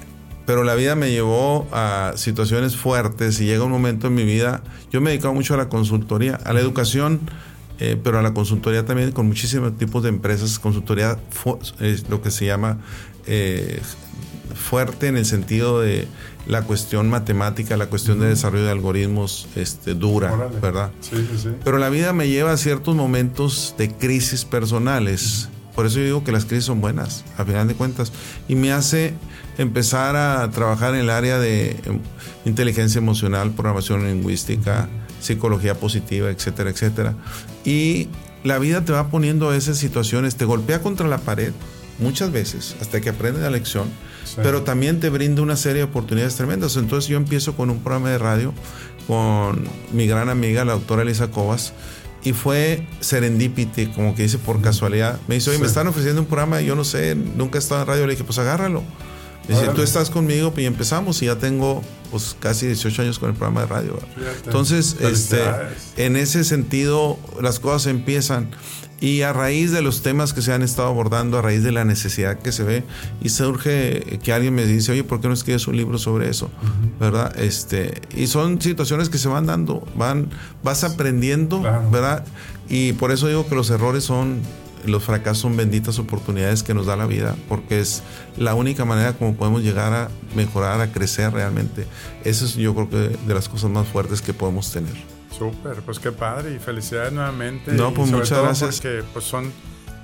pero 0.46 0.64
la 0.64 0.74
vida 0.74 0.96
me 0.96 1.10
llevó 1.10 1.68
a 1.72 2.12
situaciones 2.16 2.76
fuertes 2.76 3.40
y 3.40 3.44
llega 3.44 3.64
un 3.64 3.70
momento 3.70 4.08
en 4.08 4.14
mi 4.14 4.24
vida, 4.24 4.62
yo 4.90 5.00
me 5.00 5.10
he 5.10 5.12
dedicado 5.12 5.32
mucho 5.32 5.54
a 5.54 5.56
la 5.56 5.68
consultoría, 5.68 6.40
a 6.44 6.52
la 6.52 6.60
educación, 6.60 7.20
eh, 7.80 7.98
pero 8.02 8.18
a 8.18 8.22
la 8.22 8.34
consultoría 8.34 8.84
también 8.84 9.10
con 9.12 9.26
muchísimos 9.26 9.76
tipos 9.76 10.02
de 10.02 10.10
empresas, 10.10 10.58
consultoría 10.58 11.18
es 11.80 12.08
lo 12.08 12.20
que 12.20 12.30
se 12.30 12.44
llama 12.44 12.78
eh, 13.26 13.80
fuerte 14.54 15.08
en 15.08 15.16
el 15.16 15.24
sentido 15.24 15.80
de 15.80 16.06
la 16.46 16.62
cuestión 16.62 17.08
matemática, 17.08 17.76
la 17.76 17.86
cuestión 17.86 18.20
de 18.20 18.26
desarrollo 18.26 18.64
de 18.64 18.70
algoritmos 18.70 19.48
este, 19.56 19.94
dura, 19.94 20.34
¿verdad? 20.60 20.90
Sí, 21.00 21.16
sí, 21.16 21.38
sí. 21.42 21.48
Pero 21.64 21.78
la 21.78 21.88
vida 21.88 22.12
me 22.12 22.28
lleva 22.28 22.52
a 22.52 22.56
ciertos 22.56 22.94
momentos 22.94 23.74
de 23.78 23.90
crisis 23.90 24.44
personales. 24.44 25.48
Por 25.74 25.86
eso 25.86 25.98
yo 25.98 26.04
digo 26.04 26.24
que 26.24 26.32
las 26.32 26.44
crisis 26.44 26.64
son 26.64 26.80
buenas, 26.80 27.24
a 27.38 27.44
final 27.44 27.68
de 27.68 27.74
cuentas. 27.74 28.12
Y 28.48 28.56
me 28.56 28.72
hace 28.72 29.14
empezar 29.58 30.16
a 30.16 30.50
trabajar 30.50 30.94
en 30.94 31.00
el 31.00 31.10
área 31.10 31.38
de 31.38 31.76
em, 31.84 32.00
inteligencia 32.44 32.98
emocional, 32.98 33.52
programación 33.52 34.06
lingüística, 34.06 34.88
psicología 35.20 35.74
positiva, 35.74 36.30
etcétera, 36.30 36.70
etcétera. 36.70 37.14
Y 37.64 38.08
la 38.44 38.58
vida 38.58 38.84
te 38.84 38.92
va 38.92 39.08
poniendo 39.08 39.52
esas 39.52 39.78
situaciones, 39.78 40.36
te 40.36 40.44
golpea 40.44 40.82
contra 40.82 41.08
la 41.08 41.18
pared 41.18 41.52
muchas 41.98 42.32
veces 42.32 42.76
hasta 42.80 43.00
que 43.00 43.10
aprendes 43.10 43.42
la 43.42 43.50
lección, 43.50 43.88
pero 44.36 44.62
también 44.62 45.00
te 45.00 45.10
brinda 45.10 45.42
una 45.42 45.56
serie 45.56 45.78
de 45.78 45.84
oportunidades 45.84 46.36
tremendas. 46.36 46.76
Entonces 46.76 47.08
yo 47.08 47.16
empiezo 47.16 47.54
con 47.54 47.70
un 47.70 47.80
programa 47.80 48.10
de 48.10 48.18
radio 48.18 48.54
con 49.06 49.64
mi 49.92 50.06
gran 50.06 50.28
amiga, 50.28 50.64
la 50.64 50.72
doctora 50.72 51.02
Elisa 51.02 51.30
Cobas, 51.30 51.72
y 52.22 52.32
fue 52.32 52.86
serendipity, 53.00 53.86
como 53.86 54.14
que 54.14 54.22
dice 54.22 54.38
por 54.38 54.60
casualidad. 54.60 55.18
Me 55.26 55.36
dice, 55.36 55.50
oye, 55.50 55.58
me 55.58 55.66
están 55.66 55.86
ofreciendo 55.86 56.20
un 56.20 56.26
programa, 56.26 56.60
yo 56.60 56.76
no 56.76 56.84
sé, 56.84 57.14
nunca 57.14 57.58
he 57.58 57.60
estado 57.60 57.82
en 57.82 57.86
radio. 57.86 58.06
Le 58.06 58.12
dije, 58.12 58.24
pues 58.24 58.38
agárralo. 58.38 58.82
Dice, 59.50 59.68
tú 59.74 59.82
estás 59.82 60.10
conmigo 60.10 60.54
y 60.56 60.64
empezamos 60.64 61.20
y 61.22 61.26
ya 61.26 61.36
tengo 61.36 61.82
pues 62.10 62.36
casi 62.38 62.66
18 62.66 63.02
años 63.02 63.18
con 63.18 63.30
el 63.30 63.34
programa 63.34 63.62
de 63.62 63.66
radio. 63.66 63.98
Entonces, 64.44 64.96
este, 65.00 65.42
en 65.96 66.16
ese 66.16 66.44
sentido, 66.44 67.18
las 67.40 67.58
cosas 67.58 67.88
empiezan. 67.88 68.50
Y 69.00 69.22
a 69.22 69.32
raíz 69.32 69.72
de 69.72 69.80
los 69.80 70.02
temas 70.02 70.34
que 70.34 70.42
se 70.42 70.52
han 70.52 70.60
estado 70.60 70.88
abordando, 70.88 71.38
a 71.38 71.42
raíz 71.42 71.62
de 71.62 71.72
la 71.72 71.86
necesidad 71.86 72.38
que 72.38 72.52
se 72.52 72.64
ve, 72.64 72.84
y 73.22 73.30
surge 73.30 74.20
que 74.22 74.32
alguien 74.32 74.54
me 74.54 74.66
dice, 74.66 74.92
oye, 74.92 75.04
¿por 75.04 75.22
qué 75.22 75.28
no 75.28 75.34
escribes 75.34 75.66
un 75.66 75.76
libro 75.76 75.96
sobre 75.96 76.28
eso? 76.28 76.50
¿Verdad? 77.00 77.34
Este, 77.40 78.02
y 78.14 78.26
son 78.26 78.60
situaciones 78.60 79.08
que 79.08 79.16
se 79.16 79.28
van 79.28 79.46
dando, 79.46 79.86
van, 79.96 80.28
vas 80.62 80.84
aprendiendo, 80.84 81.62
¿verdad? 81.90 82.24
Y 82.68 82.92
por 82.92 83.10
eso 83.10 83.26
digo 83.26 83.48
que 83.48 83.54
los 83.54 83.70
errores 83.70 84.04
son 84.04 84.42
los 84.84 85.04
fracasos 85.04 85.38
son 85.38 85.56
benditas 85.56 85.98
oportunidades 85.98 86.62
que 86.62 86.74
nos 86.74 86.86
da 86.86 86.96
la 86.96 87.06
vida, 87.06 87.36
porque 87.48 87.80
es 87.80 88.02
la 88.36 88.54
única 88.54 88.84
manera 88.84 89.12
como 89.14 89.34
podemos 89.34 89.62
llegar 89.62 89.92
a 89.92 90.08
mejorar, 90.34 90.80
a 90.80 90.92
crecer 90.92 91.32
realmente. 91.32 91.86
Eso 92.24 92.44
es 92.44 92.54
yo 92.54 92.74
creo 92.74 92.90
que 92.90 93.16
de 93.26 93.34
las 93.34 93.48
cosas 93.48 93.70
más 93.70 93.86
fuertes 93.86 94.22
que 94.22 94.32
podemos 94.32 94.72
tener. 94.72 94.94
Súper, 95.36 95.82
pues 95.82 95.98
qué 95.98 96.12
padre 96.12 96.54
y 96.54 96.58
felicidades 96.58 97.12
nuevamente. 97.12 97.72
No, 97.72 97.94
pues 97.94 98.10
muchas 98.10 98.42
gracias. 98.42 98.80
Porque 98.80 99.02
pues 99.12 99.24
son 99.24 99.52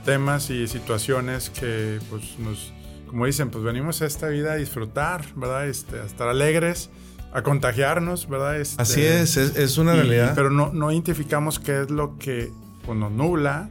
temas 0.04 0.50
y 0.50 0.66
situaciones 0.68 1.50
que 1.50 1.98
pues 2.08 2.38
nos, 2.38 2.72
como 3.08 3.26
dicen, 3.26 3.50
pues 3.50 3.64
venimos 3.64 4.02
a 4.02 4.06
esta 4.06 4.28
vida 4.28 4.52
a 4.52 4.56
disfrutar, 4.56 5.24
¿verdad? 5.34 5.68
Este, 5.68 6.00
a 6.00 6.04
estar 6.04 6.28
alegres 6.28 6.90
a 7.32 7.42
contagiarnos, 7.42 8.28
¿verdad? 8.28 8.58
Este, 8.58 8.80
Así 8.80 9.02
es, 9.02 9.36
es, 9.36 9.76
una 9.76 9.92
realidad. 9.94 10.32
Pero 10.34 10.50
no, 10.50 10.72
no 10.72 10.90
identificamos 10.90 11.58
qué 11.58 11.82
es 11.82 11.90
lo 11.90 12.16
que 12.16 12.50
pues, 12.86 12.98
nos 12.98 13.12
nubla 13.12 13.68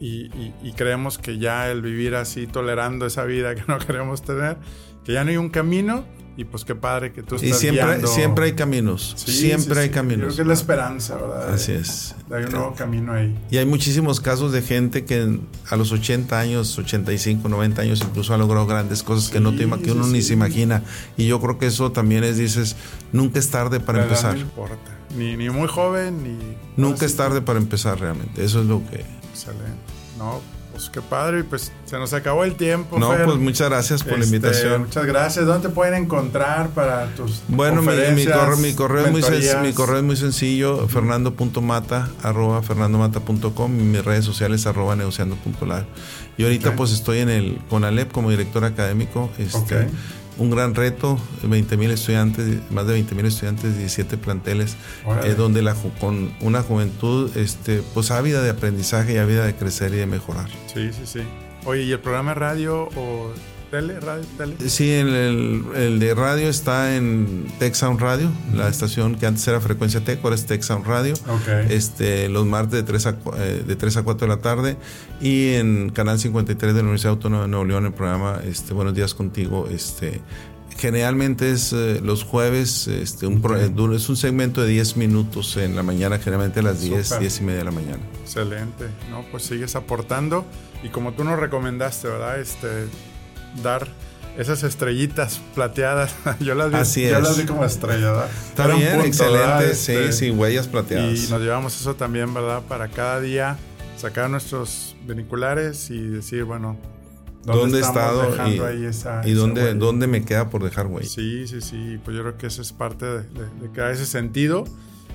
y, 0.00 0.72
creemos 0.76 1.18
que 1.18 1.38
ya 1.38 1.70
el 1.70 1.82
vivir 1.82 2.14
así, 2.14 2.46
tolerando 2.46 3.06
esa 3.06 3.24
vida 3.24 3.54
que 3.54 3.62
no 3.68 3.78
queremos 3.86 4.22
tener, 4.22 4.56
que 5.04 5.12
ya 5.12 5.24
no 5.24 5.30
hay 5.30 5.36
un 5.36 5.50
camino. 5.50 6.04
Y 6.36 6.44
pues 6.44 6.64
qué 6.64 6.74
padre 6.74 7.12
que 7.12 7.22
tú 7.22 7.34
estás 7.34 7.50
Y 7.50 7.52
siempre, 7.52 8.06
siempre 8.06 8.44
hay 8.46 8.52
caminos. 8.54 9.14
siempre 9.16 9.80
hay 9.80 9.90
caminos. 9.90 10.26
Creo 10.26 10.36
que 10.36 10.42
es 10.42 10.46
la 10.46 10.54
esperanza, 10.54 11.16
¿verdad? 11.16 11.52
Así 11.52 11.72
es. 11.72 12.14
Hay 12.30 12.44
un 12.44 12.52
nuevo 12.52 12.72
camino 12.74 13.12
ahí. 13.12 13.36
Y 13.50 13.58
hay 13.58 13.66
muchísimos 13.66 14.20
casos 14.20 14.50
de 14.50 14.62
gente 14.62 15.04
que 15.04 15.38
a 15.68 15.76
los 15.76 15.92
80 15.92 16.38
años, 16.38 16.78
85, 16.78 17.46
90 17.46 17.82
años 17.82 18.00
incluso 18.00 18.32
ha 18.32 18.38
logrado 18.38 18.66
grandes 18.66 19.02
cosas 19.02 19.28
que, 19.28 19.38
no 19.38 19.50
te, 19.50 19.68
que 19.82 19.92
uno 19.92 20.06
ni 20.06 20.22
se 20.22 20.32
imagina. 20.32 20.82
Y 21.18 21.26
yo 21.26 21.40
creo 21.40 21.58
que 21.58 21.66
eso 21.66 21.92
también 21.92 22.24
es, 22.24 22.38
dices, 22.38 22.74
nunca 23.12 23.38
es 23.38 23.50
tarde 23.50 23.78
para 23.78 24.04
empezar. 24.04 24.34
No 24.34 24.40
importa. 24.40 24.98
Ni, 25.18 25.36
ni 25.36 25.50
muy 25.50 25.68
joven, 25.68 26.22
ni... 26.22 26.56
Nunca 26.76 27.04
es 27.04 27.16
tarde 27.16 27.42
para 27.42 27.58
empezar 27.58 28.00
realmente. 28.00 28.42
Eso 28.42 28.60
es 28.62 28.66
lo 28.66 28.80
que... 28.88 29.19
Excelente. 29.40 29.78
No, 30.18 30.40
pues 30.72 30.90
qué 30.90 31.00
padre. 31.00 31.44
Pues 31.44 31.72
se 31.84 31.96
nos 31.98 32.12
acabó 32.12 32.44
el 32.44 32.54
tiempo. 32.54 32.98
No, 32.98 33.14
pues 33.24 33.38
muchas 33.38 33.68
gracias 33.68 34.02
por 34.02 34.18
la 34.18 34.24
este, 34.24 34.36
invitación. 34.36 34.82
Muchas 34.82 35.06
gracias. 35.06 35.46
¿Dónde 35.46 35.68
te 35.68 35.74
pueden 35.74 35.94
encontrar 35.94 36.70
para 36.70 37.06
tus 37.14 37.42
Bueno, 37.48 37.82
mi, 37.82 37.88
mi, 37.88 38.26
correo, 38.26 39.06
es 39.06 39.10
muy 39.10 39.22
mi 39.62 39.72
correo 39.72 39.98
es 39.98 40.04
muy 40.04 40.16
sencillo, 40.16 40.86
fernando.mata, 40.88 42.10
arroba 42.22 42.62
fernandomata.com 42.62 43.80
y 43.80 43.82
mis 43.82 44.04
redes 44.04 44.24
sociales, 44.24 44.66
arroba 44.66 44.96
negociando.lar. 44.96 45.86
Y 46.36 46.44
ahorita 46.44 46.76
pues 46.76 46.92
estoy 46.92 47.18
en 47.18 47.28
el 47.28 47.60
CONALEP 47.68 48.12
como 48.12 48.30
director 48.30 48.64
académico. 48.64 49.30
Este, 49.38 49.88
un 50.38 50.50
gran 50.50 50.74
reto, 50.74 51.18
20 51.42 51.76
mil 51.76 51.90
estudiantes, 51.90 52.70
más 52.70 52.86
de 52.86 52.94
20 52.94 53.14
mil 53.14 53.26
estudiantes, 53.26 53.76
17 53.76 54.16
planteles, 54.16 54.76
eh, 55.24 55.34
donde 55.34 55.62
la, 55.62 55.74
con 56.00 56.32
una 56.40 56.62
juventud 56.62 57.36
este, 57.36 57.82
pues 57.94 58.10
ávida 58.10 58.42
de 58.42 58.50
aprendizaje 58.50 59.14
y 59.14 59.16
ávida 59.18 59.44
de 59.44 59.54
crecer 59.54 59.92
y 59.92 59.96
de 59.96 60.06
mejorar. 60.06 60.48
Sí, 60.72 60.92
sí, 60.92 61.02
sí. 61.04 61.20
Oye, 61.64 61.82
¿y 61.82 61.92
el 61.92 62.00
programa 62.00 62.32
de 62.32 62.40
radio 62.40 62.88
o 62.96 63.30
tele, 63.70 64.00
radio, 64.00 64.24
tele? 64.36 64.56
Sí, 64.68 64.90
el, 64.90 65.64
el, 65.74 65.98
de 66.00 66.14
radio 66.14 66.48
está 66.48 66.96
en 66.96 67.46
Tech 67.58 67.74
Sound 67.74 68.00
Radio, 68.00 68.30
la 68.54 68.68
estación 68.68 69.14
que 69.14 69.26
antes 69.26 69.46
era 69.46 69.60
Frecuencia 69.60 70.02
Tech, 70.02 70.20
ahora 70.22 70.34
es 70.34 70.46
Tech 70.46 70.62
Sound 70.62 70.86
Radio. 70.86 71.14
Este, 71.68 72.28
los 72.28 72.46
martes 72.46 72.72
de 72.72 72.82
3, 72.82 73.06
a, 73.06 73.16
eh, 73.38 73.64
de 73.66 73.76
3 73.76 73.96
a 73.98 74.02
4 74.02 74.26
de 74.26 74.34
la 74.34 74.42
tarde. 74.42 74.76
Y 75.20 75.54
en 75.54 75.90
Canal 75.90 76.18
53 76.18 76.74
de 76.74 76.78
la 76.78 76.82
Universidad 76.82 77.12
Autónoma 77.12 77.42
de 77.42 77.48
Nuevo 77.48 77.64
León, 77.64 77.86
el 77.86 77.92
programa 77.92 78.40
este, 78.44 78.74
Buenos 78.74 78.94
Días 78.94 79.14
Contigo, 79.14 79.68
este, 79.70 80.20
Generalmente 80.80 81.50
es 81.50 81.74
eh, 81.74 82.00
los 82.02 82.24
jueves, 82.24 82.86
este, 82.86 83.26
un 83.26 83.92
es 83.94 84.08
un 84.08 84.16
segmento 84.16 84.62
de 84.62 84.68
10 84.68 84.96
minutos 84.96 85.58
en 85.58 85.76
la 85.76 85.82
mañana, 85.82 86.18
generalmente 86.18 86.60
a 86.60 86.62
las 86.62 86.80
10, 86.80 87.18
10 87.20 87.40
y 87.40 87.42
media 87.42 87.58
de 87.58 87.64
la 87.66 87.70
mañana. 87.70 87.98
Excelente, 88.22 88.86
¿no? 89.10 89.22
Pues 89.30 89.42
sigues 89.42 89.76
aportando 89.76 90.46
y 90.82 90.88
como 90.88 91.12
tú 91.12 91.22
nos 91.22 91.38
recomendaste, 91.38 92.08
¿verdad? 92.08 92.40
Este, 92.40 92.86
dar 93.62 93.88
esas 94.38 94.62
estrellitas 94.62 95.40
plateadas. 95.54 96.14
yo 96.40 96.54
las 96.54 96.70
vi, 96.70 96.76
Así 96.76 97.08
yo 97.08 97.20
las 97.20 97.36
vi 97.36 97.44
como 97.44 97.64
estrellas, 97.64 98.30
Está 98.48 98.66
bien, 98.68 99.00
excelente, 99.00 99.74
sí, 99.74 99.92
este, 99.92 100.12
sí, 100.12 100.30
huellas 100.30 100.68
plateadas. 100.68 101.28
Y 101.28 101.30
nos 101.30 101.40
llevamos 101.40 101.78
eso 101.80 101.94
también, 101.94 102.32
¿verdad? 102.32 102.62
Para 102.68 102.88
cada 102.88 103.20
día 103.20 103.56
sacar 103.96 104.30
nuestros 104.30 104.96
viniculares 105.06 105.90
y 105.90 106.00
decir, 106.00 106.44
bueno, 106.44 106.78
¿Dónde, 107.44 107.78
he 107.78 107.80
estado 107.80 108.34
y, 109.24 109.32
dónde, 109.32 109.74
dónde, 109.74 110.06
me 110.06 110.24
queda 110.24 110.50
por 110.50 110.62
dejar 110.62 110.88
güey? 110.88 111.06
Sí, 111.06 111.46
sí, 111.46 111.62
sí. 111.62 111.98
Pues 112.04 112.14
yo 112.14 112.22
creo 112.22 112.36
que 112.36 112.46
eso 112.48 112.60
es 112.60 112.72
parte 112.72 113.06
de, 113.06 113.24
que 113.72 113.80
da 113.80 113.90
ese 113.90 114.04
sentido 114.04 114.64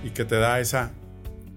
y 0.04 0.10
que 0.10 0.26
te 0.26 0.36
da 0.36 0.60
esa 0.60 0.92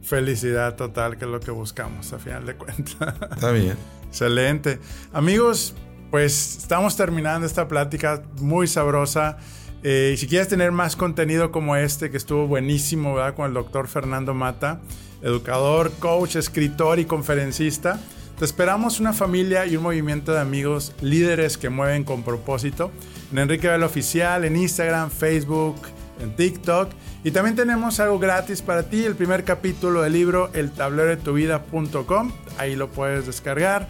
felicidad 0.02 0.76
total 0.76 1.16
que 1.16 1.24
es 1.24 1.30
lo 1.30 1.40
que 1.40 1.50
buscamos 1.50 2.12
a 2.12 2.18
final 2.18 2.44
de 2.44 2.54
cuentas. 2.54 3.14
Está 3.30 3.50
bien. 3.50 3.76
Excelente. 4.08 4.78
Amigos, 5.12 5.74
pues 6.10 6.58
estamos 6.58 6.96
terminando 6.96 7.46
esta 7.46 7.68
plática 7.68 8.22
muy 8.40 8.66
sabrosa. 8.66 9.38
Eh, 9.82 10.12
y 10.14 10.16
si 10.16 10.26
quieres 10.26 10.48
tener 10.48 10.72
más 10.72 10.96
contenido 10.96 11.52
como 11.52 11.76
este, 11.76 12.10
que 12.10 12.16
estuvo 12.16 12.46
buenísimo, 12.46 13.14
¿verdad? 13.14 13.34
Con 13.34 13.46
el 13.46 13.54
doctor 13.54 13.86
Fernando 13.86 14.34
Mata, 14.34 14.80
educador, 15.22 15.92
coach, 16.00 16.36
escritor 16.36 16.98
y 16.98 17.04
conferencista 17.04 18.00
te 18.38 18.44
esperamos 18.44 19.00
una 19.00 19.12
familia 19.12 19.66
y 19.66 19.76
un 19.76 19.82
movimiento 19.82 20.32
de 20.32 20.38
amigos 20.38 20.94
líderes 21.00 21.58
que 21.58 21.70
mueven 21.70 22.04
con 22.04 22.22
propósito. 22.22 22.92
En 23.32 23.38
Enrique 23.38 23.66
Vela 23.66 23.86
Oficial, 23.86 24.44
en 24.44 24.54
Instagram, 24.54 25.10
Facebook, 25.10 25.74
en 26.20 26.36
TikTok. 26.36 26.88
Y 27.24 27.32
también 27.32 27.56
tenemos 27.56 27.98
algo 27.98 28.20
gratis 28.20 28.62
para 28.62 28.84
ti, 28.84 29.04
el 29.04 29.16
primer 29.16 29.42
capítulo 29.42 30.02
del 30.02 30.12
libro 30.12 30.50
El 30.54 30.70
tablero 30.70 31.08
de 31.08 31.16
tu 31.16 31.32
vida.com. 31.32 32.30
Ahí 32.58 32.76
lo 32.76 32.88
puedes 32.90 33.26
descargar. 33.26 33.88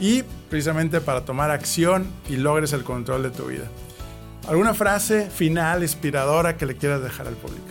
Y 0.00 0.24
precisamente 0.50 1.00
para 1.00 1.24
tomar 1.24 1.50
acción 1.50 2.06
y 2.28 2.36
logres 2.36 2.72
el 2.72 2.84
control 2.84 3.22
de 3.22 3.30
tu 3.30 3.46
vida. 3.46 3.64
¿Alguna 4.48 4.74
frase 4.74 5.30
final 5.30 5.82
inspiradora 5.82 6.56
que 6.56 6.66
le 6.66 6.76
quieras 6.76 7.02
dejar 7.02 7.28
al 7.28 7.34
público? 7.34 7.68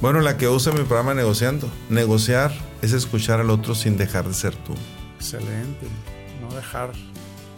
Bueno, 0.00 0.20
la 0.20 0.36
que 0.36 0.48
usa 0.48 0.72
mi 0.72 0.84
programa 0.84 1.14
Negociando. 1.14 1.68
Negociar 1.88 2.52
es 2.82 2.92
escuchar 2.92 3.40
al 3.40 3.50
otro 3.50 3.74
sin 3.74 3.96
dejar 3.96 4.26
de 4.28 4.34
ser 4.34 4.54
tú. 4.54 4.74
Excelente. 5.16 5.86
No 6.40 6.54
dejar 6.54 6.90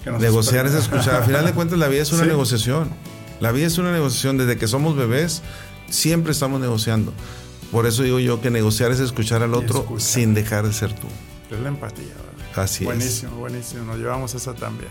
que 0.02 0.11
nos 0.11 0.20
Negociar 0.20 0.66
es 0.66 0.74
escuchar. 0.74 1.16
Al 1.16 1.24
final 1.24 1.44
de 1.44 1.52
cuentas, 1.52 1.78
la 1.78 1.88
vida 1.88 2.02
es 2.02 2.12
una 2.12 2.24
negociación. 2.26 2.90
La 3.40 3.52
vida 3.52 3.66
es 3.66 3.76
una 3.78 3.92
negociación. 3.92 4.38
Desde 4.38 4.57
que 4.57 4.68
somos 4.68 4.96
bebés, 4.96 5.42
siempre 5.90 6.32
estamos 6.32 6.61
negociando. 6.61 7.12
Por 7.72 7.84
eso 7.86 8.04
digo 8.04 8.20
yo 8.20 8.40
que 8.40 8.50
negociar 8.50 8.92
es 8.92 9.00
escuchar 9.00 9.42
al 9.42 9.52
otro 9.52 9.96
sin 9.98 10.32
dejar 10.32 10.66
de 10.66 10.72
ser 10.72 10.92
tú. 10.92 11.09
Es 11.50 11.61
la 11.61 11.68
empatía. 11.68 12.07
¿verdad? 12.07 12.36
Así 12.57 12.84
buenísimo, 12.84 13.32
es. 13.32 13.38
Buenísimo, 13.38 13.84
Nos 13.84 13.98
llevamos 13.98 14.34
eso 14.34 14.54
también. 14.54 14.90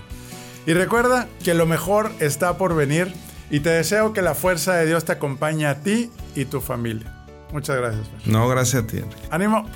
Y 0.65 0.73
recuerda 0.73 1.27
que 1.43 1.53
lo 1.53 1.65
mejor 1.65 2.11
está 2.19 2.57
por 2.57 2.75
venir 2.75 3.13
y 3.49 3.59
te 3.59 3.69
deseo 3.69 4.13
que 4.13 4.21
la 4.21 4.33
fuerza 4.33 4.73
de 4.75 4.85
Dios 4.85 5.05
te 5.05 5.11
acompañe 5.11 5.67
a 5.67 5.81
ti 5.81 6.09
y 6.35 6.45
tu 6.45 6.61
familia. 6.61 7.25
Muchas 7.51 7.77
gracias. 7.77 8.07
No, 8.25 8.47
gracias 8.47 8.83
a 8.83 8.87
ti. 8.87 9.01
Ánimo. 9.29 9.69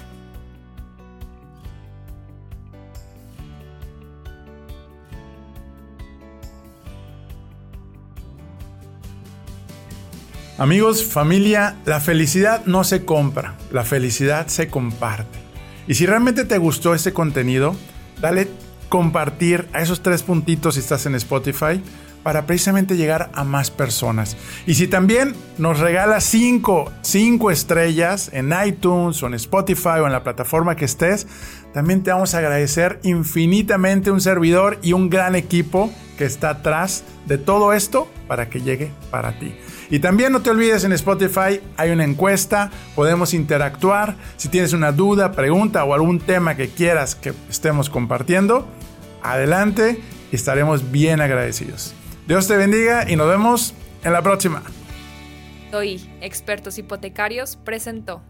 Amigos, 10.57 11.05
familia, 11.05 11.77
la 11.85 12.01
felicidad 12.01 12.65
no 12.65 12.83
se 12.83 13.05
compra, 13.05 13.55
la 13.71 13.85
felicidad 13.85 14.47
se 14.47 14.67
comparte. 14.67 15.48
Y 15.89 15.95
si 15.95 16.05
realmente 16.05 16.45
te 16.45 16.59
gustó 16.59 16.93
este 16.93 17.13
contenido, 17.13 17.75
dale 18.21 18.47
compartir 18.89 19.67
a 19.73 19.81
esos 19.81 20.03
tres 20.03 20.21
puntitos 20.21 20.75
si 20.75 20.81
estás 20.81 21.07
en 21.07 21.15
Spotify 21.15 21.81
para 22.21 22.45
precisamente 22.45 22.95
llegar 22.95 23.31
a 23.33 23.43
más 23.43 23.71
personas. 23.71 24.37
Y 24.67 24.75
si 24.75 24.87
también 24.87 25.33
nos 25.57 25.79
regalas 25.79 26.25
cinco, 26.25 26.91
cinco 27.01 27.49
estrellas 27.49 28.29
en 28.33 28.53
iTunes 28.67 29.23
o 29.23 29.27
en 29.27 29.33
Spotify 29.33 29.99
o 29.99 30.05
en 30.05 30.11
la 30.11 30.21
plataforma 30.21 30.75
que 30.75 30.85
estés, 30.85 31.25
también 31.73 32.03
te 32.03 32.11
vamos 32.11 32.35
a 32.35 32.37
agradecer 32.37 32.99
infinitamente 33.01 34.11
un 34.11 34.21
servidor 34.21 34.77
y 34.83 34.93
un 34.93 35.09
gran 35.09 35.35
equipo 35.35 35.91
que 36.19 36.25
está 36.25 36.51
atrás 36.51 37.03
de 37.25 37.39
todo 37.39 37.73
esto 37.73 38.07
para 38.27 38.47
que 38.47 38.61
llegue 38.61 38.91
para 39.09 39.39
ti. 39.39 39.55
Y 39.91 39.99
también 39.99 40.31
no 40.31 40.41
te 40.41 40.49
olvides 40.49 40.83
en 40.83 40.93
Spotify 40.93 41.61
hay 41.77 41.91
una 41.91 42.03
encuesta, 42.03 42.71
podemos 42.95 43.33
interactuar. 43.33 44.15
Si 44.37 44.49
tienes 44.49 44.73
una 44.73 44.91
duda, 44.91 45.31
pregunta 45.31 45.83
o 45.83 45.93
algún 45.93 46.19
tema 46.19 46.55
que 46.55 46.69
quieras 46.69 47.15
que 47.15 47.33
estemos 47.49 47.89
compartiendo, 47.89 48.67
adelante 49.23 50.01
y 50.31 50.35
estaremos 50.35 50.91
bien 50.91 51.21
agradecidos. 51.21 51.93
Dios 52.27 52.47
te 52.47 52.55
bendiga 52.57 53.09
y 53.09 53.15
nos 53.15 53.27
vemos 53.27 53.73
en 54.03 54.13
la 54.13 54.21
próxima. 54.21 54.61
Hoy, 55.73 56.09
Expertos 56.21 56.77
Hipotecarios 56.77 57.55
presentó. 57.55 58.17